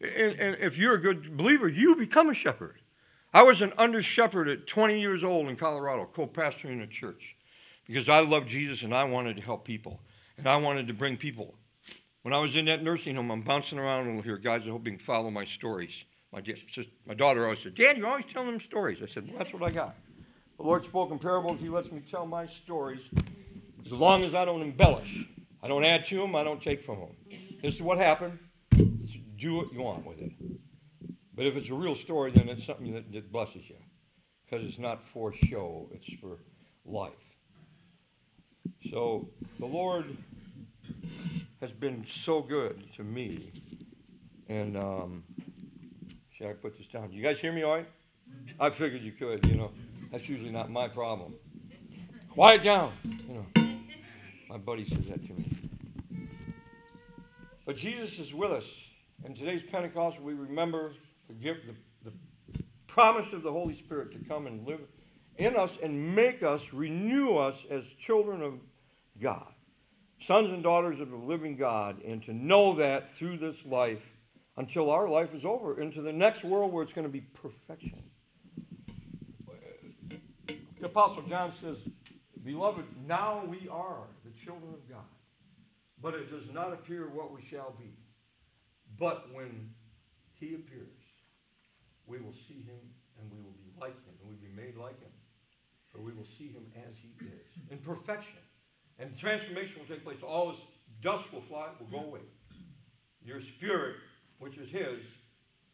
And, 0.00 0.38
and 0.38 0.56
if 0.60 0.76
you're 0.76 0.94
a 0.94 1.00
good 1.00 1.36
believer, 1.36 1.68
you 1.68 1.96
become 1.96 2.28
a 2.28 2.34
shepherd. 2.34 2.80
I 3.36 3.42
was 3.42 3.60
an 3.60 3.74
under 3.76 4.02
shepherd 4.02 4.48
at 4.48 4.66
20 4.66 4.98
years 4.98 5.22
old 5.22 5.50
in 5.50 5.56
Colorado, 5.56 6.08
co 6.10 6.26
pastoring 6.26 6.82
a 6.82 6.86
church, 6.86 7.36
because 7.86 8.08
I 8.08 8.20
loved 8.20 8.48
Jesus 8.48 8.80
and 8.80 8.94
I 8.94 9.04
wanted 9.04 9.36
to 9.36 9.42
help 9.42 9.66
people. 9.66 10.00
And 10.38 10.46
I 10.46 10.56
wanted 10.56 10.86
to 10.86 10.94
bring 10.94 11.18
people. 11.18 11.54
When 12.22 12.32
I 12.32 12.38
was 12.38 12.56
in 12.56 12.64
that 12.64 12.82
nursing 12.82 13.14
home, 13.14 13.30
I'm 13.30 13.42
bouncing 13.42 13.78
around 13.78 14.08
and 14.08 14.24
here. 14.24 14.38
guys 14.38 14.66
are 14.66 14.70
hoping 14.70 14.96
to 14.96 15.04
follow 15.04 15.30
my 15.30 15.44
stories. 15.44 15.90
My, 16.32 16.42
sister, 16.42 16.90
my 17.06 17.12
daughter 17.12 17.44
always 17.44 17.58
said, 17.62 17.74
Dad, 17.74 17.98
you're 17.98 18.06
always 18.06 18.24
telling 18.32 18.52
them 18.52 18.60
stories. 18.60 19.00
I 19.02 19.12
said, 19.12 19.28
Well, 19.28 19.36
that's 19.36 19.52
what 19.52 19.62
I 19.62 19.70
got. 19.70 19.96
The 20.56 20.62
Lord 20.62 20.82
spoke 20.84 21.10
in 21.10 21.18
parables. 21.18 21.60
He 21.60 21.68
lets 21.68 21.92
me 21.92 22.00
tell 22.10 22.24
my 22.24 22.46
stories 22.46 23.02
as 23.84 23.92
long 23.92 24.24
as 24.24 24.34
I 24.34 24.46
don't 24.46 24.62
embellish. 24.62 25.26
I 25.62 25.68
don't 25.68 25.84
add 25.84 26.06
to 26.06 26.16
them, 26.16 26.34
I 26.34 26.42
don't 26.42 26.62
take 26.62 26.82
from 26.82 27.00
them. 27.00 27.38
This 27.62 27.74
is 27.74 27.82
what 27.82 27.98
happened. 27.98 28.38
Do 29.36 29.56
what 29.56 29.74
you 29.74 29.82
want 29.82 30.06
with 30.06 30.22
it. 30.22 30.32
But 31.36 31.46
if 31.46 31.56
it's 31.56 31.68
a 31.68 31.74
real 31.74 31.94
story, 31.94 32.32
then 32.32 32.48
it's 32.48 32.64
something 32.64 32.94
that, 32.94 33.12
that 33.12 33.30
blesses 33.30 33.62
you. 33.68 33.76
Because 34.44 34.64
it's 34.64 34.78
not 34.78 35.06
for 35.06 35.34
show, 35.34 35.90
it's 35.92 36.08
for 36.20 36.38
life. 36.84 37.12
So 38.90 39.28
the 39.58 39.66
Lord 39.66 40.16
has 41.60 41.72
been 41.72 42.06
so 42.08 42.40
good 42.40 42.84
to 42.96 43.04
me. 43.04 43.52
And 44.48 44.76
um, 44.76 45.24
should 46.32 46.46
I 46.46 46.52
put 46.52 46.78
this 46.78 46.86
down? 46.86 47.12
You 47.12 47.22
guys 47.22 47.38
hear 47.38 47.52
me 47.52 47.64
all 47.64 47.76
right? 47.76 47.88
I 48.58 48.70
figured 48.70 49.02
you 49.02 49.12
could, 49.12 49.44
you 49.46 49.56
know. 49.56 49.72
That's 50.12 50.28
usually 50.28 50.50
not 50.50 50.70
my 50.70 50.88
problem. 50.88 51.34
Quiet 52.30 52.62
down, 52.62 52.92
you 53.04 53.34
know. 53.34 53.76
My 54.48 54.56
buddy 54.56 54.84
says 54.84 55.06
that 55.08 55.26
to 55.26 55.32
me. 55.32 55.46
But 57.64 57.76
Jesus 57.76 58.18
is 58.18 58.32
with 58.32 58.52
us. 58.52 58.64
And 59.24 59.34
today's 59.34 59.62
Pentecost, 59.64 60.20
we 60.20 60.34
remember 60.34 60.92
the 61.28 61.56
the 62.02 62.12
promise 62.86 63.32
of 63.32 63.42
the 63.42 63.52
Holy 63.52 63.74
Spirit 63.74 64.12
to 64.12 64.18
come 64.28 64.46
and 64.46 64.66
live 64.66 64.80
in 65.36 65.56
us 65.56 65.78
and 65.82 66.14
make 66.14 66.42
us, 66.42 66.72
renew 66.72 67.36
us 67.36 67.64
as 67.70 67.86
children 67.98 68.42
of 68.42 68.54
God, 69.20 69.52
sons 70.20 70.50
and 70.50 70.62
daughters 70.62 71.00
of 71.00 71.10
the 71.10 71.16
living 71.16 71.56
God, 71.56 72.02
and 72.02 72.22
to 72.22 72.32
know 72.32 72.74
that 72.74 73.10
through 73.10 73.36
this 73.38 73.64
life 73.66 74.02
until 74.56 74.90
our 74.90 75.08
life 75.08 75.34
is 75.34 75.44
over, 75.44 75.80
into 75.80 76.00
the 76.00 76.12
next 76.12 76.42
world 76.42 76.72
where 76.72 76.82
it's 76.82 76.92
going 76.92 77.06
to 77.06 77.12
be 77.12 77.20
perfection. 77.20 78.02
The 80.80 80.86
Apostle 80.86 81.22
John 81.28 81.52
says, 81.60 81.76
Beloved, 82.44 82.84
now 83.06 83.44
we 83.44 83.68
are 83.68 84.04
the 84.24 84.30
children 84.42 84.72
of 84.72 84.88
God, 84.88 85.04
but 86.00 86.14
it 86.14 86.30
does 86.30 86.48
not 86.54 86.72
appear 86.72 87.08
what 87.08 87.34
we 87.34 87.42
shall 87.50 87.74
be. 87.78 87.92
But 88.98 89.26
when 89.34 89.70
he 90.34 90.54
appears, 90.54 90.95
we 92.06 92.18
will 92.18 92.34
see 92.48 92.62
him 92.62 92.80
and 93.20 93.30
we 93.30 93.38
will 93.38 93.56
be 93.58 93.70
like 93.80 93.94
him 94.04 94.14
and 94.20 94.28
we'll 94.28 94.42
be 94.42 94.54
made 94.54 94.76
like 94.76 94.98
him. 95.00 95.10
For 95.92 96.00
we 96.00 96.12
will 96.12 96.26
see 96.38 96.48
him 96.48 96.64
as 96.76 96.94
he 97.00 97.12
is 97.24 97.70
in 97.70 97.78
perfection. 97.78 98.38
And 98.98 99.16
transformation 99.18 99.74
will 99.78 99.94
take 99.94 100.04
place. 100.04 100.18
All 100.26 100.52
this 100.52 100.60
dust 101.02 101.24
will 101.32 101.42
fly, 101.48 101.68
will 101.78 101.86
go 101.86 102.06
away. 102.06 102.20
Your 103.24 103.40
spirit, 103.40 103.96
which 104.38 104.56
is 104.56 104.70
his, 104.70 105.00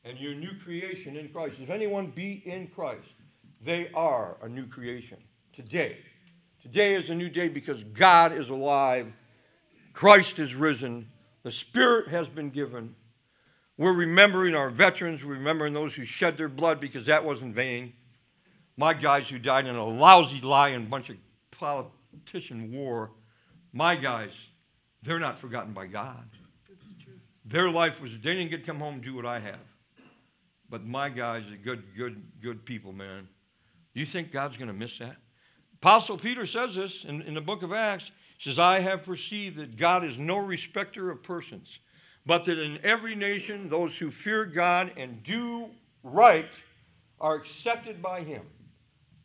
and 0.05 0.19
your 0.19 0.35
new 0.35 0.53
creation 0.65 1.17
in 1.17 1.29
Christ. 1.29 1.57
If 1.61 1.71
anyone 1.71 2.13
be 2.15 2.43
in 2.45 2.69
Christ, 2.69 3.15
they 3.65 3.91
are 3.95 4.37
a 4.43 4.49
new 4.49 4.67
creation. 4.67 5.19
Today. 5.53 5.99
Today 6.61 6.95
is 6.95 7.11
a 7.11 7.15
new 7.15 7.29
day 7.29 7.49
because 7.49 7.83
God 7.93 8.33
is 8.33 8.49
alive. 8.49 9.13
Christ 9.93 10.39
is 10.39 10.55
risen. 10.55 11.09
The 11.43 11.53
Spirit 11.53 12.09
has 12.09 12.29
been 12.29 12.51
given. 12.51 12.95
We're 13.79 13.95
remembering 13.95 14.55
our 14.55 14.71
veterans, 14.71 15.25
we're 15.25 15.35
remembering 15.35 15.73
those 15.73 15.95
who 15.95 16.05
shed 16.05 16.37
their 16.37 16.49
blood 16.49 16.81
because 16.81 17.07
that 17.07 17.25
wasn't 17.25 17.55
vain. 17.55 17.95
My 18.77 18.95
guys 18.95 19.29
who 19.29 19.39
died 19.39 19.67
in 19.67 19.77
a 19.77 19.85
lousy, 19.85 20.41
lying 20.41 20.87
bunch 20.89 21.11
of 21.11 21.17
politician 21.51 22.73
war, 22.73 23.11
my 23.73 23.97
guys, 23.97 24.31
they're 25.03 25.19
not 25.19 25.41
forgotten 25.41 25.73
by 25.73 25.87
God. 25.87 26.25
Their 27.45 27.71
life 27.71 28.01
was, 28.01 28.13
they 28.13 28.35
didn't 28.35 28.51
get 28.51 28.59
to 28.59 28.67
come 28.67 28.79
home 28.79 28.95
and 28.95 29.03
do 29.03 29.15
what 29.15 29.27
I 29.27 29.41
have. 29.41 29.61
But 30.71 30.87
my 30.87 31.09
guys 31.09 31.45
are 31.51 31.57
good, 31.57 31.83
good, 31.97 32.23
good 32.43 32.65
people, 32.65 32.93
man. 32.93 33.29
You 33.95 34.07
think 34.07 34.33
God's 34.33 34.57
going 34.57 34.69
to 34.69 34.75
miss 34.75 34.99
that? 34.99 35.17
Apostle 35.75 36.17
Peter 36.17 36.47
says 36.47 36.75
this 36.75 37.05
in, 37.05 37.23
in 37.23 37.35
the 37.35 37.41
book 37.41 37.63
of 37.63 37.73
Acts. 37.73 38.11
He 38.39 38.49
says, 38.49 38.59
I 38.59 38.81
have 38.81 39.03
perceived 39.03 39.59
that 39.59 39.77
God 39.77 40.05
is 40.05 40.17
no 40.17 40.37
respecter 40.37 41.11
of 41.11 41.23
persons 41.23 41.69
but 42.27 42.45
that 42.45 42.59
in 42.59 42.79
every 42.85 43.15
nation 43.15 43.69
those 43.69 43.97
who 43.97 44.11
fear 44.11 44.45
God 44.45 44.93
and 44.97 45.23
do 45.25 45.69
right 46.03 46.51
are 47.21 47.37
accepted 47.37 48.03
by 48.03 48.23
Him. 48.23 48.43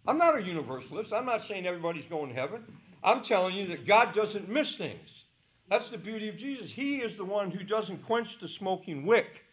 I'm 0.08 0.18
not 0.18 0.38
a 0.38 0.42
universalist. 0.42 1.12
I'm 1.12 1.26
not 1.26 1.44
saying 1.44 1.66
everybody's 1.66 2.06
going 2.06 2.30
to 2.30 2.36
heaven. 2.36 2.64
I'm 3.04 3.22
telling 3.24 3.56
you 3.56 3.68
that 3.68 3.86
God 3.86 4.14
doesn't 4.14 4.50
miss 4.50 4.76
things. 4.76 5.10
That's 5.70 5.90
the 5.90 5.98
beauty 5.98 6.30
of 6.30 6.38
Jesus. 6.38 6.72
He 6.72 6.98
is 6.98 7.18
the 7.18 7.26
one 7.26 7.52
who 7.52 7.64
doesn't 7.64 8.06
quench 8.06 8.40
the 8.40 8.48
smoking 8.48 9.06
wick. 9.06 9.44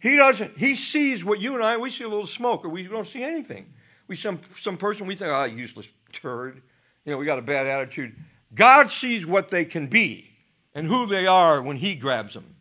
He 0.00 0.16
doesn't. 0.16 0.56
He 0.56 0.74
sees 0.74 1.24
what 1.24 1.40
you 1.40 1.54
and 1.54 1.62
I, 1.62 1.76
we 1.76 1.90
see 1.90 2.04
a 2.04 2.08
little 2.08 2.26
smoke 2.26 2.64
or 2.64 2.68
we 2.68 2.84
don't 2.84 3.08
see 3.08 3.22
anything. 3.22 3.66
We 4.06 4.16
some 4.16 4.40
some 4.62 4.78
person 4.78 5.06
we 5.06 5.16
think, 5.16 5.30
ah, 5.30 5.42
oh, 5.42 5.44
useless 5.44 5.86
turd. 6.12 6.62
You 7.04 7.12
know, 7.12 7.18
we 7.18 7.26
got 7.26 7.38
a 7.38 7.42
bad 7.42 7.66
attitude. 7.66 8.16
God 8.54 8.90
sees 8.90 9.26
what 9.26 9.50
they 9.50 9.64
can 9.64 9.86
be 9.86 10.30
and 10.74 10.86
who 10.86 11.06
they 11.06 11.26
are 11.26 11.62
when 11.62 11.76
he 11.76 11.94
grabs 11.94 12.34
them. 12.34 12.56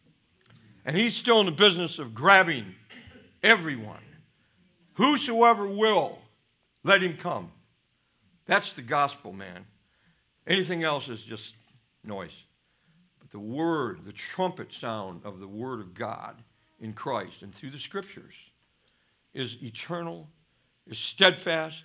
And 0.85 0.95
he's 0.95 1.15
still 1.15 1.39
in 1.39 1.45
the 1.45 1.51
business 1.51 1.99
of 1.99 2.15
grabbing 2.15 2.73
everyone. 3.43 4.03
Whosoever 4.93 5.67
will, 5.67 6.17
let 6.83 7.03
him 7.03 7.17
come. 7.17 7.51
That's 8.45 8.71
the 8.73 8.81
gospel, 8.81 9.33
man. 9.33 9.65
Anything 10.47 10.83
else 10.83 11.09
is 11.09 11.21
just 11.21 11.53
noise. 12.03 12.31
But 13.19 13.31
the 13.31 13.39
word, 13.39 14.05
the 14.05 14.13
trumpet 14.13 14.69
sound 14.79 15.21
of 15.25 15.39
the 15.39 15.47
word 15.47 15.81
of 15.81 15.93
God 15.93 16.41
in 16.79 16.93
Christ 16.93 17.41
and 17.41 17.53
through 17.53 17.71
the 17.71 17.79
scriptures 17.79 18.33
is 19.33 19.57
eternal, 19.61 20.27
is 20.87 20.97
steadfast, 20.97 21.83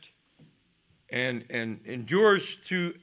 and, 1.10 1.44
and 1.50 1.80
endures 1.84 2.56
through 2.64 2.94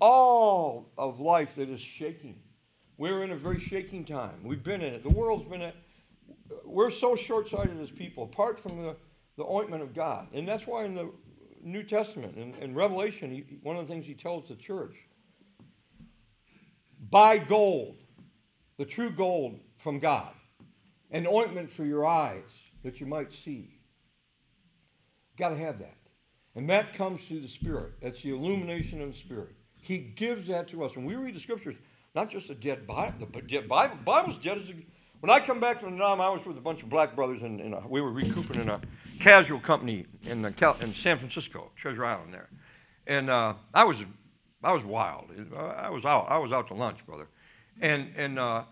all 0.00 0.90
of 0.96 1.20
life 1.20 1.56
that 1.56 1.68
is 1.68 1.80
shaking. 1.80 2.36
We're 2.98 3.22
in 3.22 3.30
a 3.30 3.36
very 3.36 3.60
shaking 3.60 4.04
time. 4.04 4.40
We've 4.42 4.62
been 4.62 4.82
in 4.82 4.92
it. 4.92 5.04
The 5.04 5.08
world's 5.08 5.48
been 5.48 5.62
in 5.62 5.72
We're 6.64 6.90
so 6.90 7.14
short 7.14 7.48
sighted 7.48 7.80
as 7.80 7.90
people, 7.90 8.24
apart 8.24 8.58
from 8.58 8.82
the, 8.82 8.96
the 9.36 9.44
ointment 9.44 9.82
of 9.82 9.94
God. 9.94 10.26
And 10.34 10.46
that's 10.46 10.66
why 10.66 10.84
in 10.84 10.94
the 10.94 11.10
New 11.62 11.84
Testament 11.84 12.36
in, 12.36 12.54
in, 12.56 12.74
Revelation, 12.74 13.30
he, 13.30 13.58
one 13.62 13.76
of 13.76 13.86
the 13.86 13.92
things 13.92 14.04
he 14.04 14.14
tells 14.14 14.48
the 14.48 14.56
church 14.56 14.96
buy 17.10 17.38
gold, 17.38 17.96
the 18.76 18.84
true 18.84 19.10
gold 19.10 19.60
from 19.78 20.00
God, 20.00 20.32
an 21.12 21.26
ointment 21.26 21.70
for 21.70 21.84
your 21.84 22.04
eyes 22.04 22.50
that 22.82 23.00
you 23.00 23.06
might 23.06 23.32
see. 23.32 23.78
Got 25.36 25.50
to 25.50 25.56
have 25.56 25.78
that. 25.78 25.96
And 26.56 26.68
that 26.70 26.94
comes 26.94 27.20
through 27.28 27.40
the 27.40 27.48
Spirit. 27.48 27.92
That's 28.02 28.20
the 28.22 28.30
illumination 28.30 29.00
of 29.00 29.12
the 29.12 29.18
Spirit. 29.18 29.54
He 29.80 29.98
gives 29.98 30.48
that 30.48 30.66
to 30.68 30.82
us. 30.82 30.96
When 30.96 31.04
we 31.04 31.14
read 31.14 31.36
the 31.36 31.40
scriptures, 31.40 31.76
not 32.14 32.30
just 32.30 32.50
a 32.50 32.54
dead 32.54 32.86
Bible, 32.86 33.28
the 33.32 33.42
dead 33.42 33.68
Bible, 33.68 33.96
Bible's 34.04 34.36
dead 34.42 34.58
as 34.58 34.68
a, 34.70 34.74
when 35.20 35.30
I 35.30 35.40
come 35.40 35.60
back 35.60 35.80
from 35.80 35.92
the 35.92 35.96
Nam, 35.96 36.20
I 36.20 36.28
was 36.28 36.44
with 36.46 36.56
a 36.56 36.60
bunch 36.60 36.82
of 36.82 36.88
black 36.88 37.16
brothers, 37.16 37.42
and, 37.42 37.60
and 37.60 37.74
we 37.90 38.00
were 38.00 38.12
recouping 38.12 38.60
in 38.60 38.68
a 38.68 38.80
casual 39.20 39.58
company 39.58 40.06
in, 40.22 40.42
the, 40.42 40.48
in 40.80 40.94
San 40.94 41.18
Francisco, 41.18 41.70
Treasure 41.76 42.04
Island 42.04 42.32
there. 42.32 42.48
And 43.06 43.28
uh, 43.28 43.54
I 43.74 43.84
was 43.84 43.96
I 44.62 44.72
was 44.72 44.84
wild. 44.84 45.30
I 45.56 45.88
was 45.88 46.04
out. 46.04 46.26
I 46.28 46.38
was 46.38 46.52
out 46.52 46.68
to 46.68 46.74
lunch, 46.74 46.98
brother. 47.06 47.28
And 47.80 48.12
and 48.16 48.38
uh, 48.38 48.64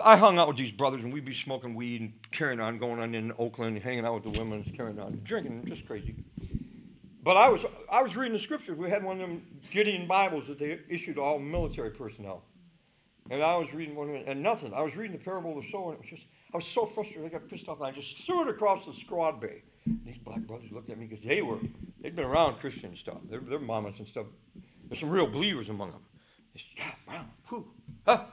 I 0.00 0.16
hung 0.16 0.38
out 0.38 0.48
with 0.48 0.56
these 0.56 0.72
brothers, 0.72 1.02
and 1.02 1.12
we'd 1.12 1.24
be 1.24 1.34
smoking 1.34 1.74
weed 1.74 2.00
and 2.02 2.12
carrying 2.30 2.60
on, 2.60 2.78
going 2.78 3.00
on 3.00 3.14
in 3.14 3.32
Oakland, 3.38 3.78
hanging 3.78 4.04
out 4.04 4.14
with 4.14 4.32
the 4.32 4.38
women, 4.38 4.62
carrying 4.76 4.98
on, 4.98 5.20
drinking, 5.24 5.64
just 5.66 5.86
crazy. 5.86 6.14
But 7.26 7.36
I 7.36 7.48
was 7.48 7.66
I 7.90 8.02
was 8.02 8.14
reading 8.14 8.34
the 8.34 8.38
scriptures. 8.38 8.78
We 8.78 8.88
had 8.88 9.02
one 9.02 9.20
of 9.20 9.28
them 9.28 9.42
Gideon 9.72 10.06
Bibles 10.06 10.46
that 10.46 10.60
they 10.60 10.78
issued 10.88 11.16
to 11.16 11.22
all 11.22 11.40
military 11.40 11.90
personnel, 11.90 12.44
and 13.30 13.42
I 13.42 13.56
was 13.56 13.74
reading 13.74 13.96
one, 13.96 14.10
of 14.10 14.14
them, 14.14 14.22
and 14.28 14.40
nothing. 14.44 14.72
I 14.72 14.80
was 14.80 14.94
reading 14.94 15.18
the 15.18 15.24
parable 15.24 15.58
of 15.58 15.64
the 15.64 15.70
sower, 15.72 15.90
and 15.90 15.94
it 15.94 15.98
was 16.02 16.08
just 16.08 16.22
I 16.54 16.56
was 16.56 16.64
so 16.64 16.86
frustrated. 16.86 17.24
I 17.24 17.28
got 17.28 17.48
pissed 17.48 17.66
off, 17.66 17.78
and 17.78 17.88
I 17.88 17.90
just 17.90 18.24
threw 18.24 18.42
it 18.42 18.48
across 18.48 18.86
the 18.86 18.94
squad 18.94 19.40
bay. 19.40 19.64
And 19.86 20.00
these 20.06 20.18
black 20.18 20.38
brothers 20.42 20.70
looked 20.70 20.88
at 20.88 20.98
me 20.98 21.06
because 21.06 21.24
they 21.24 21.42
were 21.42 21.58
they'd 22.00 22.14
been 22.14 22.24
around 22.24 22.60
Christian 22.60 22.96
stuff. 22.96 23.18
They're, 23.28 23.40
they're 23.40 23.58
mamas 23.58 23.98
and 23.98 24.06
stuff. 24.06 24.26
There's 24.88 25.00
some 25.00 25.10
real 25.10 25.26
believers 25.26 25.68
among 25.68 25.90
them. 25.90 26.02
Said, 26.54 26.62
God, 26.78 26.94
Brown, 27.08 27.30
whew, 27.48 27.66
huh. 28.06 28.24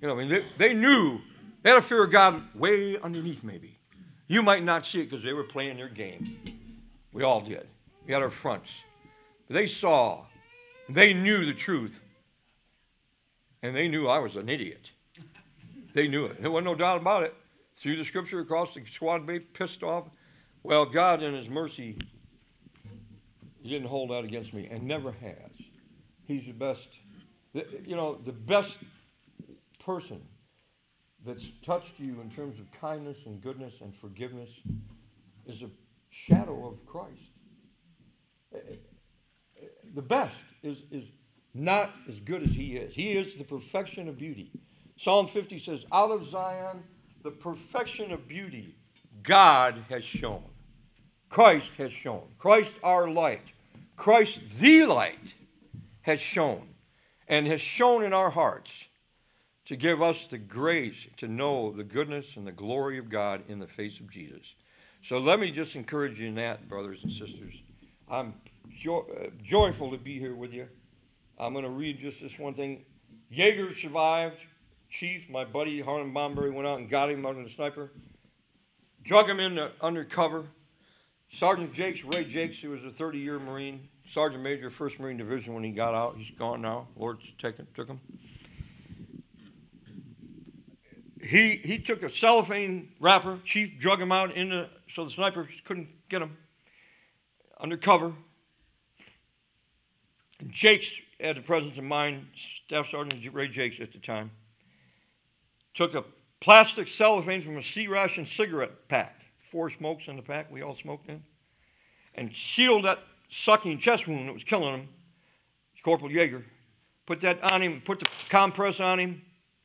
You 0.00 0.08
know, 0.08 0.14
I 0.14 0.16
mean, 0.16 0.30
they, 0.30 0.46
they 0.56 0.72
knew, 0.72 1.20
they 1.62 1.68
had 1.68 1.78
a 1.78 1.82
fear 1.82 2.04
of 2.04 2.10
God 2.10 2.42
way 2.54 2.98
underneath, 3.02 3.44
maybe. 3.44 3.76
You 4.28 4.42
might 4.42 4.64
not 4.64 4.86
see 4.86 5.00
it 5.00 5.10
because 5.10 5.22
they 5.22 5.34
were 5.34 5.44
playing 5.44 5.76
their 5.76 5.90
game. 5.90 6.38
We 7.12 7.22
all 7.22 7.42
did. 7.42 7.68
We 8.10 8.14
had 8.14 8.24
our 8.24 8.30
fronts. 8.30 8.72
But 9.46 9.54
they 9.54 9.68
saw, 9.68 10.24
they 10.88 11.14
knew 11.14 11.46
the 11.46 11.54
truth, 11.54 12.00
and 13.62 13.72
they 13.72 13.86
knew 13.86 14.08
I 14.08 14.18
was 14.18 14.34
an 14.34 14.48
idiot. 14.48 14.90
They 15.94 16.08
knew 16.08 16.24
it. 16.24 16.42
There 16.42 16.50
wasn't 16.50 16.66
no 16.66 16.74
doubt 16.74 17.00
about 17.00 17.22
it. 17.22 17.34
Threw 17.76 17.96
the 17.96 18.04
scripture 18.04 18.40
across 18.40 18.74
the 18.74 18.82
squad 18.92 19.28
bay, 19.28 19.38
pissed 19.38 19.84
off. 19.84 20.06
Well, 20.64 20.86
God, 20.86 21.22
in 21.22 21.34
His 21.34 21.48
mercy, 21.48 21.98
He 23.62 23.70
didn't 23.70 23.86
hold 23.86 24.10
that 24.10 24.24
against 24.24 24.52
me 24.54 24.66
and 24.68 24.82
never 24.82 25.12
has. 25.12 25.52
He's 26.26 26.46
the 26.46 26.52
best, 26.52 26.88
you 27.54 27.94
know, 27.94 28.18
the 28.26 28.32
best 28.32 28.78
person 29.84 30.20
that's 31.24 31.44
touched 31.64 31.92
you 31.98 32.20
in 32.22 32.30
terms 32.32 32.58
of 32.58 32.66
kindness 32.80 33.18
and 33.26 33.40
goodness 33.40 33.74
and 33.80 33.94
forgiveness 34.00 34.50
is 35.46 35.62
a 35.62 35.70
shadow 36.10 36.66
of 36.66 36.84
Christ. 36.86 37.29
The 38.52 40.02
best 40.02 40.36
is, 40.62 40.78
is 40.90 41.04
not 41.54 41.90
as 42.08 42.18
good 42.20 42.42
as 42.42 42.50
he 42.50 42.76
is. 42.76 42.94
He 42.94 43.12
is 43.12 43.34
the 43.34 43.44
perfection 43.44 44.08
of 44.08 44.18
beauty. 44.18 44.50
Psalm 44.96 45.28
50 45.28 45.58
says, 45.58 45.80
Out 45.92 46.10
of 46.10 46.28
Zion, 46.30 46.82
the 47.22 47.30
perfection 47.30 48.12
of 48.12 48.28
beauty, 48.28 48.74
God 49.22 49.84
has 49.88 50.04
shown. 50.04 50.42
Christ 51.28 51.72
has 51.78 51.92
shown. 51.92 52.22
Christ, 52.38 52.74
our 52.82 53.08
light. 53.08 53.52
Christ, 53.96 54.40
the 54.58 54.84
light 54.84 55.34
has 56.02 56.20
shown 56.20 56.68
and 57.28 57.46
has 57.46 57.60
shown 57.60 58.04
in 58.04 58.12
our 58.12 58.30
hearts 58.30 58.70
to 59.66 59.76
give 59.76 60.02
us 60.02 60.26
the 60.30 60.38
grace 60.38 61.06
to 61.18 61.28
know 61.28 61.72
the 61.72 61.84
goodness 61.84 62.26
and 62.36 62.46
the 62.46 62.52
glory 62.52 62.98
of 62.98 63.08
God 63.08 63.42
in 63.48 63.60
the 63.60 63.66
face 63.68 64.00
of 64.00 64.10
Jesus. 64.10 64.42
So 65.08 65.18
let 65.18 65.38
me 65.38 65.50
just 65.50 65.76
encourage 65.76 66.18
you 66.18 66.28
in 66.28 66.34
that, 66.34 66.68
brothers 66.68 66.98
and 67.02 67.12
sisters. 67.12 67.54
I'm 68.10 68.34
jo- 68.76 69.06
uh, 69.16 69.28
joyful 69.42 69.92
to 69.92 69.96
be 69.96 70.18
here 70.18 70.34
with 70.34 70.52
you. 70.52 70.66
I'm 71.38 71.52
going 71.52 71.64
to 71.64 71.70
read 71.70 72.00
just 72.00 72.20
this 72.20 72.36
one 72.38 72.54
thing. 72.54 72.84
Jaeger 73.30 73.74
survived. 73.76 74.36
Chief, 74.90 75.28
my 75.30 75.44
buddy 75.44 75.80
Harlan 75.80 76.12
Bomberry, 76.12 76.52
went 76.52 76.66
out 76.66 76.80
and 76.80 76.90
got 76.90 77.08
him 77.08 77.24
under 77.24 77.44
the 77.44 77.48
sniper. 77.48 77.92
Drug 79.04 79.30
him 79.30 79.38
in 79.38 79.58
undercover. 79.80 80.46
Sergeant 81.32 81.72
Jakes, 81.72 82.02
Ray 82.02 82.24
Jakes, 82.24 82.58
who 82.58 82.70
was 82.70 82.84
a 82.84 82.90
30 82.90 83.18
year 83.18 83.38
Marine, 83.38 83.88
Sergeant 84.12 84.42
Major, 84.42 84.68
1st 84.68 84.98
Marine 84.98 85.16
Division 85.16 85.54
when 85.54 85.62
he 85.62 85.70
got 85.70 85.94
out. 85.94 86.16
He's 86.16 86.36
gone 86.36 86.60
now. 86.60 86.88
Lord's 86.96 87.22
taken, 87.40 87.68
took 87.76 87.86
him. 87.86 88.00
He, 91.22 91.56
he 91.62 91.78
took 91.78 92.02
a 92.02 92.10
cellophane 92.10 92.90
wrapper. 92.98 93.38
Chief 93.44 93.78
drug 93.78 94.00
him 94.00 94.10
out 94.10 94.34
into 94.34 94.68
so 94.92 95.04
the 95.04 95.12
snipers 95.12 95.48
couldn't 95.64 95.86
get 96.08 96.20
him 96.20 96.36
undercover. 97.60 98.12
Jakes 100.48 100.90
had 101.20 101.36
the 101.36 101.42
presence 101.42 101.76
of 101.76 101.84
mind, 101.84 102.26
Staff 102.66 102.86
Sergeant 102.90 103.34
Ray 103.34 103.48
Jakes 103.48 103.76
at 103.80 103.92
the 103.92 103.98
time, 103.98 104.30
took 105.74 105.94
a 105.94 106.04
plastic 106.40 106.88
cellophane 106.88 107.42
from 107.42 107.58
a 107.58 107.62
C 107.62 107.86
ration 107.86 108.26
cigarette 108.26 108.88
pack, 108.88 109.20
four 109.52 109.70
smokes 109.70 110.04
in 110.08 110.16
the 110.16 110.22
pack, 110.22 110.50
we 110.50 110.62
all 110.62 110.76
smoked 110.76 111.08
in, 111.08 111.22
and 112.14 112.34
sealed 112.34 112.86
that 112.86 113.00
sucking 113.30 113.78
chest 113.78 114.08
wound 114.08 114.28
that 114.28 114.32
was 114.32 114.44
killing 114.44 114.74
him, 114.74 114.88
Corporal 115.82 116.10
Yeager, 116.10 116.42
put 117.06 117.20
that 117.20 117.52
on 117.52 117.62
him, 117.62 117.82
put 117.84 118.00
the 118.00 118.06
compress 118.28 118.80
on 118.80 119.00
him. 119.00 119.22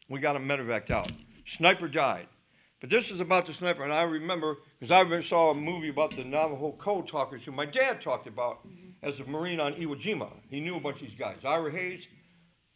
We 0.09 0.19
got 0.19 0.35
him 0.35 0.47
medevaced 0.47 0.91
out. 0.91 1.11
Sniper 1.57 1.87
died. 1.87 2.27
But 2.85 2.91
this 2.91 3.09
is 3.09 3.19
about 3.19 3.47
the 3.47 3.53
sniper, 3.55 3.83
and 3.83 3.91
I 3.91 4.03
remember 4.03 4.57
because 4.79 4.91
I 4.91 5.23
saw 5.23 5.49
a 5.49 5.55
movie 5.55 5.89
about 5.89 6.15
the 6.15 6.23
Navajo 6.23 6.73
code 6.73 7.07
talkers 7.07 7.41
who 7.43 7.51
my 7.51 7.65
dad 7.65 7.99
talked 7.99 8.27
about 8.27 8.59
mm-hmm. 8.59 8.89
as 9.01 9.19
a 9.19 9.23
Marine 9.23 9.59
on 9.59 9.73
Iwo 9.73 9.99
Jima. 9.99 10.29
He 10.51 10.59
knew 10.59 10.75
a 10.75 10.79
bunch 10.79 11.01
of 11.01 11.07
these 11.07 11.17
guys. 11.17 11.37
Ira 11.43 11.71
Hayes, 11.71 12.07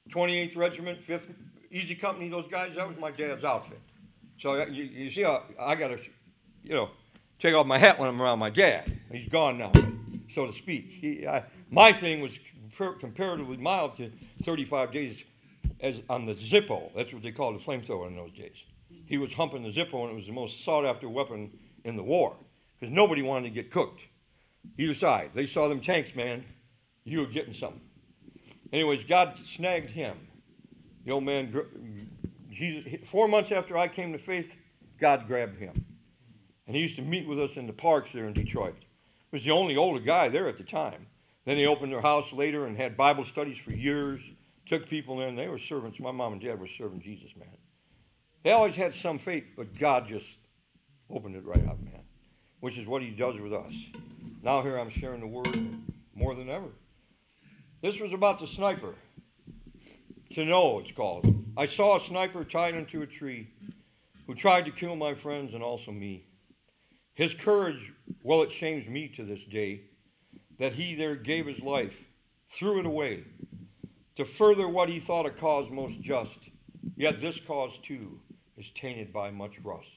28th 0.10 0.58
Regiment, 0.58 1.08
5th 1.08 1.36
Easy 1.70 1.94
Company, 1.94 2.28
those 2.28 2.48
guys, 2.50 2.72
that 2.76 2.88
was 2.88 2.98
my 2.98 3.12
dad's 3.12 3.44
outfit. 3.44 3.80
So 4.40 4.66
you, 4.66 4.86
you 4.86 5.12
see 5.12 5.22
how 5.22 5.44
I 5.60 5.76
got 5.76 5.90
to, 5.90 6.00
you 6.64 6.74
know, 6.74 6.90
take 7.38 7.54
off 7.54 7.68
my 7.68 7.78
hat 7.78 8.00
when 8.00 8.10
I'm 8.10 8.20
around 8.20 8.40
my 8.40 8.50
dad. 8.50 8.92
He's 9.12 9.30
gone 9.30 9.60
now 9.60 9.72
so 10.34 10.48
to 10.48 10.54
speak. 10.54 10.88
He, 10.90 11.28
I, 11.28 11.44
my 11.70 11.94
thing 11.94 12.20
was 12.20 12.32
comparatively 13.00 13.58
mild 13.58 13.96
to 13.98 14.12
35 14.42 14.92
days 14.92 15.24
as 15.82 16.02
on 16.10 16.26
the 16.26 16.34
Zippo. 16.34 16.90
That's 16.96 17.14
what 17.14 17.22
they 17.22 17.32
called 17.32 17.60
the 17.60 17.64
flamethrower 17.64 18.08
in 18.08 18.16
those 18.16 18.32
days. 18.32 18.56
He 19.10 19.18
was 19.18 19.34
humping 19.34 19.64
the 19.64 19.72
Zippo, 19.72 20.04
and 20.04 20.12
it 20.12 20.16
was 20.16 20.28
the 20.28 20.32
most 20.32 20.64
sought-after 20.64 21.10
weapon 21.10 21.50
in 21.84 21.96
the 21.96 22.04
war 22.04 22.36
because 22.80 22.94
nobody 22.94 23.24
wanted 23.24 23.50
to 23.50 23.54
get 23.54 23.72
cooked. 23.72 24.04
Either 24.78 24.94
side, 24.94 25.32
they 25.34 25.48
saw 25.48 25.68
them 25.68 25.82
tanks, 25.82 26.14
man. 26.14 26.46
You 27.06 27.22
were 27.22 27.26
getting 27.26 27.56
something. 27.56 27.82
Anyways, 28.72 29.04
God 29.04 29.36
snagged 29.44 29.90
him. 29.90 30.16
The 31.06 31.12
old 31.12 31.24
man, 31.24 32.08
Jesus, 32.52 33.10
four 33.10 33.28
months 33.28 33.52
after 33.52 33.80
I 33.80 33.88
came 33.88 34.14
to 34.14 34.20
faith, 34.20 34.56
God 35.00 35.26
grabbed 35.26 35.58
him. 35.58 35.84
And 36.68 36.76
he 36.76 36.84
used 36.84 36.98
to 36.98 37.02
meet 37.02 37.28
with 37.28 37.40
us 37.40 37.58
in 37.58 37.66
the 37.66 37.74
parks 37.74 38.12
there 38.14 38.28
in 38.28 38.34
Detroit 38.34 38.76
He 38.78 38.86
was 39.32 39.44
the 39.44 39.52
only 39.52 39.76
older 39.76 40.00
guy 40.00 40.30
there 40.30 40.48
at 40.48 40.58
the 40.58 40.64
time. 40.64 41.08
Then 41.46 41.58
they 41.58 41.66
opened 41.66 41.92
their 41.92 42.02
house 42.02 42.32
later 42.32 42.68
and 42.68 42.78
had 42.78 42.96
Bible 42.96 43.24
studies 43.24 43.58
for 43.58 43.72
years, 43.72 44.22
took 44.68 44.88
people 44.88 45.22
in. 45.22 45.36
They 45.36 45.48
were 45.48 45.58
servants. 45.58 46.00
My 46.00 46.12
mom 46.12 46.34
and 46.34 46.42
dad 46.42 46.60
were 46.60 46.68
serving 46.68 47.02
Jesus, 47.02 47.32
man. 47.36 47.48
They 48.44 48.52
always 48.52 48.76
had 48.76 48.94
some 48.94 49.18
faith, 49.18 49.46
but 49.58 49.78
God 49.78 50.08
just 50.08 50.38
opened 51.10 51.36
it 51.36 51.46
right 51.46 51.68
up, 51.68 51.80
man, 51.82 52.04
which 52.62 52.78
is 52.78 52.88
what 52.88 53.02
He 53.02 53.10
does 53.10 53.40
with 53.40 53.54
us. 53.54 53.74
Now, 54.42 54.62
here 54.62 54.78
I'm 54.78 54.90
sharing 54.90 55.20
the 55.20 55.28
word 55.28 55.78
more 56.16 56.36
than 56.36 56.50
ever. 56.50 56.70
This 57.82 58.00
was 58.00 58.14
about 58.14 58.40
the 58.40 58.48
sniper. 58.48 58.96
To 60.32 60.46
know, 60.46 60.80
it's 60.80 60.92
called. 60.92 61.26
I 61.58 61.66
saw 61.66 61.98
a 61.98 62.02
sniper 62.02 62.44
tied 62.44 62.76
into 62.76 63.02
a 63.02 63.08
tree 63.08 63.48
who 64.28 64.36
tried 64.36 64.66
to 64.66 64.72
kill 64.72 64.96
my 64.96 65.14
friends 65.16 65.54
and 65.54 65.64
also 65.64 65.92
me. 65.92 66.26
His 67.16 67.34
courage, 67.34 67.92
well, 68.24 68.44
it 68.44 68.52
shames 68.52 68.88
me 68.88 69.10
to 69.10 69.26
this 69.26 69.44
day 69.46 69.82
that 70.60 70.74
he 70.74 70.96
there 70.96 71.16
gave 71.16 71.48
his 71.48 71.60
life, 71.60 71.96
threw 72.50 72.80
it 72.80 72.86
away. 72.86 73.24
to 74.16 74.26
further 74.26 74.68
what 74.68 74.90
he 74.90 75.00
thought 75.00 75.26
a 75.26 75.32
cause 75.32 75.70
most 75.72 76.00
just. 76.02 76.38
Yet 76.96 77.22
this 77.22 77.40
cause 77.48 77.78
too 77.82 78.20
is 78.60 78.70
tainted 78.76 79.14
by 79.14 79.32
much 79.32 79.54
rust. 79.64 79.88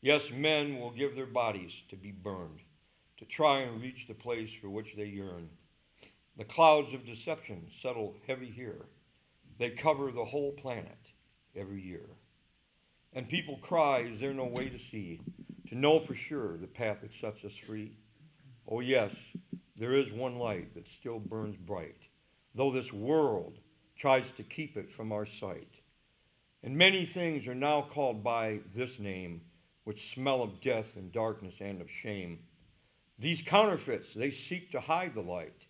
Yes, 0.00 0.22
men 0.32 0.78
will 0.80 0.90
give 0.90 1.14
their 1.14 1.26
bodies 1.26 1.72
to 1.90 1.96
be 1.96 2.10
burned, 2.10 2.60
to 3.18 3.24
try 3.26 3.60
and 3.60 3.82
reach 3.82 4.06
the 4.08 4.14
place 4.14 4.50
for 4.60 4.70
which 4.70 4.94
they 4.96 5.04
yearn. 5.04 5.48
The 6.38 6.44
clouds 6.44 6.92
of 6.94 7.06
deception 7.06 7.66
settle 7.82 8.16
heavy 8.26 8.50
here. 8.50 8.86
They 9.58 9.70
cover 9.70 10.10
the 10.10 10.24
whole 10.24 10.52
planet 10.52 11.10
every 11.54 11.80
year. 11.80 12.08
And 13.12 13.28
people 13.28 13.58
cry, 13.62 14.00
Is 14.00 14.20
there 14.20 14.34
no 14.34 14.44
way 14.44 14.68
to 14.68 14.78
see, 14.78 15.20
to 15.68 15.74
know 15.74 16.00
for 16.00 16.14
sure 16.14 16.56
the 16.56 16.66
path 16.66 16.98
that 17.02 17.12
sets 17.20 17.44
us 17.44 17.56
free? 17.66 17.96
Oh, 18.68 18.80
yes, 18.80 19.12
there 19.78 19.94
is 19.94 20.12
one 20.12 20.38
light 20.38 20.74
that 20.74 20.88
still 20.88 21.18
burns 21.18 21.56
bright, 21.56 22.08
though 22.54 22.70
this 22.70 22.92
world 22.92 23.58
tries 23.98 24.30
to 24.36 24.42
keep 24.42 24.76
it 24.76 24.92
from 24.92 25.12
our 25.12 25.26
sight. 25.26 25.70
And 26.66 26.76
many 26.76 27.06
things 27.06 27.46
are 27.46 27.54
now 27.54 27.86
called 27.92 28.24
by 28.24 28.58
this 28.74 28.98
name, 28.98 29.40
which 29.84 30.12
smell 30.12 30.42
of 30.42 30.60
death 30.60 30.96
and 30.96 31.12
darkness 31.12 31.54
and 31.60 31.80
of 31.80 31.88
shame. 31.88 32.40
These 33.20 33.40
counterfeits, 33.40 34.12
they 34.12 34.32
seek 34.32 34.72
to 34.72 34.80
hide 34.80 35.14
the 35.14 35.20
light, 35.20 35.64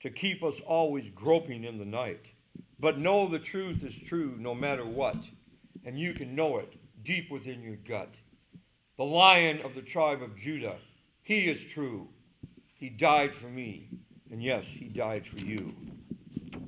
to 0.00 0.10
keep 0.10 0.42
us 0.42 0.56
always 0.66 1.08
groping 1.14 1.62
in 1.62 1.78
the 1.78 1.84
night. 1.84 2.26
But 2.80 2.98
know 2.98 3.28
the 3.28 3.38
truth 3.38 3.84
is 3.84 3.94
true 3.94 4.34
no 4.36 4.56
matter 4.56 4.84
what, 4.84 5.18
and 5.84 5.96
you 5.96 6.12
can 6.12 6.34
know 6.34 6.58
it 6.58 6.74
deep 7.04 7.30
within 7.30 7.62
your 7.62 7.76
gut. 7.76 8.12
The 8.96 9.04
lion 9.04 9.62
of 9.62 9.76
the 9.76 9.82
tribe 9.82 10.20
of 10.20 10.36
Judah, 10.36 10.78
he 11.22 11.48
is 11.48 11.62
true. 11.62 12.08
He 12.74 12.88
died 12.88 13.36
for 13.36 13.46
me, 13.46 13.88
and 14.32 14.42
yes, 14.42 14.64
he 14.66 14.86
died 14.86 15.28
for 15.28 15.38
you. 15.38 15.72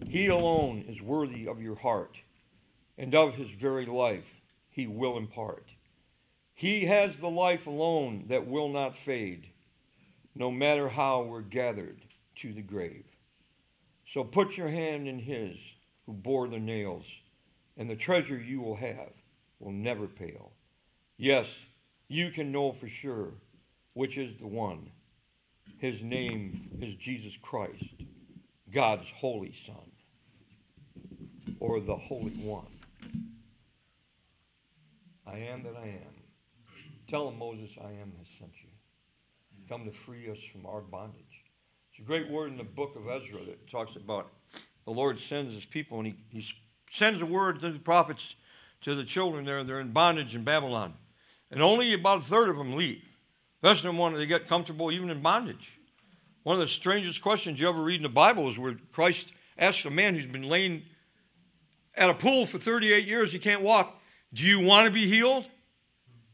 He 0.06 0.28
alone 0.28 0.84
is 0.86 1.02
worthy 1.02 1.48
of 1.48 1.60
your 1.60 1.74
heart, 1.74 2.16
and 2.98 3.14
of 3.14 3.34
his 3.34 3.50
very 3.50 3.86
life 3.86 4.26
he 4.70 4.86
will 4.86 5.16
impart. 5.16 5.68
He 6.54 6.86
has 6.86 7.16
the 7.16 7.28
life 7.28 7.66
alone 7.66 8.26
that 8.28 8.46
will 8.46 8.68
not 8.68 8.96
fade, 8.96 9.46
no 10.34 10.50
matter 10.50 10.88
how 10.88 11.22
we're 11.22 11.42
gathered 11.42 12.00
to 12.36 12.52
the 12.52 12.62
grave. 12.62 13.04
So 14.12 14.24
put 14.24 14.56
your 14.56 14.68
hand 14.68 15.08
in 15.08 15.18
his 15.18 15.56
who 16.06 16.12
bore 16.12 16.48
the 16.48 16.58
nails, 16.58 17.04
and 17.76 17.90
the 17.90 17.96
treasure 17.96 18.38
you 18.38 18.60
will 18.60 18.76
have 18.76 19.12
will 19.58 19.72
never 19.72 20.06
pale. 20.06 20.52
Yes, 21.18 21.46
you 22.08 22.30
can 22.30 22.52
know 22.52 22.72
for 22.72 22.88
sure 22.88 23.32
which 23.94 24.18
is 24.18 24.36
the 24.38 24.46
one. 24.46 24.90
His 25.78 26.02
name 26.02 26.70
is 26.80 26.94
Jesus 26.96 27.34
Christ, 27.42 27.84
God's 28.72 29.06
Holy 29.16 29.54
Son, 29.66 29.90
or 31.60 31.80
the 31.80 31.96
Holy 31.96 32.32
One. 32.32 32.75
I 35.26 35.38
am 35.38 35.62
that 35.64 35.76
I 35.76 35.86
am. 35.86 36.14
Tell 37.08 37.28
him, 37.28 37.38
Moses, 37.38 37.70
I 37.80 37.88
am 37.88 38.12
has 38.18 38.26
sent 38.38 38.52
you. 38.62 38.70
Come 39.68 39.84
to 39.84 39.92
free 39.92 40.30
us 40.30 40.38
from 40.52 40.66
our 40.66 40.80
bondage. 40.80 41.22
It's 41.90 42.00
a 42.00 42.06
great 42.06 42.30
word 42.30 42.52
in 42.52 42.58
the 42.58 42.64
book 42.64 42.94
of 42.96 43.08
Ezra 43.08 43.44
that 43.44 43.70
talks 43.70 43.96
about 43.96 44.28
the 44.84 44.92
Lord 44.92 45.18
sends 45.18 45.52
his 45.52 45.64
people 45.64 45.98
and 45.98 46.06
he, 46.06 46.14
he 46.30 46.46
sends 46.90 47.20
a 47.20 47.26
word 47.26 47.60
to 47.60 47.72
the 47.72 47.78
prophets 47.78 48.22
to 48.82 48.94
the 48.94 49.04
children 49.04 49.44
there. 49.44 49.64
They're 49.64 49.80
in 49.80 49.92
bondage 49.92 50.34
in 50.34 50.44
Babylon. 50.44 50.94
And 51.50 51.62
only 51.62 51.92
about 51.92 52.22
a 52.22 52.24
third 52.24 52.48
of 52.48 52.56
them 52.56 52.76
leave. 52.76 53.02
The 53.62 53.70
of 53.70 53.82
them 53.82 53.98
want 53.98 54.16
to 54.16 54.26
get 54.26 54.48
comfortable 54.48 54.92
even 54.92 55.10
in 55.10 55.22
bondage. 55.22 55.72
One 56.44 56.60
of 56.60 56.66
the 56.66 56.72
strangest 56.72 57.22
questions 57.22 57.58
you 57.58 57.68
ever 57.68 57.82
read 57.82 57.96
in 57.96 58.04
the 58.04 58.08
Bible 58.08 58.50
is 58.50 58.58
where 58.58 58.76
Christ 58.92 59.26
asks 59.58 59.84
a 59.84 59.90
man 59.90 60.14
who's 60.14 60.26
been 60.26 60.44
laying 60.44 60.82
at 61.96 62.10
a 62.10 62.14
pool 62.14 62.46
for 62.46 62.58
38 62.58 63.06
years, 63.06 63.32
he 63.32 63.38
can't 63.38 63.62
walk, 63.62 63.94
Do 64.34 64.42
you 64.44 64.60
want 64.60 64.86
to 64.86 64.90
be 64.90 65.08
healed? 65.08 65.46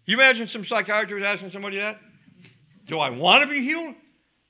You 0.05 0.17
imagine 0.17 0.49
some 0.49 0.65
psychiatrist 0.65 1.25
asking 1.25 1.53
somebody 1.53 1.79
that? 1.79 2.01
Do 2.87 2.99
I 2.99 3.11
want 3.11 3.43
to 3.43 3.49
be 3.49 3.61
healed? 3.61 3.95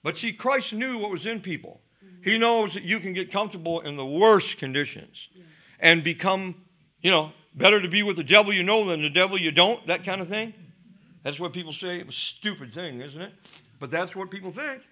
But 0.02 0.18
see, 0.18 0.32
Christ 0.32 0.72
knew 0.72 0.98
what 0.98 1.10
was 1.10 1.26
in 1.26 1.40
people. 1.40 1.80
He 2.24 2.38
knows 2.38 2.74
that 2.74 2.84
you 2.84 3.00
can 3.00 3.12
get 3.12 3.32
comfortable 3.32 3.80
in 3.80 3.96
the 3.96 4.06
worst 4.06 4.56
conditions 4.58 5.28
and 5.80 6.02
become, 6.04 6.54
you 7.00 7.10
know, 7.10 7.32
better 7.54 7.80
to 7.80 7.88
be 7.88 8.02
with 8.02 8.16
the 8.16 8.24
devil 8.24 8.52
you 8.52 8.62
know 8.62 8.88
than 8.88 9.02
the 9.02 9.10
devil 9.10 9.38
you 9.38 9.50
don't, 9.50 9.86
that 9.88 10.04
kind 10.04 10.20
of 10.20 10.28
thing. 10.28 10.54
That's 11.24 11.38
what 11.38 11.52
people 11.52 11.72
say. 11.72 11.98
It's 11.98 12.16
a 12.16 12.20
stupid 12.20 12.72
thing, 12.72 13.00
isn't 13.00 13.20
it? 13.20 13.32
But 13.78 13.90
that's 13.90 14.14
what 14.14 14.30
people 14.30 14.52
think. 14.52 14.82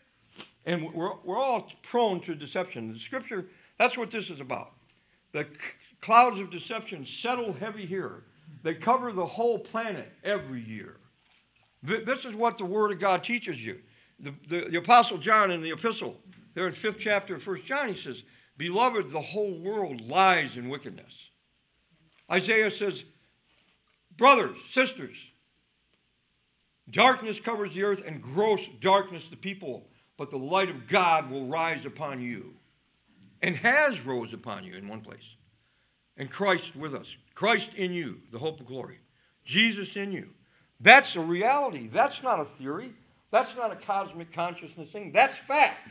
And 0.66 0.92
we're, 0.92 1.12
we're 1.24 1.38
all 1.38 1.70
prone 1.82 2.20
to 2.22 2.34
deception. 2.34 2.92
The 2.92 2.98
scripture, 2.98 3.46
that's 3.78 3.96
what 3.96 4.10
this 4.10 4.28
is 4.28 4.40
about. 4.40 4.72
The 5.32 5.46
clouds 6.00 6.40
of 6.40 6.50
deception 6.50 7.06
settle 7.20 7.52
heavy 7.52 7.86
here, 7.86 8.24
they 8.62 8.74
cover 8.74 9.12
the 9.12 9.26
whole 9.26 9.58
planet 9.58 10.08
every 10.24 10.62
year. 10.62 10.96
This 11.82 12.24
is 12.24 12.34
what 12.34 12.58
the 12.58 12.64
Word 12.64 12.92
of 12.92 13.00
God 13.00 13.24
teaches 13.24 13.58
you. 13.58 13.78
The, 14.18 14.34
the, 14.48 14.68
the 14.70 14.78
Apostle 14.78 15.18
John 15.18 15.50
in 15.50 15.62
the 15.62 15.72
epistle, 15.72 16.16
there 16.54 16.66
in 16.66 16.74
fifth 16.74 16.98
chapter 17.00 17.36
of 17.36 17.42
First 17.42 17.64
John, 17.64 17.92
he 17.92 18.00
says, 18.00 18.22
Beloved, 18.58 19.10
the 19.10 19.20
whole 19.20 19.58
world 19.58 20.02
lies 20.02 20.56
in 20.56 20.68
wickedness. 20.68 21.12
Isaiah 22.30 22.70
says, 22.70 23.02
Brothers, 24.18 24.56
sisters, 24.74 25.16
darkness 26.90 27.38
covers 27.42 27.72
the 27.72 27.84
earth 27.84 28.02
and 28.06 28.20
gross 28.20 28.60
darkness 28.82 29.24
the 29.30 29.36
people, 29.36 29.86
but 30.18 30.28
the 30.28 30.36
light 30.36 30.68
of 30.68 30.86
God 30.86 31.30
will 31.30 31.46
rise 31.46 31.86
upon 31.86 32.20
you 32.20 32.52
and 33.40 33.56
has 33.56 33.98
rose 34.04 34.34
upon 34.34 34.64
you 34.64 34.74
in 34.74 34.86
one 34.86 35.00
place. 35.00 35.24
And 36.20 36.30
Christ 36.30 36.76
with 36.76 36.94
us. 36.94 37.06
Christ 37.34 37.70
in 37.78 37.94
you, 37.94 38.18
the 38.30 38.38
hope 38.38 38.60
of 38.60 38.66
glory. 38.66 38.98
Jesus 39.46 39.96
in 39.96 40.12
you. 40.12 40.28
That's 40.78 41.16
a 41.16 41.20
reality. 41.20 41.88
That's 41.90 42.22
not 42.22 42.38
a 42.38 42.44
theory. 42.44 42.92
That's 43.30 43.56
not 43.56 43.72
a 43.72 43.76
cosmic 43.76 44.30
consciousness 44.30 44.90
thing. 44.90 45.12
That's 45.12 45.38
fact. 45.38 45.88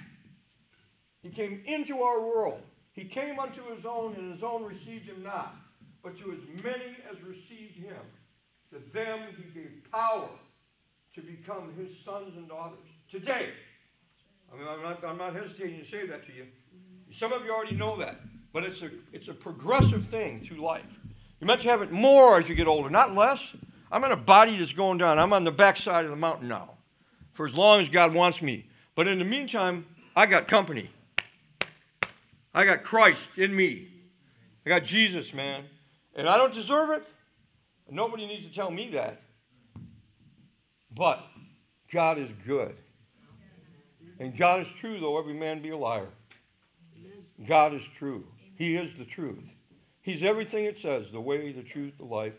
He 1.23 1.29
came 1.29 1.63
into 1.65 2.03
our 2.03 2.21
world. 2.21 2.61
He 2.93 3.05
came 3.05 3.39
unto 3.39 3.75
his 3.75 3.85
own, 3.85 4.13
and 4.19 4.31
his 4.31 4.43
own 4.43 4.63
received 4.65 5.07
him 5.07 5.23
not. 5.23 5.55
But 6.03 6.15
to 6.19 6.31
as 6.31 6.63
many 6.63 6.95
as 7.09 7.17
received 7.23 7.77
him, 7.77 7.97
to 8.71 8.79
them 8.93 9.21
he 9.35 9.59
gave 9.59 9.71
power 9.91 10.29
to 11.15 11.21
become 11.21 11.73
his 11.75 11.89
sons 12.05 12.37
and 12.37 12.47
daughters. 12.47 12.77
Today, 13.09 13.49
I 14.53 14.57
mean, 14.59 14.67
I'm 14.69 14.83
not, 14.83 15.03
I'm 15.03 15.17
not 15.17 15.33
hesitating 15.33 15.83
to 15.83 15.89
say 15.89 16.05
that 16.05 16.23
to 16.27 16.33
you. 16.33 16.45
Some 17.11 17.33
of 17.33 17.43
you 17.43 17.51
already 17.51 17.75
know 17.75 17.97
that, 17.97 18.19
but 18.53 18.63
it's 18.63 18.81
a, 18.81 18.89
it's 19.13 19.27
a 19.27 19.33
progressive 19.33 20.05
thing 20.07 20.41
through 20.41 20.57
life. 20.57 20.85
You 21.39 21.47
might 21.47 21.61
have 21.61 21.81
it 21.81 21.91
more 21.91 22.39
as 22.39 22.49
you 22.49 22.55
get 22.55 22.67
older, 22.67 22.89
not 22.89 23.15
less. 23.15 23.41
I'm 23.91 24.03
in 24.03 24.11
a 24.11 24.17
body 24.17 24.57
that's 24.57 24.73
going 24.73 24.97
down. 24.97 25.17
I'm 25.19 25.33
on 25.33 25.43
the 25.43 25.51
backside 25.51 26.05
of 26.05 26.11
the 26.11 26.17
mountain 26.17 26.47
now 26.47 26.71
for 27.33 27.47
as 27.47 27.53
long 27.53 27.81
as 27.81 27.89
God 27.89 28.13
wants 28.13 28.41
me. 28.41 28.65
But 28.95 29.07
in 29.07 29.19
the 29.19 29.25
meantime, 29.25 29.85
I 30.15 30.25
got 30.25 30.47
company. 30.47 30.89
I 32.53 32.65
got 32.65 32.83
Christ 32.83 33.29
in 33.37 33.55
me. 33.55 33.87
I 34.65 34.69
got 34.69 34.83
Jesus, 34.83 35.33
man. 35.33 35.63
And 36.15 36.27
I 36.27 36.37
don't 36.37 36.53
deserve 36.53 36.89
it. 36.89 37.03
Nobody 37.89 38.27
needs 38.27 38.45
to 38.45 38.53
tell 38.53 38.69
me 38.69 38.89
that. 38.91 39.21
But 40.93 41.23
God 41.91 42.17
is 42.17 42.29
good. 42.45 42.75
And 44.19 44.35
God 44.35 44.61
is 44.61 44.67
true, 44.79 44.99
though 44.99 45.17
every 45.17 45.33
man 45.33 45.61
be 45.61 45.69
a 45.69 45.77
liar. 45.77 46.09
God 47.47 47.73
is 47.73 47.83
true. 47.97 48.25
He 48.59 48.75
is 48.75 48.91
the 48.97 49.05
truth. 49.05 49.45
He's 50.01 50.21
everything 50.21 50.65
it 50.65 50.77
says 50.77 51.05
the 51.11 51.21
way, 51.21 51.53
the 51.53 51.63
truth, 51.63 51.93
the 51.97 52.03
life. 52.03 52.33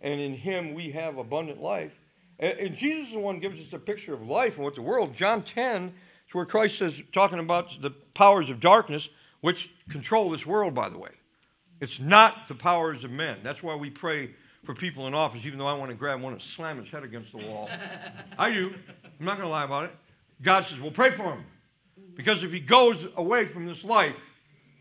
And 0.00 0.20
in 0.20 0.34
Him 0.34 0.74
we 0.74 0.90
have 0.90 1.16
abundant 1.16 1.62
life. 1.62 1.92
And, 2.40 2.58
and 2.58 2.76
Jesus 2.76 3.06
is 3.06 3.12
the 3.12 3.20
one 3.20 3.36
who 3.36 3.40
gives 3.40 3.64
us 3.64 3.72
a 3.72 3.78
picture 3.78 4.12
of 4.12 4.26
life 4.26 4.56
and 4.56 4.64
what 4.64 4.74
the 4.74 4.82
world. 4.82 5.14
John 5.14 5.44
10 5.44 5.84
is 5.84 6.34
where 6.34 6.44
Christ 6.44 6.78
says, 6.78 7.00
talking 7.12 7.38
about 7.38 7.68
the 7.80 7.90
powers 8.14 8.50
of 8.50 8.58
darkness, 8.58 9.08
which 9.42 9.70
control 9.90 10.30
this 10.30 10.44
world, 10.44 10.74
by 10.74 10.88
the 10.88 10.98
way. 10.98 11.12
It's 11.80 12.00
not 12.00 12.48
the 12.48 12.56
powers 12.56 13.04
of 13.04 13.12
men. 13.12 13.38
That's 13.44 13.62
why 13.62 13.76
we 13.76 13.90
pray 13.90 14.30
for 14.64 14.74
people 14.74 15.06
in 15.06 15.14
office, 15.14 15.42
even 15.44 15.58
though 15.58 15.68
I 15.68 15.74
want 15.74 15.92
to 15.92 15.96
grab 15.96 16.20
one 16.20 16.32
and 16.32 16.42
slam 16.42 16.82
his 16.82 16.90
head 16.90 17.04
against 17.04 17.30
the 17.30 17.46
wall. 17.46 17.70
I 18.38 18.50
do. 18.50 18.74
I'm 19.20 19.24
not 19.24 19.36
going 19.36 19.46
to 19.46 19.52
lie 19.52 19.64
about 19.64 19.84
it. 19.84 19.92
God 20.42 20.66
says, 20.68 20.80
well, 20.80 20.90
pray 20.90 21.16
for 21.16 21.32
him. 21.32 21.44
Because 22.16 22.42
if 22.42 22.50
he 22.50 22.58
goes 22.58 22.96
away 23.16 23.46
from 23.46 23.66
this 23.66 23.84
life 23.84 24.16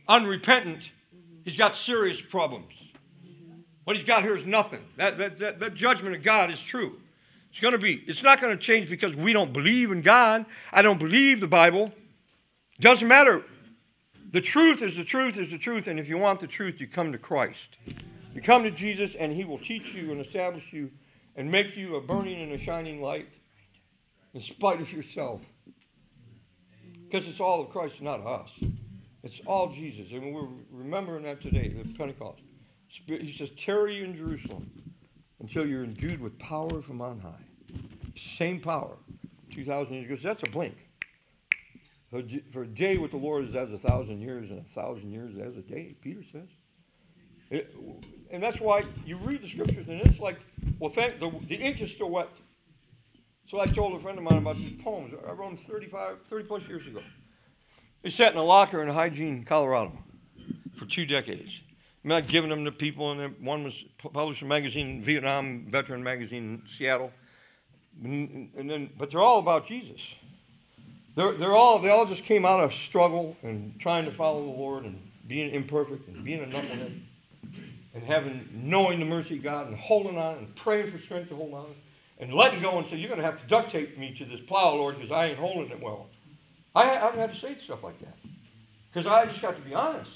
unrepentant, 0.10 0.82
he's 1.46 1.56
got 1.56 1.76
serious 1.76 2.20
problems. 2.20 2.74
What 3.86 3.96
he's 3.96 4.06
got 4.06 4.24
here 4.24 4.36
is 4.36 4.46
nothing. 4.46 4.82
That, 4.98 5.18
that, 5.18 5.40
that, 5.40 5.60
that 5.60 5.76
judgment 5.76 6.16
of 6.16 6.24
God 6.24 6.52
is 6.52 6.60
true. 6.60 7.00
It's 7.52 7.60
going 7.60 7.72
to 7.72 7.80
be, 7.80 8.04
it's 8.08 8.22
not 8.22 8.42
going 8.42 8.56
to 8.56 8.62
change 8.62 8.90
because 8.90 9.16
we 9.16 9.34
don't 9.34 9.54
believe 9.54 9.92
in 9.92 10.02
God. 10.02 10.46
I 10.72 10.82
don't 10.82 11.00
believe 11.00 11.40
the 11.40 11.48
Bible. 11.48 11.92
Doesn't 12.80 13.08
matter. 13.08 13.44
The 14.32 14.42
truth 14.42 14.84
is 14.84 14.96
the 14.96 15.04
truth 15.04 15.38
is 15.38 15.50
the 15.50 15.58
truth. 15.58 15.88
And 15.88 16.00
if 16.00 16.08
you 16.08 16.18
want 16.18 16.40
the 16.40 16.48
truth, 16.48 16.80
you 16.80 16.88
come 16.88 17.12
to 17.12 17.18
Christ. 17.18 17.78
You 18.36 18.42
come 18.42 18.64
to 18.64 18.72
Jesus, 18.72 19.16
and 19.16 19.34
he 19.34 19.44
will 19.44 19.58
teach 19.58 19.94
you 19.94 20.12
and 20.12 20.22
establish 20.24 20.72
you 20.72 20.92
and 21.36 21.50
make 21.50 21.76
you 21.76 21.96
a 21.96 22.02
burning 22.02 22.42
and 22.42 22.52
a 22.52 22.64
shining 22.64 23.02
light 23.02 23.28
in 24.36 24.42
spite 24.42 24.82
of 24.82 24.92
yourself. 24.94 25.42
Because 27.06 27.28
it's 27.28 27.40
all 27.40 27.62
of 27.62 27.70
Christ, 27.72 28.02
not 28.02 28.24
us. 28.24 28.52
It's 29.24 29.42
all 29.46 29.72
Jesus. 29.72 30.12
And 30.12 30.34
we're 30.34 30.48
remembering 30.72 31.24
that 31.24 31.42
today, 31.42 31.70
the 31.70 31.94
Pentecost. 31.94 32.42
He 32.88 33.36
says, 33.38 33.52
tarry 33.58 34.04
in 34.04 34.16
Jerusalem 34.16 34.70
until 35.40 35.68
you're 35.68 35.84
endued 35.84 36.20
with 36.20 36.38
power 36.40 36.82
from 36.82 37.02
on 37.02 37.20
high. 37.20 37.80
Same 38.16 38.60
power. 38.60 38.98
2,000 39.54 39.94
years 39.94 40.06
ago. 40.06 40.30
That's 40.30 40.44
a 40.48 40.52
blink. 40.52 40.76
For 42.52 42.64
a 42.64 42.68
day 42.68 42.98
with 42.98 43.12
the 43.12 43.18
Lord 43.18 43.48
is 43.48 43.56
as 43.56 43.72
a 43.72 43.78
thousand 43.78 44.20
years, 44.20 44.50
and 44.50 44.60
a 44.60 44.74
thousand 44.74 45.12
years 45.12 45.36
as 45.38 45.56
a 45.58 45.62
day, 45.62 45.96
Peter 46.02 46.24
says. 46.32 46.48
It, 47.52 47.76
and 48.32 48.42
that's 48.42 48.60
why 48.60 48.84
you 49.06 49.18
read 49.18 49.44
the 49.44 49.48
scriptures, 49.48 49.88
and 49.88 50.02
it's 50.02 50.20
like, 50.20 50.40
well, 50.80 50.92
thank, 50.92 51.20
the, 51.20 51.32
the 51.48 51.56
ink 51.56 51.82
is 51.82 51.92
still 51.92 52.10
wet. 52.10 52.30
So 53.48 53.60
I 53.60 53.66
told 53.66 53.96
a 53.96 54.00
friend 54.00 54.18
of 54.18 54.24
mine 54.24 54.38
about 54.40 54.58
these 54.58 54.80
poems. 54.82 55.14
I 55.28 55.32
wrote 55.32 55.56
them 55.56 55.58
35, 55.58 56.18
30 56.28 56.46
plus 56.46 56.64
years 56.68 56.86
ago. 56.88 57.02
They 58.02 58.10
sat 58.10 58.32
in 58.32 58.38
a 58.38 58.44
locker 58.44 58.82
in 58.82 58.88
Hygiene, 58.88 59.44
Colorado, 59.44 59.98
for 60.78 60.86
two 60.86 61.06
decades. 61.06 61.50
I'm 62.04 62.10
not 62.10 62.28
giving 62.28 62.50
them 62.50 62.64
to 62.64 62.72
people, 62.72 63.12
and 63.12 63.36
one 63.46 63.66
was 63.66 63.74
published 63.98 64.42
in 64.42 64.48
a 64.48 64.50
magazine, 64.50 65.04
Vietnam 65.04 65.68
Veteran 65.70 66.02
Magazine 66.02 66.44
in 66.44 66.62
Seattle. 66.78 67.12
And 68.02 68.50
then, 68.56 68.90
but 68.98 69.12
they're 69.12 69.20
all 69.20 69.40
about 69.40 69.68
Jesus. 69.68 70.00
They're, 71.16 71.34
they're 71.34 71.56
all, 71.56 71.80
they 71.80 71.90
all 71.90 72.06
just 72.06 72.24
came 72.24 72.46
out 72.46 72.62
of 72.62 72.74
struggle 72.74 73.36
and 73.44 73.78
trying 73.82 74.06
to 74.06 74.12
follow 74.12 74.46
the 74.46 74.52
Lord 74.52 74.86
and 74.86 75.12
being 75.28 75.54
imperfect 75.54 76.08
and 76.08 76.24
being 76.24 76.42
a 76.42 76.48
knucklehead 76.48 77.02
and 77.94 78.04
having, 78.04 78.48
knowing 78.54 79.00
the 79.00 79.06
mercy 79.06 79.36
of 79.36 79.44
God 79.44 79.68
and 79.68 79.76
holding 79.76 80.18
on 80.18 80.38
and 80.38 80.56
praying 80.56 80.90
for 80.90 81.00
strength 81.00 81.28
to 81.30 81.36
hold 81.36 81.54
on 81.54 81.76
and 82.20 82.34
letting 82.34 82.62
go 82.62 82.78
and 82.78 82.88
say, 82.88 82.96
You're 82.96 83.10
going 83.10 83.20
to 83.20 83.26
have 83.26 83.42
to 83.42 83.48
duct 83.48 83.72
tape 83.72 83.98
me 83.98 84.16
to 84.16 84.24
this 84.24 84.40
plow, 84.40 84.74
Lord, 84.74 84.96
because 84.96 85.12
I 85.12 85.26
ain't 85.26 85.40
holding 85.40 85.70
it 85.70 85.82
well. 85.82 86.08
I, 86.76 86.84
I 86.84 87.12
had 87.16 87.34
to 87.34 87.40
say 87.40 87.58
stuff 87.64 87.84
like 87.84 88.00
that 88.02 88.16
because 88.92 89.08
I 89.08 89.26
just 89.26 89.42
got 89.42 89.56
to 89.56 89.62
be 89.62 89.74
honest. 89.74 90.12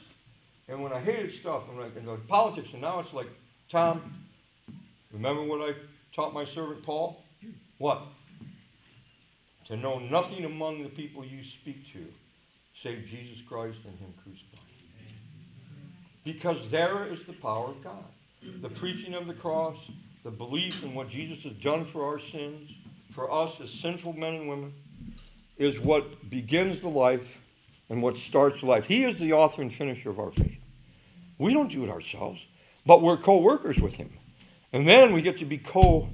And 0.67 0.81
when 0.81 0.93
I 0.93 0.99
hated 0.99 1.33
stuff 1.33 1.63
and, 1.69 1.79
like, 1.79 1.95
and 1.95 2.27
politics, 2.27 2.69
and 2.71 2.81
now 2.81 2.99
it's 2.99 3.13
like, 3.13 3.27
Tom, 3.69 4.25
remember 5.11 5.43
what 5.43 5.61
I 5.61 5.73
taught 6.15 6.33
my 6.33 6.45
servant 6.45 6.83
Paul? 6.83 7.23
What? 7.79 8.01
To 9.65 9.77
know 9.77 9.99
nothing 9.99 10.45
among 10.45 10.83
the 10.83 10.89
people 10.89 11.25
you 11.25 11.43
speak 11.61 11.91
to 11.93 12.05
save 12.81 13.05
Jesus 13.07 13.41
Christ 13.47 13.77
and 13.85 13.97
Him 13.97 14.13
crucified. 14.23 14.59
Because 16.23 16.57
there 16.71 17.07
is 17.07 17.19
the 17.27 17.33
power 17.33 17.69
of 17.69 17.83
God. 17.83 18.03
The 18.61 18.69
preaching 18.69 19.13
of 19.13 19.27
the 19.27 19.33
cross, 19.33 19.77
the 20.23 20.31
belief 20.31 20.83
in 20.83 20.93
what 20.93 21.09
Jesus 21.09 21.43
has 21.43 21.53
done 21.61 21.85
for 21.85 22.05
our 22.05 22.19
sins, 22.19 22.69
for 23.13 23.31
us 23.31 23.53
as 23.61 23.69
sinful 23.69 24.13
men 24.13 24.35
and 24.35 24.49
women, 24.49 24.73
is 25.57 25.79
what 25.79 26.29
begins 26.29 26.79
the 26.79 26.89
life 26.89 27.27
and 27.89 28.01
what 28.01 28.17
starts 28.17 28.63
life. 28.63 28.85
He 28.85 29.05
is 29.05 29.19
the 29.19 29.33
author 29.33 29.61
and 29.61 29.73
finisher 29.73 30.09
of 30.09 30.19
our 30.19 30.31
faith. 30.31 30.57
We 31.37 31.53
don't 31.53 31.71
do 31.71 31.83
it 31.83 31.89
ourselves, 31.89 32.41
but 32.85 33.01
we're 33.01 33.17
co 33.17 33.37
workers 33.37 33.79
with 33.79 33.95
Him. 33.95 34.11
And 34.71 34.87
then 34.87 35.13
we 35.13 35.21
get 35.21 35.37
to 35.39 35.45
be 35.45 35.57
co 35.57 36.09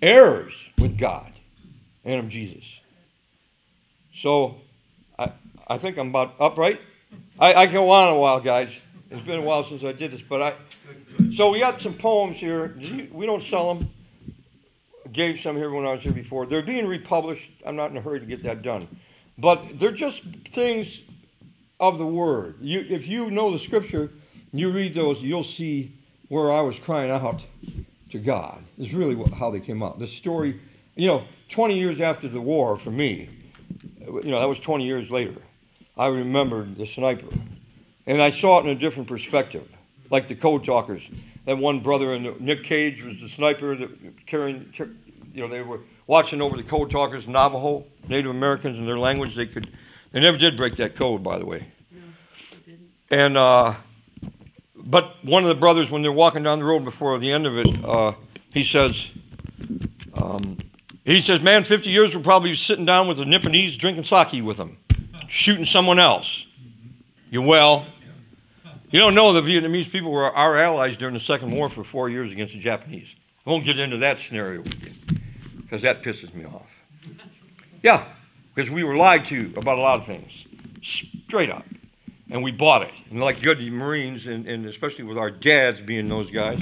heirs 0.00 0.54
with 0.78 0.98
God 0.98 1.32
and 2.04 2.20
of 2.20 2.28
Jesus. 2.28 2.64
So 4.14 4.56
I, 5.18 5.32
I 5.68 5.78
think 5.78 5.98
I'm 5.98 6.08
about 6.08 6.34
upright. 6.40 6.80
I, 7.38 7.54
I 7.54 7.66
go 7.66 7.90
on 7.90 8.08
a 8.08 8.18
while, 8.18 8.40
guys. 8.40 8.70
It's 9.10 9.24
been 9.24 9.38
a 9.38 9.42
while 9.42 9.62
since 9.62 9.84
I 9.84 9.92
did 9.92 10.12
this, 10.12 10.22
but 10.22 10.42
I. 10.42 10.54
So 11.34 11.50
we 11.50 11.60
got 11.60 11.80
some 11.80 11.94
poems 11.94 12.36
here. 12.36 12.76
We 13.12 13.26
don't 13.26 13.42
sell 13.42 13.74
them. 13.74 13.90
Gave 15.12 15.40
some 15.40 15.56
here 15.56 15.70
when 15.70 15.86
I 15.86 15.92
was 15.92 16.02
here 16.02 16.12
before. 16.12 16.46
They're 16.46 16.62
being 16.62 16.86
republished. 16.86 17.50
I'm 17.64 17.76
not 17.76 17.90
in 17.90 17.96
a 17.96 18.00
hurry 18.00 18.20
to 18.20 18.26
get 18.26 18.42
that 18.42 18.62
done, 18.62 18.88
but 19.38 19.78
they're 19.78 19.92
just 19.92 20.22
things 20.50 21.02
of 21.78 21.98
the 21.98 22.06
Word. 22.06 22.56
You, 22.60 22.84
if 22.88 23.06
you 23.06 23.30
know 23.30 23.52
the 23.52 23.58
Scripture, 23.58 24.10
you 24.52 24.72
read 24.72 24.94
those, 24.94 25.20
you'll 25.20 25.44
see 25.44 25.92
where 26.28 26.52
I 26.52 26.60
was 26.60 26.78
crying 26.78 27.10
out 27.10 27.44
to 28.10 28.18
God. 28.18 28.62
Is 28.78 28.92
really 28.92 29.16
how 29.34 29.50
they 29.50 29.60
came 29.60 29.82
out. 29.82 29.98
The 29.98 30.06
story, 30.06 30.60
you 30.94 31.06
know, 31.06 31.24
20 31.50 31.78
years 31.78 32.00
after 32.00 32.28
the 32.28 32.40
war 32.40 32.76
for 32.76 32.90
me, 32.90 33.28
you 34.00 34.30
know, 34.30 34.40
that 34.40 34.48
was 34.48 34.60
20 34.60 34.84
years 34.84 35.10
later. 35.10 35.36
I 35.96 36.06
remembered 36.06 36.76
the 36.76 36.86
sniper. 36.86 37.28
And 38.06 38.22
I 38.22 38.30
saw 38.30 38.58
it 38.60 38.64
in 38.64 38.70
a 38.70 38.74
different 38.74 39.08
perspective, 39.08 39.68
like 40.10 40.28
the 40.28 40.34
code 40.34 40.64
talkers. 40.64 41.08
That 41.46 41.58
one 41.58 41.80
brother, 41.80 42.12
and 42.12 42.40
Nick 42.40 42.64
Cage 42.64 43.02
was 43.02 43.20
the 43.20 43.28
sniper 43.28 43.76
that 43.76 44.26
carrying, 44.26 44.72
you 45.32 45.42
know, 45.42 45.48
they 45.48 45.62
were 45.62 45.80
watching 46.06 46.42
over 46.42 46.56
the 46.56 46.62
code 46.62 46.90
talkers, 46.90 47.26
Navajo, 47.26 47.84
Native 48.08 48.30
Americans, 48.30 48.78
and 48.78 48.86
their 48.86 48.98
language. 48.98 49.36
They 49.36 49.46
could, 49.46 49.70
they 50.12 50.20
never 50.20 50.36
did 50.36 50.56
break 50.56 50.76
that 50.76 50.96
code, 50.96 51.22
by 51.22 51.38
the 51.38 51.46
way. 51.46 51.68
No, 51.92 52.00
they 52.50 52.72
didn't. 52.72 52.90
And, 53.10 53.36
uh, 53.36 53.74
but 54.74 55.24
one 55.24 55.44
of 55.44 55.48
the 55.48 55.54
brothers, 55.54 55.88
when 55.90 56.02
they're 56.02 56.12
walking 56.12 56.42
down 56.42 56.58
the 56.58 56.64
road 56.64 56.84
before 56.84 57.18
the 57.18 57.30
end 57.30 57.46
of 57.46 57.56
it, 57.56 57.84
uh, 57.84 58.12
he 58.52 58.64
says, 58.64 59.06
um, 60.14 60.58
he 61.04 61.20
says, 61.20 61.42
man, 61.42 61.62
50 61.62 61.90
years 61.90 62.14
we're 62.14 62.22
probably 62.22 62.56
sitting 62.56 62.84
down 62.84 63.06
with 63.06 63.18
the 63.18 63.24
Nipponese 63.24 63.78
drinking 63.78 64.04
sake 64.04 64.42
with 64.44 64.56
them, 64.56 64.78
shooting 65.28 65.64
someone 65.64 66.00
else. 66.00 66.44
You 67.30 67.42
well, 67.42 67.86
you 68.90 68.98
don't 68.98 69.14
know 69.14 69.32
the 69.32 69.42
Vietnamese 69.42 69.90
people 69.90 70.10
were 70.10 70.30
our 70.30 70.58
allies 70.58 70.96
during 70.96 71.14
the 71.14 71.20
Second 71.20 71.50
War 71.50 71.68
for 71.68 71.84
four 71.84 72.08
years 72.08 72.32
against 72.32 72.52
the 72.54 72.60
Japanese. 72.60 73.08
I 73.46 73.50
won't 73.50 73.64
get 73.64 73.78
into 73.78 73.98
that 73.98 74.18
scenario 74.18 74.62
with 74.62 74.84
you 74.84 74.92
because 75.62 75.82
that 75.82 76.02
pisses 76.02 76.32
me 76.34 76.44
off. 76.44 76.70
Yeah, 77.82 78.06
because 78.54 78.70
we 78.70 78.84
were 78.84 78.96
lied 78.96 79.24
to 79.26 79.52
about 79.56 79.78
a 79.78 79.80
lot 79.80 79.98
of 80.00 80.06
things, 80.06 80.32
straight 80.82 81.50
up. 81.50 81.64
And 82.28 82.42
we 82.42 82.50
bought 82.50 82.82
it. 82.82 82.92
And 83.10 83.20
like 83.20 83.40
good 83.40 83.60
Marines, 83.60 84.26
and, 84.26 84.46
and 84.48 84.66
especially 84.66 85.04
with 85.04 85.16
our 85.16 85.30
dads 85.30 85.80
being 85.80 86.08
those 86.08 86.28
guys, 86.30 86.60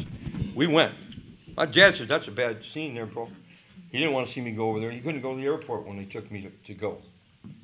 we 0.55 0.67
went. 0.67 0.95
My 1.57 1.65
dad 1.65 1.95
said, 1.95 2.09
That's 2.09 2.29
a 2.29 2.33
bad 2.33 2.63
scene 2.65 2.95
there, 2.95 3.07
bro. 3.07 3.31
He 3.91 3.99
didn't 3.99 4.13
want 4.13 4.27
to 4.27 4.33
see 4.33 4.41
me 4.41 4.51
go 4.51 4.69
over 4.69 4.81
there. 4.81 4.91
He 4.91 5.01
couldn't 5.01 5.21
go 5.21 5.31
to 5.35 5.41
the 5.41 5.47
airport 5.47 5.87
when 5.87 5.97
they 5.97 6.05
took 6.05 6.31
me 6.31 6.43
to, 6.43 6.51
to 6.67 6.75
go. 6.75 6.99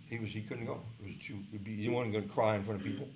He 0.08 0.18
was 0.18 0.30
he 0.30 0.40
couldn't 0.42 0.66
go. 0.66 0.80
It 1.00 1.06
was 1.06 1.14
too. 1.26 1.34
Be, 1.62 1.72
he 1.72 1.82
didn't 1.82 1.92
want 1.92 2.12
to 2.12 2.20
go 2.20 2.26
cry 2.26 2.56
in 2.56 2.64
front 2.64 2.80
of 2.80 2.86
people, 2.86 3.08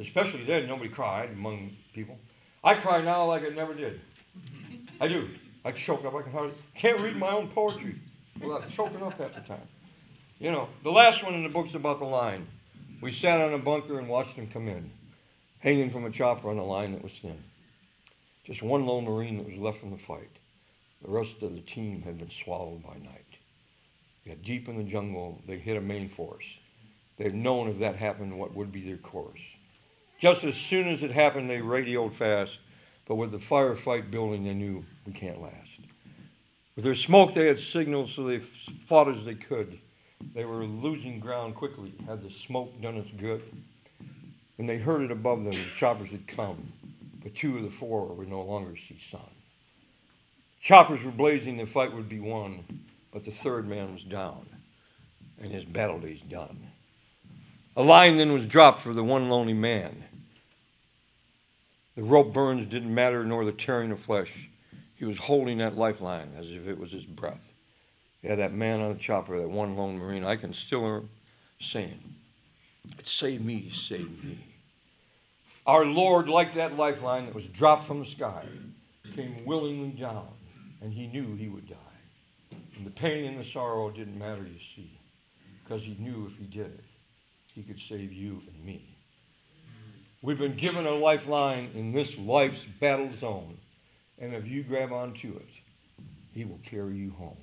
especially 0.00 0.44
then. 0.44 0.66
Nobody 0.66 0.90
cried 0.90 1.30
among 1.30 1.76
people. 1.92 2.18
I 2.62 2.74
cry 2.74 3.02
now 3.02 3.26
like 3.26 3.42
I 3.42 3.48
never 3.48 3.74
did. 3.74 4.00
I 5.00 5.08
do. 5.08 5.28
I 5.64 5.72
choke 5.72 6.04
up. 6.04 6.14
I 6.14 6.22
can 6.22 6.32
hardly 6.32 6.54
can't 6.74 7.00
read 7.00 7.16
my 7.16 7.30
own 7.30 7.48
poetry 7.48 7.96
without 8.40 8.68
choking 8.70 9.02
up 9.02 9.18
half 9.18 9.34
the 9.34 9.40
time. 9.40 9.66
You 10.38 10.50
know, 10.50 10.68
the 10.82 10.90
last 10.90 11.22
one 11.22 11.34
in 11.34 11.42
the 11.42 11.48
book's 11.48 11.74
about 11.74 11.98
the 11.98 12.04
line. 12.04 12.46
We 13.00 13.12
sat 13.12 13.40
on 13.40 13.54
a 13.54 13.58
bunker 13.58 13.98
and 13.98 14.08
watched 14.08 14.36
them 14.36 14.48
come 14.48 14.68
in, 14.68 14.90
hanging 15.58 15.90
from 15.90 16.04
a 16.04 16.10
chopper 16.10 16.50
on 16.50 16.58
a 16.58 16.64
line 16.64 16.92
that 16.92 17.02
was 17.02 17.12
thin. 17.12 17.42
Just 18.44 18.62
one 18.62 18.84
lone 18.86 19.04
Marine 19.04 19.38
that 19.38 19.46
was 19.46 19.58
left 19.58 19.80
from 19.80 19.90
the 19.90 19.98
fight. 19.98 20.30
The 21.02 21.10
rest 21.10 21.42
of 21.42 21.54
the 21.54 21.60
team 21.60 22.02
had 22.02 22.18
been 22.18 22.30
swallowed 22.30 22.82
by 22.82 22.94
night. 22.94 23.24
Yet 24.24 24.42
deep 24.42 24.68
in 24.68 24.78
the 24.78 24.84
jungle, 24.84 25.40
they 25.46 25.58
hit 25.58 25.76
a 25.76 25.80
main 25.80 26.08
force. 26.08 26.44
They'd 27.16 27.34
known 27.34 27.68
if 27.68 27.78
that 27.78 27.96
happened, 27.96 28.38
what 28.38 28.54
would 28.54 28.72
be 28.72 28.80
their 28.82 28.96
course. 28.96 29.40
Just 30.24 30.44
as 30.44 30.56
soon 30.56 30.88
as 30.88 31.02
it 31.02 31.10
happened, 31.10 31.50
they 31.50 31.60
radioed 31.60 32.14
fast, 32.14 32.58
but 33.04 33.16
with 33.16 33.32
the 33.32 33.36
firefight 33.36 34.10
building, 34.10 34.42
they 34.42 34.54
knew 34.54 34.82
we 35.04 35.12
can't 35.12 35.38
last. 35.38 35.80
With 36.74 36.84
their 36.86 36.94
smoke, 36.94 37.34
they 37.34 37.46
had 37.46 37.58
signals, 37.58 38.14
so 38.14 38.24
they 38.24 38.38
fought 38.38 39.08
as 39.08 39.22
they 39.26 39.34
could. 39.34 39.78
They 40.32 40.46
were 40.46 40.64
losing 40.64 41.20
ground 41.20 41.56
quickly, 41.56 41.92
had 42.06 42.22
the 42.22 42.30
smoke 42.30 42.80
done 42.80 42.96
its 42.96 43.10
good. 43.18 43.42
When 44.56 44.66
they 44.66 44.78
heard 44.78 45.02
it 45.02 45.10
above 45.10 45.44
them, 45.44 45.52
the 45.52 45.66
choppers 45.76 46.08
had 46.08 46.26
come, 46.26 46.72
but 47.22 47.34
two 47.34 47.58
of 47.58 47.62
the 47.62 47.68
four 47.68 48.06
would 48.06 48.30
no 48.30 48.40
longer 48.40 48.78
see 48.78 48.96
sun. 49.10 49.28
Choppers 50.62 51.02
were 51.02 51.10
blazing, 51.10 51.58
the 51.58 51.66
fight 51.66 51.92
would 51.92 52.08
be 52.08 52.20
won, 52.20 52.64
but 53.12 53.24
the 53.24 53.30
third 53.30 53.68
man 53.68 53.92
was 53.92 54.04
down, 54.04 54.46
and 55.38 55.52
his 55.52 55.66
battle 55.66 55.98
days 55.98 56.22
done. 56.22 56.66
A 57.76 57.82
line 57.82 58.16
then 58.16 58.32
was 58.32 58.46
dropped 58.46 58.80
for 58.80 58.94
the 58.94 59.04
one 59.04 59.28
lonely 59.28 59.52
man. 59.52 60.04
The 61.96 62.02
rope 62.02 62.32
burns 62.32 62.70
didn't 62.70 62.92
matter, 62.92 63.24
nor 63.24 63.44
the 63.44 63.52
tearing 63.52 63.92
of 63.92 64.00
flesh. 64.00 64.32
He 64.96 65.04
was 65.04 65.18
holding 65.18 65.58
that 65.58 65.76
lifeline 65.76 66.32
as 66.36 66.46
if 66.50 66.66
it 66.66 66.78
was 66.78 66.90
his 66.90 67.04
breath. 67.04 67.52
Yeah, 68.22 68.36
that 68.36 68.52
man 68.52 68.80
on 68.80 68.94
the 68.94 68.98
chopper, 68.98 69.38
that 69.38 69.48
one 69.48 69.76
lone 69.76 69.98
Marine, 69.98 70.24
I 70.24 70.36
can 70.36 70.54
still 70.54 70.80
hear 70.80 70.96
him 70.96 71.10
saying, 71.60 72.00
Save 73.02 73.44
me, 73.44 73.70
save 73.72 74.24
me. 74.24 74.38
Our 75.66 75.84
Lord, 75.84 76.28
like 76.28 76.54
that 76.54 76.76
lifeline 76.76 77.26
that 77.26 77.34
was 77.34 77.46
dropped 77.46 77.84
from 77.84 78.00
the 78.00 78.06
sky, 78.06 78.44
came 79.14 79.36
willingly 79.44 79.90
down 79.90 80.28
and 80.80 80.92
he 80.92 81.06
knew 81.06 81.34
he 81.34 81.48
would 81.48 81.68
die. 81.68 82.56
And 82.76 82.86
the 82.86 82.90
pain 82.90 83.24
and 83.24 83.38
the 83.38 83.44
sorrow 83.44 83.90
didn't 83.90 84.18
matter, 84.18 84.42
you 84.42 84.58
see, 84.74 84.98
because 85.62 85.82
he 85.82 85.96
knew 85.98 86.30
if 86.30 86.36
he 86.38 86.44
did 86.44 86.66
it, 86.66 86.84
he 87.54 87.62
could 87.62 87.80
save 87.88 88.12
you 88.12 88.42
and 88.46 88.64
me. 88.64 88.93
We've 90.24 90.38
been 90.38 90.52
given 90.52 90.86
a 90.86 90.90
lifeline 90.90 91.70
in 91.74 91.92
this 91.92 92.16
life's 92.16 92.64
battle 92.80 93.10
zone, 93.20 93.58
and 94.18 94.32
if 94.32 94.48
you 94.48 94.62
grab 94.62 94.90
onto 94.90 95.36
it, 95.36 95.50
he 96.32 96.46
will 96.46 96.60
carry 96.64 96.96
you 96.96 97.10
home. 97.10 97.36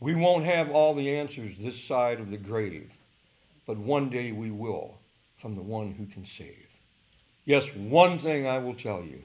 We 0.00 0.14
won't 0.14 0.46
have 0.46 0.70
all 0.70 0.94
the 0.94 1.14
answers 1.14 1.54
this 1.60 1.78
side 1.78 2.18
of 2.18 2.30
the 2.30 2.38
grave, 2.38 2.90
but 3.66 3.76
one 3.76 4.08
day 4.08 4.32
we 4.32 4.50
will 4.50 4.94
from 5.36 5.54
the 5.54 5.60
one 5.60 5.92
who 5.92 6.06
can 6.06 6.24
save. 6.24 6.66
Yes, 7.44 7.66
one 7.74 8.18
thing 8.18 8.46
I 8.46 8.56
will 8.56 8.74
tell 8.74 9.04
you 9.04 9.20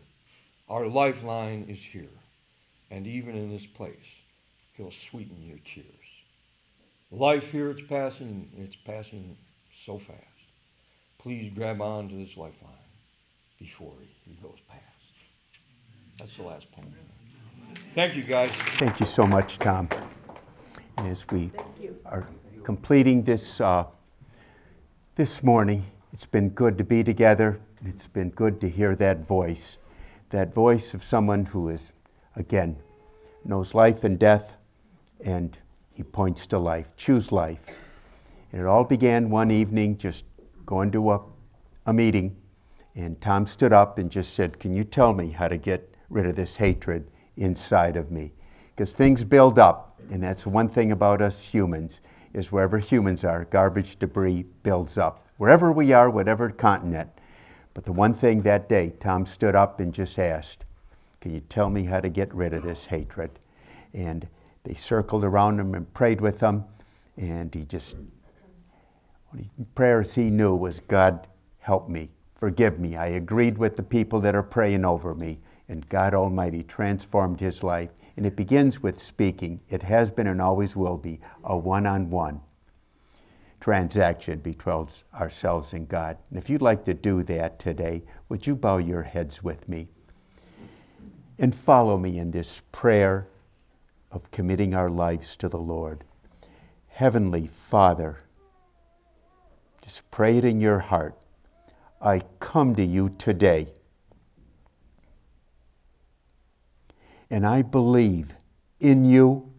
our 0.68 0.88
lifeline 0.88 1.68
is 1.70 1.80
here. 1.80 2.20
And 2.90 3.08
even 3.08 3.34
in 3.34 3.50
this 3.50 3.66
place, 3.66 3.96
he'll 4.74 4.92
sweeten 4.92 5.42
your 5.42 5.60
tears. 5.64 5.86
Life 7.12 7.50
here, 7.50 7.70
it's 7.72 7.88
passing, 7.88 8.52
it's 8.58 8.76
passing 8.76 9.38
so 9.86 10.00
fast. 10.00 10.31
Please 11.22 11.52
grab 11.54 11.82
on 11.82 12.10
to 12.10 12.16
this 12.16 12.36
lifeline 12.36 12.74
before 13.60 13.94
he 14.26 14.34
goes 14.42 14.58
past. 14.68 14.82
That's 16.18 16.36
the 16.36 16.42
last 16.42 16.72
point. 16.72 16.88
Thank 17.94 18.16
you, 18.16 18.24
guys. 18.24 18.50
Thank 18.78 19.00
you 19.00 19.06
so 19.06 19.28
much, 19.28 19.60
Tom. 19.60 19.88
And 20.98 21.08
as 21.08 21.28
we 21.30 21.52
are 22.06 22.28
completing 22.64 23.22
this 23.22 23.62
uh, 23.62 23.86
this 25.14 25.44
morning, 25.44 25.86
it's 26.12 26.26
been 26.26 26.50
good 26.50 26.80
to 26.80 26.84
be 26.84 27.04
together. 27.04 27.60
It's 27.86 28.08
been 28.08 28.32
good 28.32 28.60
to 28.62 28.68
hear 28.68 28.96
that 28.96 29.20
voice, 29.20 29.78
that 30.32 30.56
voice 30.56 30.96
of 30.96 31.04
someone 31.04 31.46
who 31.46 31.70
is, 31.70 31.94
again, 32.36 32.78
knows 33.46 33.76
life 33.76 34.04
and 34.04 34.18
death, 34.18 34.56
and 35.24 35.56
he 35.94 36.02
points 36.02 36.48
to 36.48 36.58
life. 36.58 36.96
Choose 36.98 37.32
life. 37.32 37.64
And 38.52 38.62
it 38.62 38.66
all 38.66 38.84
began 38.84 39.30
one 39.30 39.52
evening, 39.52 40.00
just 40.00 40.26
going 40.72 40.90
to 40.90 41.12
a, 41.12 41.20
a 41.88 41.92
meeting, 41.92 42.34
and 42.96 43.20
Tom 43.20 43.46
stood 43.46 43.74
up 43.74 43.98
and 43.98 44.10
just 44.10 44.34
said, 44.34 44.58
Can 44.58 44.74
you 44.74 44.86
tell 44.86 45.12
me 45.14 45.32
how 45.32 45.50
to 45.50 45.58
get 45.58 45.94
rid 46.10 46.26
of 46.26 46.38
this 46.38 46.56
hatred 46.56 47.12
inside 47.36 47.98
of 47.98 48.10
me? 48.10 48.32
Because 48.74 48.96
things 48.96 49.26
build 49.26 49.60
up, 49.60 50.00
and 50.10 50.24
that's 50.24 50.48
one 50.48 50.70
thing 50.70 50.90
about 50.94 51.22
us 51.22 51.44
humans, 51.44 52.00
is 52.32 52.54
wherever 52.54 52.80
humans 52.80 53.26
are, 53.26 53.44
garbage 53.44 54.00
debris 54.00 54.46
builds 54.64 54.98
up. 54.98 55.28
Wherever 55.36 55.74
we 55.74 55.92
are, 55.92 56.10
whatever 56.10 56.50
continent. 56.50 57.10
But 57.74 57.84
the 57.84 57.92
one 57.92 58.14
thing 58.14 58.44
that 58.44 58.70
day, 58.70 58.94
Tom 58.98 59.26
stood 59.26 59.56
up 59.56 59.82
and 59.82 59.94
just 59.94 60.18
asked, 60.18 60.64
Can 61.20 61.34
you 61.34 61.42
tell 61.42 61.70
me 61.70 61.84
how 61.84 62.00
to 62.00 62.08
get 62.08 62.34
rid 62.34 62.54
of 62.54 62.64
this 62.64 62.86
hatred? 62.86 63.32
And 63.94 64.30
they 64.64 64.76
circled 64.76 65.26
around 65.26 65.60
him 65.60 65.74
and 65.74 65.94
prayed 65.94 66.22
with 66.22 66.40
him, 66.40 66.64
and 67.18 67.54
he 67.54 67.66
just 67.66 67.98
only 69.32 69.50
prayers 69.76 70.16
he 70.16 70.30
knew 70.30 70.56
was, 70.56 70.80
God, 70.82 71.28
help 71.60 71.90
me, 71.90 72.12
forgive 72.36 72.80
me. 72.80 72.96
I 72.96 73.08
agreed 73.08 73.58
with 73.58 73.76
the 73.76 73.84
people 73.84 74.20
that 74.22 74.36
are 74.36 74.44
praying 74.44 74.86
over 74.86 75.16
me, 75.16 75.40
and 75.68 75.88
God 75.88 76.14
Almighty 76.14 76.64
transformed 76.64 77.40
his 77.40 77.64
life. 77.64 77.90
And 78.18 78.26
it 78.26 78.36
begins 78.36 78.82
with 78.82 79.00
speaking. 79.00 79.62
It 79.70 79.84
has 79.84 80.12
been 80.12 80.28
and 80.28 80.42
always 80.42 80.76
will 80.76 80.98
be 80.98 81.20
a 81.44 81.58
one 81.58 81.86
on 81.88 82.10
one 82.10 82.42
transaction 83.62 84.40
between 84.40 84.88
ourselves 85.14 85.72
and 85.72 85.88
God. 85.88 86.18
And 86.30 86.38
if 86.38 86.50
you'd 86.50 86.62
like 86.62 86.84
to 86.86 86.94
do 86.94 87.24
that 87.24 87.60
today, 87.60 88.04
would 88.28 88.48
you 88.48 88.56
bow 88.56 88.80
your 88.80 89.04
heads 89.04 89.44
with 89.44 89.70
me 89.70 89.88
and 91.40 91.56
follow 91.56 91.98
me 91.98 92.18
in 92.18 92.32
this 92.32 92.62
prayer 92.72 93.28
of 94.12 94.30
committing 94.32 94.74
our 94.74 94.90
lives 94.90 95.38
to 95.38 95.48
the 95.48 95.60
Lord? 95.60 96.04
Heavenly 96.88 97.48
Father, 97.48 98.24
just 99.82 100.10
pray 100.12 100.38
it 100.38 100.46
in 100.46 100.60
your 100.60 100.80
heart. 100.80 101.18
I 102.02 102.22
come 102.40 102.76
to 102.76 102.84
you 102.84 103.10
today. 103.18 103.74
And 107.30 107.46
I 107.46 107.62
believe 107.62 108.36
in 108.80 109.06
you. 109.06 109.52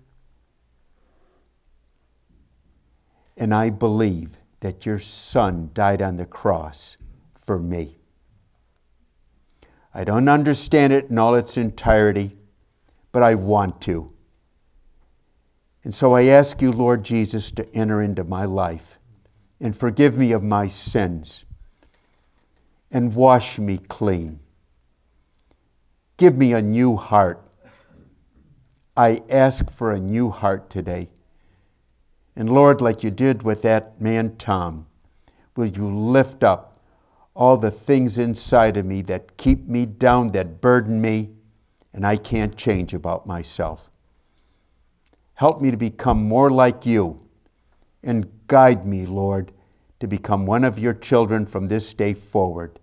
And 3.36 3.54
I 3.54 3.70
believe 3.70 4.38
that 4.60 4.86
your 4.86 4.98
Son 4.98 5.70
died 5.72 6.02
on 6.02 6.16
the 6.16 6.26
cross 6.26 6.96
for 7.34 7.58
me. 7.58 7.98
I 9.94 10.04
don't 10.04 10.28
understand 10.28 10.92
it 10.92 11.10
in 11.10 11.18
all 11.18 11.34
its 11.34 11.56
entirety, 11.56 12.38
but 13.10 13.22
I 13.22 13.34
want 13.34 13.80
to. 13.82 14.12
And 15.84 15.94
so 15.94 16.12
I 16.12 16.24
ask 16.24 16.62
you, 16.62 16.70
Lord 16.70 17.04
Jesus, 17.04 17.50
to 17.52 17.68
enter 17.74 18.00
into 18.00 18.24
my 18.24 18.44
life 18.44 18.98
and 19.62 19.76
forgive 19.76 20.18
me 20.18 20.32
of 20.32 20.42
my 20.42 20.66
sins 20.66 21.44
and 22.90 23.14
wash 23.14 23.60
me 23.60 23.78
clean. 23.78 24.40
Give 26.16 26.36
me 26.36 26.52
a 26.52 26.60
new 26.60 26.96
heart. 26.96 27.46
I 28.96 29.22
ask 29.30 29.70
for 29.70 29.92
a 29.92 30.00
new 30.00 30.30
heart 30.30 30.68
today. 30.68 31.10
And 32.34 32.50
Lord, 32.50 32.80
like 32.80 33.04
you 33.04 33.12
did 33.12 33.44
with 33.44 33.62
that 33.62 34.00
man 34.00 34.36
Tom, 34.36 34.86
will 35.54 35.66
you 35.66 35.88
lift 35.88 36.42
up 36.42 36.76
all 37.32 37.56
the 37.56 37.70
things 37.70 38.18
inside 38.18 38.76
of 38.76 38.84
me 38.84 39.00
that 39.02 39.36
keep 39.36 39.68
me 39.68 39.86
down, 39.86 40.32
that 40.32 40.60
burden 40.60 41.00
me, 41.00 41.30
and 41.92 42.04
I 42.04 42.16
can't 42.16 42.56
change 42.56 42.92
about 42.92 43.26
myself. 43.26 43.90
Help 45.34 45.60
me 45.60 45.70
to 45.70 45.76
become 45.76 46.26
more 46.26 46.50
like 46.50 46.84
you 46.84 47.22
and 48.02 48.30
guide 48.46 48.84
me, 48.84 49.06
Lord, 49.06 49.52
to 50.00 50.06
become 50.06 50.46
one 50.46 50.64
of 50.64 50.78
your 50.78 50.94
children 50.94 51.46
from 51.46 51.68
this 51.68 51.94
day 51.94 52.14
forward. 52.14 52.80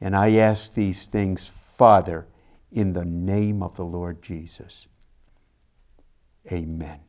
And 0.00 0.16
I 0.16 0.36
ask 0.36 0.74
these 0.74 1.06
things, 1.06 1.46
Father, 1.46 2.26
in 2.72 2.94
the 2.94 3.04
name 3.04 3.62
of 3.62 3.76
the 3.76 3.84
Lord 3.84 4.22
Jesus. 4.22 4.88
Amen. 6.50 6.98